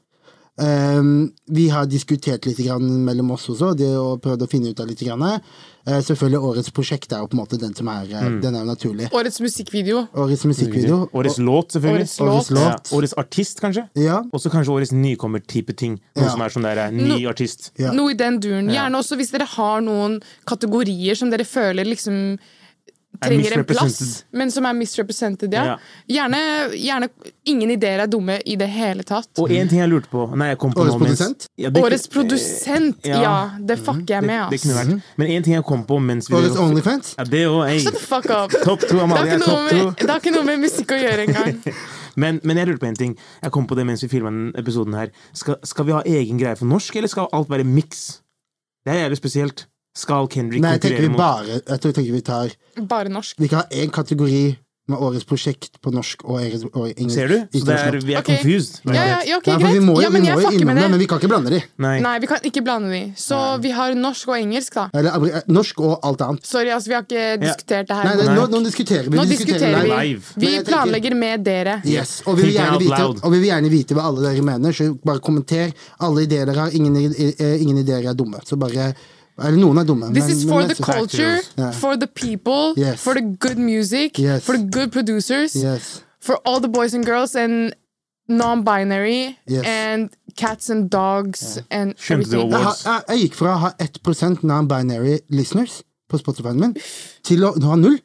Eh, 0.59 1.03
vi 1.47 1.69
har 1.71 1.87
diskutert 1.87 2.47
litt 2.47 2.59
grann 2.59 3.05
mellom 3.05 3.31
oss 3.37 3.49
også, 3.49 3.77
det 3.79 3.93
og 3.97 4.21
prøvd 4.25 4.43
å 4.43 4.51
finne 4.51 4.71
ut 4.73 4.81
av 4.81 4.89
litt. 4.91 4.99
Grann. 5.07 5.23
Eh, 5.87 6.01
selvfølgelig 6.05 6.41
Årets 6.51 6.71
prosjekt 6.75 7.13
er 7.15 7.23
jo 7.23 7.29
på 7.31 7.37
en 7.39 7.41
måte 7.45 7.59
den 7.61 7.75
som 7.75 7.89
er, 7.89 8.05
uh, 8.11 8.25
Mm. 8.29 8.41
den 8.43 8.55
er 8.55 8.65
jo 8.65 8.67
naturlig. 8.67 9.07
Årets 9.13 9.41
musikkvideo. 9.41 10.09
Årets 10.15 10.45
musikkvideo. 10.45 11.09
Årets 11.15 11.39
låt, 11.39 11.71
selvfølgelig. 11.73 12.09
Årets. 12.09 12.21
Årets 12.21 12.51
låt. 12.51 12.91
Ja, 12.91 12.97
årets 12.99 13.15
artist, 13.17 13.61
kanskje. 13.61 13.89
Ja, 13.95 14.23
Også 14.33 14.51
kanskje 14.51 14.75
årets 14.75 14.93
nykommer-type 14.93 15.75
ting. 15.77 16.01
Noe 16.17 16.25
Ja. 16.25 16.31
som 16.31 16.43
er 16.43 16.49
sånn 16.51 16.63
der 16.63 16.91
ny 16.91 17.23
no, 17.23 17.29
artist. 17.31 17.71
Ja. 17.79 17.93
Noe 17.93 18.11
i 18.11 18.15
den 18.15 18.41
duren. 18.41 18.69
Gjerne 18.69 18.99
også 18.99 19.17
hvis 19.17 19.31
dere 19.31 19.47
har 19.47 19.81
noen 19.81 20.21
kategorier 20.45 21.17
som 21.17 21.31
dere 21.31 21.45
føler 21.45 21.87
liksom 21.87 22.39
trenger 23.21 23.59
en 23.59 23.65
plass, 23.69 24.25
men 24.33 24.51
som 24.55 24.67
er 24.69 24.77
misrepresented. 24.79 25.55
Ja. 25.55 25.65
Ja. 25.65 25.77
Gjerne, 26.09 26.41
gjerne 26.79 27.09
ingen 27.49 27.73
ideer 27.75 28.05
er 28.05 28.11
dumme 28.11 28.39
i 28.45 28.57
det 28.61 28.69
hele 28.73 29.05
tatt. 29.07 29.31
Og 29.43 29.51
én 29.51 29.69
ting 29.71 29.83
jeg 29.83 29.91
lurte 29.91 30.11
på 30.13 30.27
Nei, 30.37 30.51
jeg 30.53 30.61
kom 30.63 30.73
på 30.75 30.85
Årets 30.85 30.95
nå 30.95 31.01
mens- 31.03 31.19
produsent? 31.19 31.47
Ja, 31.59 31.71
det- 31.71 31.83
Årets 31.85 32.09
produsent, 32.13 33.07
ja. 33.07 33.23
ja. 33.23 33.37
Det 33.61 33.79
fucker 33.79 34.15
jeg 34.19 34.23
med, 34.23 34.51
med, 34.51 34.51
det 34.51 34.89
det 34.91 35.03
Men 35.17 35.27
én 35.29 35.45
ting 35.45 35.55
jeg 35.55 35.65
kom 35.65 35.85
på 35.85 35.99
mens 36.01 36.31
vi 36.31 36.35
Årets 36.35 36.57
Onlyfans? 36.57 37.15
Ja, 37.19 37.25
det 37.25 37.47
òg. 37.47 37.63
ey. 37.69 37.81
Shut 37.81 37.95
the 37.95 38.07
fuck 38.07 38.31
up. 38.31 38.51
Topp 38.65 38.81
to, 38.89 39.01
Amalie. 39.01 39.39
det 39.39 40.11
har 40.11 40.19
ikke 40.21 40.35
noe 40.35 40.45
med 40.45 40.61
musikk 40.61 40.93
å 40.93 41.01
gjøre 41.01 41.29
engang. 41.29 41.63
Men, 42.19 42.41
men 42.43 42.59
jeg 42.59 42.67
lurte 42.67 42.83
på 42.83 42.89
en 42.89 42.97
ting. 42.99 43.13
Jeg 43.43 43.53
kom 43.55 43.67
på 43.71 43.77
det 43.79 43.85
mens 43.87 44.03
vi 44.03 44.09
filma 44.11 44.33
episoden 44.59 44.97
her. 44.99 45.13
Skal, 45.39 45.55
skal 45.63 45.87
vi 45.87 45.95
ha 45.95 46.01
egen 46.03 46.41
greie 46.41 46.57
for 46.59 46.67
norsk, 46.67 46.97
eller 46.99 47.11
skal 47.13 47.29
alt 47.33 47.51
være 47.53 47.63
miks? 47.69 48.23
Det 48.83 48.95
er 48.95 49.05
jævlig 49.05 49.21
spesielt. 49.21 49.67
Skal 49.99 50.31
Kendrick 50.31 50.63
Nei, 50.63 50.77
jeg 50.77 50.87
tenker 50.87 51.09
vi 51.09 51.13
bare 51.19 51.59
Jeg 51.59 51.83
tror 51.83 51.99
tenker 51.99 52.15
vi 52.15 52.25
tar 52.25 52.57
Bare 52.89 53.11
norsk. 53.13 53.39
Vi 53.43 53.51
kan 53.51 53.65
ha 53.65 53.83
én 53.83 53.91
kategori 53.91 54.43
med 54.89 55.03
årets 55.05 55.27
prosjekt 55.29 55.77
på 55.85 55.91
norsk 55.93 56.23
og 56.25 56.39
engelsk. 56.41 57.13
Ser 57.13 57.29
du? 57.29 57.35
Så 57.53 57.65
det 57.69 57.75
er, 57.77 57.97
vi 58.01 58.15
er 58.15 58.23
okay. 58.23 58.39
confused. 58.39 58.79
Ja, 58.89 58.95
ja, 58.95 59.19
ja, 59.29 59.37
ok, 59.37 59.51
Ja, 59.51 59.57
vi 59.59 59.65
greit. 59.67 59.83
må 59.85 59.97
Ja, 60.01 60.09
men 60.09 60.25
vi 60.25 60.31
må 60.33 60.41
jo 60.41 60.53
innom 60.55 60.71
med 60.71 60.79
det, 60.79 60.85
det. 60.87 60.91
men 60.95 61.03
vi 61.03 61.09
kan 61.11 61.21
ikke 61.21 61.29
blande 61.29 61.53
de. 61.53 61.59
Nei. 61.85 61.99
Nei, 62.05 62.15
vi 62.23 62.31
kan 62.31 62.47
ikke 62.51 62.63
blande 62.65 62.93
de. 62.95 63.03
Så 63.21 63.41
vi 63.61 63.73
har 63.77 63.97
norsk 63.99 64.31
og 64.33 64.39
engelsk, 64.39 64.79
da. 64.79 64.87
Eller 64.97 65.27
eh, 65.29 65.51
norsk 65.53 65.83
og 65.85 66.07
alt 66.09 66.25
annet. 66.25 66.49
Sorry, 66.49 66.73
altså, 66.73 66.89
vi 66.89 66.97
har 66.97 67.05
ikke 67.05 67.27
diskutert 67.43 67.91
det 67.91 67.99
Nei, 67.99 68.07
her. 68.07 68.23
det, 68.23 68.31
Nei. 68.31 68.39
nå, 68.39 68.47
nå 68.55 68.63
diskuterer 68.65 69.11
vi. 69.11 69.21
Nå 69.21 69.27
diskuterer 69.29 69.77
vi. 69.77 69.93
live. 69.93 70.41
Vi 70.47 70.55
planlegger 70.71 71.19
med 71.21 71.45
dere. 71.45 71.77
Yes, 71.85 72.23
og 72.25 72.41
vi, 72.41 72.49
vite, 72.55 73.03
og 73.13 73.29
vi 73.29 73.43
vil 73.43 73.51
gjerne 73.51 73.75
vite 73.75 73.99
hva 73.99 74.09
alle 74.09 74.25
dere 74.25 74.49
mener, 74.49 74.73
så 74.73 74.89
bare 75.05 75.21
kommenter. 75.29 75.77
Alle 76.09 76.25
ideer 76.25 76.49
dere 76.49 76.65
har, 76.65 76.73
ingen, 76.73 76.97
eh, 76.97 77.61
ingen 77.61 77.85
ideer 77.85 78.09
er 78.09 78.17
dumme. 78.17 78.41
Så 78.49 78.57
bare 78.57 78.95
Eller 79.39 79.59
noen 79.59 79.79
er 79.79 79.85
dumme. 79.85 80.13
This 80.13 80.25
men- 80.27 80.37
is 80.37 80.45
for 80.45 80.59
men, 80.61 80.69
the 80.69 80.83
culture, 80.83 81.39
yeah. 81.59 81.73
for 81.73 81.97
the 81.97 82.07
people, 82.09 82.75
Yes. 82.77 83.01
for 83.01 83.15
the 83.15 83.23
good 83.39 83.59
music, 83.59 84.19
Yes. 84.19 84.43
for 84.45 84.57
the 84.57 84.67
good 84.71 84.91
producers, 84.91 85.55
Yes. 85.55 86.03
for 86.21 86.37
all 86.45 86.61
the 86.61 86.69
boys 86.69 86.95
and 86.95 87.05
girls 87.07 87.35
and 87.37 87.73
non-binary 88.29 89.39
Yes. 89.49 89.65
and 89.67 90.11
cats 90.37 90.71
and 90.71 90.91
dogs 90.91 91.59
and 91.71 91.95
Skjønte 91.97 92.13
everything. 92.13 92.51
Jeg, 92.51 92.75
jeg, 92.85 93.03
jeg 93.09 93.19
gikk 93.31 93.35
fra 93.35 93.55
å 93.55 93.59
ha 93.59 93.71
1 93.81 94.43
non-binary 94.45 95.19
listeners 95.31 95.83
på 96.11 96.19
Spotify-en 96.19 96.61
min, 96.61 96.75
til 97.25 97.45
å 97.45 97.53
ha 97.63 97.77
null. 97.77 97.99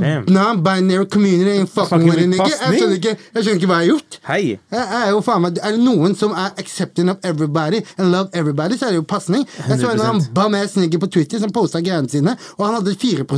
Non-binary 0.00 1.06
community 1.10 1.50
ain't 1.50 1.68
fucking 1.68 2.04
with 2.08 2.18
it, 2.18 2.28
nigga. 2.30 2.46
Jeg 2.48 2.78
skjønner 2.78 2.96
ikke, 2.96 3.16
jeg 3.34 3.44
skjønner 3.44 3.60
ikke 3.60 3.68
hva 3.68 3.80
jeg 3.80 3.84
har 3.84 3.90
gjort. 3.90 4.18
Hei! 4.28 4.58
Jeg 4.72 5.02
er 5.02 5.10
jo 5.10 5.20
faen 5.26 5.42
meg 5.44 5.58
Er 5.60 5.76
det 5.76 5.82
noen 5.84 6.16
som 6.16 6.32
er 6.32 6.54
accepting 6.62 7.10
of 7.12 7.20
everybody 7.28 7.82
and 7.98 8.08
love 8.14 8.32
everybody, 8.32 8.78
så 8.80 8.88
er 8.88 8.96
det 8.96 9.02
jo 9.02 9.06
pasning. 9.08 9.44
Jeg 9.68 9.80
så 9.82 9.90
en 9.90 9.98
eller 9.98 10.08
annen 10.08 10.24
100%. 10.24 10.32
bum 10.38 10.54
ass 10.54 10.76
nigger 10.80 11.02
på 11.02 11.10
Twitter 11.12 11.42
som 11.42 11.52
posta 11.52 11.82
greiene 11.84 12.08
sine, 12.08 12.36
og 12.56 12.66
han 12.66 12.78
hadde 12.80 12.96
4 12.96 13.28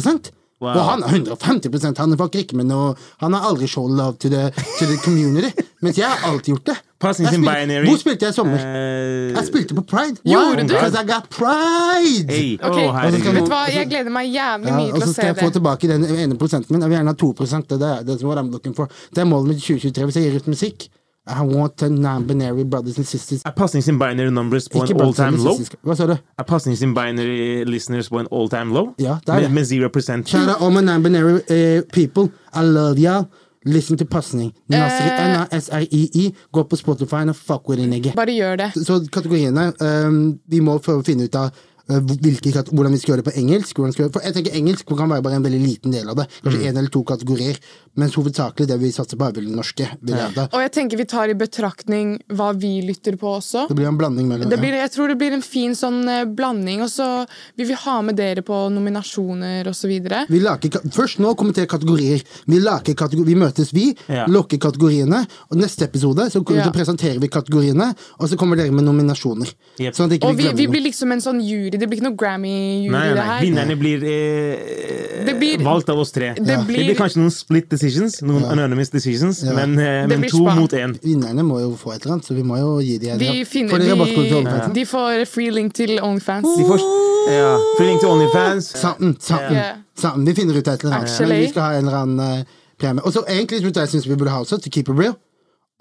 Wow. 0.62 0.70
Og 0.78 0.84
han 0.86 1.02
er 1.02 1.08
150% 1.34 1.98
Han 1.98 2.14
fucker 2.16 2.38
ikke 2.44 2.56
med 2.56 2.68
noe 2.70 2.92
Han 3.20 3.34
har 3.34 3.42
aldri 3.50 3.66
show 3.68 3.88
love 3.90 4.14
to 4.22 4.28
the, 4.32 4.44
to 4.78 4.86
the 4.86 4.96
community. 5.02 5.50
Mens 5.82 5.98
jeg 5.98 6.06
har 6.08 6.22
alltid 6.30 6.54
gjort 6.54 6.64
det. 6.70 6.76
Jeg 7.04 7.34
spilte- 7.42 7.88
Hvor 7.90 7.98
spilte 8.00 8.24
jeg 8.24 8.32
i 8.32 8.36
sommer? 8.38 8.62
Uh, 8.62 9.34
Jeg 9.34 9.44
spilte 9.50 9.74
på 9.76 9.82
Pride. 9.90 10.16
Gjorde 10.24 10.62
du? 10.62 10.72
Because 10.72 10.96
I 11.02 11.04
got 11.10 11.28
pride! 11.28 12.30
Hey. 12.32 12.54
Ok, 12.62 12.78
Oh. 12.80 13.00
Vet 13.04 13.20
du 13.34 13.50
hva, 13.50 13.60
jeg 13.74 13.88
gleder 13.90 14.10
meg 14.14 14.30
jævlig 14.32 14.72
mye 14.72 14.86
Ja, 14.86 14.86
det 14.86 14.94
og 14.94 15.02
så 15.02 15.12
skal 15.12 15.26
jeg 15.32 15.36
få 15.42 15.50
tilbake 15.58 15.88
den 15.90 16.04
ene 16.06 16.38
prosenten 16.40 16.72
min. 16.72 16.80
Jeg 16.86 16.90
vil 16.90 16.96
gjerne 16.98 17.12
ha 17.12 17.18
2% 17.26 17.68
Det 17.68 17.82
er 17.90 18.02
det 18.08 18.16
er 18.22 18.26
what 18.26 18.38
I'm 18.40 18.50
looking 18.54 18.74
for. 18.78 18.88
Det 19.14 19.20
er 19.20 19.28
målet 19.28 19.48
mitt 19.52 19.58
i 19.58 19.66
2023 19.74 20.04
hvis 20.08 20.16
jeg 20.22 20.30
gir 20.30 20.36
ut 20.40 20.46
musikk. 20.54 20.88
I 21.26 21.40
want 21.42 21.76
the 21.78 21.88
non-binary 21.88 22.64
brothers 22.64 22.98
and 22.98 23.06
sisters. 23.06 23.42
Er 23.46 23.50
passing 23.56 23.82
sin 23.82 23.98
binary 23.98 24.30
numbers 24.30 24.68
på 24.68 24.82
Ikke 24.84 24.94
en 24.94 25.00
all-time 25.00 25.36
low? 25.44 25.56
Hva 25.82 25.94
sa 25.96 26.06
du? 26.06 26.16
Er 26.38 26.42
passing 26.44 26.76
sin 26.76 26.92
binary 26.94 27.64
listeners 27.64 28.08
på 28.10 28.18
en 28.20 28.26
all-time 28.32 28.74
low? 28.74 28.90
Ja, 28.98 29.16
det 29.26 29.32
er 29.34 29.40
det. 29.40 29.48
Med, 29.50 29.54
med 29.54 29.64
zero 29.64 29.88
percent. 29.88 30.28
Shout 30.28 30.48
out 30.48 30.60
all 30.60 30.70
my 30.70 30.80
non-binary 30.84 31.40
uh, 31.50 31.82
people. 31.92 32.28
I 32.52 32.62
love 32.62 32.98
y'all. 32.98 33.24
Listen 33.66 33.96
to 33.96 34.04
Pasning. 34.04 34.52
Nasri, 34.68 35.06
Eh. 35.08 35.30
N-A-S-I-I-I. 35.30 36.34
Gå 36.52 36.64
på 36.64 36.76
Spotify 36.76 37.14
and 37.24 37.34
fuck 37.36 37.68
with 37.68 37.80
it, 37.82 37.88
nigga. 37.88 38.12
Bare 38.16 38.32
gjør 38.36 38.56
det. 38.56 38.72
Så 38.86 39.00
kategoriene 39.12 39.72
um, 39.80 40.38
Vi 40.50 40.60
må 40.60 40.76
prøve 40.78 41.00
å 41.00 41.06
finne 41.06 41.24
ut 41.24 41.34
av 41.40 41.48
hvilke, 41.86 42.50
hvordan 42.72 42.92
vi 42.94 42.98
skal 42.98 43.12
gjøre 43.14 43.22
det 43.22 43.28
på 43.32 43.38
engelsk. 43.40 43.76
Vi 43.78 43.92
skal 43.92 44.04
gjøre, 44.06 44.12
for 44.12 44.24
jeg 44.24 44.34
tenker 44.38 44.54
Engelsk 44.56 44.86
kan 44.96 45.10
være 45.10 45.22
bare 45.22 45.36
en 45.36 45.42
veldig 45.44 45.60
liten 45.60 45.90
del 45.92 46.08
av 46.08 46.16
det. 46.16 46.26
Kanskje 46.42 46.60
Mm. 46.60 46.66
én 46.70 46.78
eller 46.78 46.88
to 46.88 47.02
kategorier. 47.04 47.58
Mens 47.96 48.14
hovedsakelig 48.14 48.66
det 48.66 48.78
vi 48.80 48.90
satser 48.90 49.16
på, 49.16 49.28
er 49.28 49.32
vel 49.32 49.44
det 49.46 49.54
norske. 49.56 49.86
Vil 50.02 50.14
jeg 50.16 50.24
anta. 50.24 50.48
Og 50.52 50.60
jeg 50.62 50.72
tenker 50.72 50.96
vi 50.96 51.04
tar 51.04 51.28
i 51.28 51.34
betraktning 51.34 52.18
hva 52.32 52.52
vi 52.58 52.80
lytter 52.82 53.16
på 53.16 53.36
også. 53.38 53.68
Det 53.68 53.76
blir 53.76 53.86
en 53.86 53.98
blanding 53.98 54.26
mellom 54.28 54.48
Det 54.48 54.58
blir, 54.58 54.72
jeg 54.72 54.90
tror 54.90 55.08
det 55.08 55.18
blir 55.18 55.32
en 55.32 55.42
fin 55.42 55.72
sånn 55.74 56.08
eh, 56.08 56.24
blanding, 56.24 56.80
og 56.82 56.88
så 56.88 57.26
vil 57.56 57.66
vi 57.68 57.74
ha 57.74 58.00
med 58.02 58.16
dere 58.16 58.42
på 58.42 58.70
nominasjoner 58.72 59.66
osv. 59.68 59.92
Vi 60.28 60.40
lager, 60.40 60.70
først 60.90 61.18
nå 61.20 61.34
kommenter 61.36 61.66
kategorier. 61.66 62.22
Vi, 62.46 62.58
lager 62.60 62.94
kategori, 62.94 63.24
vi 63.26 63.34
møtes, 63.34 63.72
vi. 63.72 63.94
Ja. 64.08 64.26
Lokker 64.26 64.58
kategoriene. 64.58 65.26
Og 65.50 65.58
neste 65.58 65.84
episode 65.84 66.30
så, 66.30 66.42
Ja. 66.54 66.64
så 66.64 66.72
presenterer 66.72 67.20
vi 67.20 67.28
kategoriene, 67.28 67.94
og 68.18 68.28
så 68.28 68.36
kommer 68.36 68.56
dere 68.56 68.70
med 68.72 68.84
nominasjoner. 68.84 69.52
Yep. 69.78 69.94
Sånn 69.94 70.06
at 70.06 70.18
ikke 70.18 70.28
Og 70.28 70.36
vi, 70.36 70.48
vi 70.52 70.66
blir 70.66 70.82
liksom 70.90 71.12
en 71.12 71.20
sånn 71.20 71.40
jury. 71.42 71.73
Det 71.78 71.88
blir 71.88 71.98
ikke 71.98 72.08
noe 72.08 72.18
Grammy-jury, 72.20 72.90
Nei, 72.92 73.04
det 73.08 73.18
nei, 73.18 73.26
her. 73.28 73.44
Vinnerne 73.44 73.76
blir, 73.78 74.04
eh, 74.04 75.24
Det 75.26 75.36
blir- 75.38 75.62
valgt 75.64 75.88
av 75.88 75.98
oss 75.98 76.12
tre. 76.12 76.34
Det 76.34 76.46
Det 76.46 76.58
blir, 76.66 76.84
blir 76.84 76.98
kanskje 76.98 77.22
noen 77.22 77.32
split 77.34 77.68
decisions, 77.68 78.20
noen 78.22 78.44
anonymous 78.44 78.90
decisions, 78.90 79.42
men, 79.42 79.78
eh, 79.78 80.06
men 80.06 80.22
to 80.22 80.44
spa. 80.44 80.54
mot 80.54 80.70
én. 80.70 80.98
Vinnerne 81.00 81.42
må 81.42 81.60
jo 81.60 81.76
få 81.76 81.94
et 81.94 82.04
eller 82.04 82.16
annet, 82.16 82.24
så 82.24 82.34
vi 82.34 82.42
må 82.42 82.58
jo 82.58 82.80
gi 82.80 82.98
dem 82.98 83.18
vi 83.18 83.44
finner, 83.44 83.78
de 83.78 83.90
rabattkode 83.90 84.28
til 84.28 84.36
OnlyFans? 84.42 84.74
de 84.74 84.84
får 84.84 85.26
free 85.26 85.50
link 85.50 85.72
til 85.74 85.98
OnlyFans. 86.00 86.56
De 86.56 86.64
får 86.64 87.04
ja, 87.28 87.58
Fylling 87.78 88.00
til 88.00 88.08
Onlyfans. 88.08 88.64
Sammen, 88.64 89.16
sammen, 89.20 89.52
yeah. 89.52 89.76
sammen. 89.96 90.26
Vi 90.26 90.34
finner 90.34 90.58
ut 90.58 90.68
et 90.68 90.84
eller 90.84 90.96
annet. 90.96 91.20
Men 91.20 91.40
vi 91.40 91.48
skal 91.48 91.62
ha 91.62 91.78
en 91.78 91.86
eller 91.86 91.98
annen 91.98 92.40
uh, 92.40 92.44
premie. 92.80 93.04
Og 93.04 93.12
så 93.12 93.24
egentlig 93.28 93.62
jeg 93.64 93.88
syns 93.88 94.08
vi 94.08 94.16
burde 94.16 94.34
ha 94.34 94.42
også, 94.44 94.60
to 94.60 94.70
keep 94.70 94.88
it 94.88 94.98
real. 94.98 95.16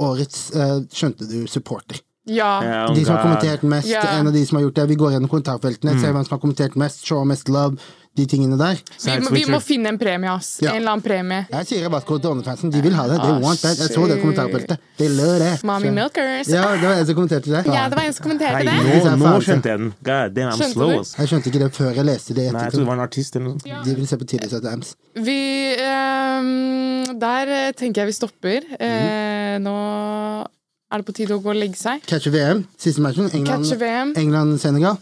Årets 0.01 0.51
uh, 0.55 0.81
Skjønte 0.93 1.27
du 1.29 1.43
supporter. 1.47 1.99
Ja. 2.25 2.87
Oh 2.87 2.95
De 2.95 3.03
som 3.05 3.15
har 3.17 3.23
kommentert 3.25 3.63
mest, 3.67 3.87
yeah. 3.87 4.19
en 4.19 4.27
av 4.27 4.33
de 4.33 4.45
som 4.45 4.57
har 4.57 4.63
gjort 4.63 4.75
det. 4.79 4.87
Vi 4.93 4.95
går 4.95 5.11
gjennom 5.17 5.29
kommentarfeltene, 5.29 5.99
ser 5.99 6.13
hvem 6.15 6.23
som 6.23 6.37
har 6.37 6.39
kommentert 6.39 6.75
mest, 6.79 7.03
show 7.05 7.25
mest 7.27 7.49
love, 7.51 7.75
de 8.15 8.25
tingene 8.29 8.57
der. 8.59 8.77
Vi, 8.77 9.13
må- 9.25 9.31
vi 9.33 9.43
må 9.49 9.59
finne 9.59 9.89
en 9.89 9.97
premie, 9.97 10.29
ass. 10.29 10.59
Ja. 10.61 10.69
En 10.71 10.77
eller 10.83 10.91
annen 10.91 11.01
premie. 11.01 11.47
Jeg 11.49 11.65
sier 11.65 11.89
til 11.89 12.29
OnlyFansen. 12.29 12.69
De 12.71 12.81
vil 12.85 12.93
ha 12.93 13.07
det. 13.09 13.17
They 13.17 13.31
Ah, 13.31 13.39
want 13.41 13.59
that. 13.61 13.77
Jeg 13.77 13.89
så 13.89 14.07
det 14.07 14.19
kommentarfeltet. 14.21 14.77
De 14.99 15.07
lød 15.09 15.39
det. 15.41 15.63
Mommy 15.63 15.87
Så- 15.87 15.93
Milkers. 15.93 16.47
Ja, 16.47 16.75
det 16.77 16.81
var 16.87 16.93
en 16.93 17.05
som 17.05 17.15
kommenterte 17.15 17.49
det. 17.49 17.65
Ja, 17.65 17.89
det 17.89 17.97
var 17.97 18.03
en 18.05 18.13
som 18.13 18.23
kommenterte 18.23 18.63
Nei, 18.63 18.77
nå, 18.77 19.15
nå 19.17 19.41
skjønte 19.41 19.65
jeg 19.65 19.79
den. 19.79 19.93
God 20.03 20.35
damn, 20.35 20.51
I'm 20.51 20.57
Skjønte 20.61 20.73
slow, 20.73 20.99
ass. 20.99 21.15
Jeg 21.17 21.27
skjønte 21.27 21.47
ikke 21.49 21.59
det 21.65 21.71
før 21.73 21.91
jeg 21.95 22.05
leste 22.05 22.33
det. 22.37 22.53
Nei, 22.53 22.61
jeg 22.63 22.71
trodde 22.71 22.85
det 22.85 22.87
var 22.87 22.93
en 22.93 23.07
artist 23.07 23.35
eller 23.35 23.47
noe 23.47 23.59
sånt. 23.59 23.85
De 23.85 23.95
vil 23.95 24.07
se 24.07 24.17
på 24.17 24.25
tidligere 24.29 24.57
at 24.61 24.73
Ams. 24.73 24.95
Vi 25.15 25.39
um, 25.81 27.19
Der 27.19 27.47
eh, 27.49 27.71
tenker 27.71 28.01
jeg 28.03 28.07
vi 28.13 28.13
stopper. 28.13 28.61
Eh, 28.79 29.57
nå 29.57 30.47
er 30.93 31.01
det 31.01 31.07
på 31.09 31.15
tide 31.17 31.33
å 31.33 31.41
gå 31.41 31.49
og 31.53 31.57
legge 31.57 31.79
seg. 31.79 32.03
Catch 32.09 32.29
VM, 32.33 32.67
siste 32.77 33.01
matchen. 33.01 33.31
England-Senegal. 33.33 34.13
England-Senegal. 34.21 35.01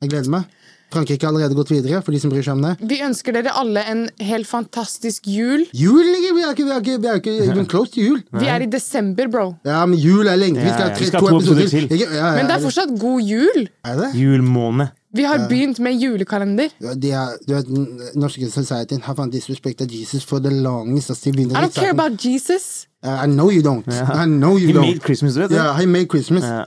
Jeg 0.00 0.14
gleder 0.14 0.32
meg. 0.32 0.48
Frankrike 0.90 1.22
har 1.22 1.30
allerede 1.30 1.54
gått 1.54 1.70
videre, 1.70 2.00
for 2.02 2.10
de 2.10 2.18
som 2.18 2.32
bryr 2.32 2.42
seg 2.42 2.56
om 2.56 2.64
det. 2.64 2.72
Vi 2.90 2.98
ønsker 3.06 3.36
dere 3.36 3.52
alle 3.60 3.82
en 3.92 4.00
helt 4.26 4.48
fantastisk 4.50 5.28
jul. 5.30 5.62
Jul 5.76 6.00
vi 6.02 6.14
er 6.42 6.50
ikke, 6.50 6.64
vi 6.66 6.72
er 6.74 6.80
ikke, 6.80 6.96
vi 7.04 7.10
er 7.12 7.20
ikke 7.20 7.34
even 7.44 7.68
close 7.70 7.94
til 7.94 8.08
jul. 8.08 8.22
Vi 8.40 8.48
er 8.50 8.64
i 8.64 8.70
desember, 8.70 9.30
bro. 9.30 9.44
Ja, 9.68 9.84
men 9.86 10.00
jul 10.02 10.26
er 10.26 10.40
lenge. 10.40 10.64
Vi 10.64 10.72
skal 10.72 10.88
ha 10.88 10.90
ja, 10.90 10.96
tre, 10.96 11.10
to 11.14 11.30
episoder 11.30 11.70
til. 11.70 11.86
til. 11.92 12.02
Ja, 12.02 12.10
ja, 12.16 12.32
Men 12.40 12.50
det 12.50 12.56
er 12.56 12.64
fortsatt 12.64 12.96
god 12.98 13.22
jul. 13.22 13.68
Er 13.86 14.02
det? 14.02 14.10
Julemåne. 14.18 14.88
Vi 15.14 15.22
har 15.26 15.48
begynt 15.48 15.78
med 15.82 15.92
julekalender. 15.98 16.68
Ja, 16.80 16.94
de 16.94 17.10
er, 17.10 17.26
du 17.48 17.54
vet, 17.54 17.68
norske 18.14 18.50
societyen 18.50 19.02
har 19.02 19.14
faen 19.18 19.30
disrespected 19.30 19.90
Jesus 19.90 20.24
for 20.24 20.38
the 20.38 20.50
longest. 20.50 21.10
I 21.26 21.30
don't 21.32 21.74
care 21.74 21.90
about 21.90 22.24
Jesus. 22.24 22.86
Uh, 23.02 23.24
I 23.24 23.26
know 23.26 23.50
you 23.50 23.62
don't. 23.62 23.88
I 23.90 24.26
know 24.26 24.58
you 24.58 24.66
He 24.68 24.72
don't. 24.72 24.86
made 24.86 25.00
Christmas, 25.00 25.34
det? 25.34 25.50
Ja, 25.50 25.72
he 25.72 25.86
made 25.86 26.06
Christmas. 26.06 26.44
Ja. 26.44 26.64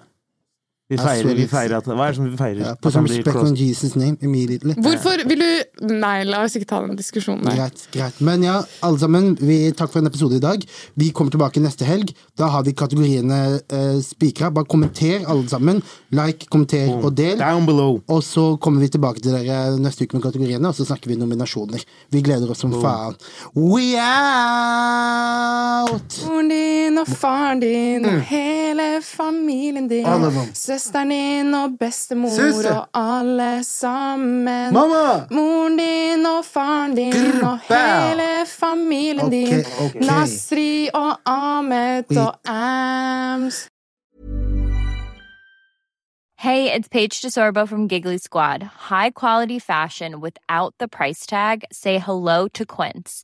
Vi 0.92 0.98
feirer, 1.00 1.34
vi 1.38 1.46
feirer 1.48 1.78
at 1.80 1.86
Hva 1.88 2.06
er 2.06 2.12
det 2.12 2.18
som 2.18 2.26
vi 2.28 2.36
feirer? 2.38 2.60
Ja, 2.60 2.74
put 2.76 2.92
some 2.94 3.08
respect 3.08 3.36
on. 3.40 3.56
Jesus' 3.56 3.96
name 3.96 4.18
immediately. 4.22 4.74
Hvorfor 4.84 5.24
vil 5.30 5.40
du 5.40 5.50
Nei, 5.84 6.24
la 6.28 6.44
oss 6.46 6.54
ikke 6.56 6.68
ta 6.70 6.80
den 6.84 6.96
diskusjonen. 7.00 7.44
Greit, 7.56 7.82
greit. 7.92 8.20
Men 8.24 8.44
ja, 8.46 8.60
alle 8.86 9.00
sammen, 9.02 9.34
vi, 9.40 9.72
takk 9.76 9.92
for 9.92 10.00
en 10.00 10.08
episode 10.08 10.38
i 10.38 10.44
dag. 10.44 10.62
Vi 11.00 11.10
kommer 11.16 11.32
tilbake 11.34 11.60
neste 11.64 11.84
helg. 11.88 12.12
Da 12.40 12.48
har 12.54 12.64
vi 12.68 12.72
kategoriene 12.78 13.40
eh, 13.60 13.98
spikra. 14.04 14.52
Bare 14.54 14.68
kommenter, 14.70 15.26
alle 15.28 15.48
sammen. 15.52 15.82
Like, 16.16 16.48
kommenter 16.52 16.88
og 16.94 17.12
del. 17.18 17.38
Down 17.42 17.66
below. 17.68 17.98
Og 18.08 18.22
så 18.24 18.46
kommer 18.64 18.84
vi 18.84 18.92
tilbake 18.94 19.20
til 19.24 19.34
dere 19.36 19.74
neste 19.82 20.06
uke 20.08 20.16
med 20.20 20.24
kategoriene, 20.28 20.68
og 20.70 20.76
så 20.78 20.86
snakker 20.88 21.12
vi 21.12 21.18
nominasjoner. 21.20 21.84
Vi 22.16 22.22
gleder 22.24 22.52
oss 22.54 22.64
som 22.64 22.72
faen. 22.84 23.18
We 23.56 23.98
out! 24.00 26.20
Moren 26.28 26.52
din 26.54 27.02
og 27.02 27.08
faren 27.12 27.60
din 27.64 28.08
og 28.08 28.22
hele 28.30 28.88
familien 29.04 29.90
din. 29.92 30.06
Alle 30.08 30.32
sammen. 30.32 30.54
Søsteren 30.74 31.10
din 31.10 31.54
og 31.54 31.70
bestemor 31.80 32.30
Søster. 32.30 32.76
og 32.94 33.20
alle 33.20 33.64
sammen. 33.64 34.74
Mamma! 34.74 35.26
Moren 35.32 35.78
din 35.78 36.26
og 36.26 36.46
faren 36.46 36.96
din 36.96 37.12
Grr, 37.12 37.46
og 37.48 37.60
hele 37.60 38.46
familien 38.48 39.26
Ok, 39.26 39.32
din. 39.32 39.60
ok. 39.86 39.96
Nasri 39.96 40.90
og 40.94 41.18
Ahmed 41.26 42.04
We- 42.12 42.20
og 42.22 42.34
Ams. 42.46 43.70
Hey, 46.40 46.70
it's 46.78 46.90
Paige 46.92 47.22
DeSorbo 47.24 47.66
from 47.66 47.88
Giggly 47.88 48.18
Squad. 48.18 48.64
High 48.90 49.12
quality 49.12 49.60
fashion 49.60 50.20
without 50.20 50.74
the 50.80 50.88
price 50.90 51.26
tag. 51.26 51.62
Say 51.72 52.00
hello 52.00 52.48
to 52.50 52.66
Quince. 52.66 53.24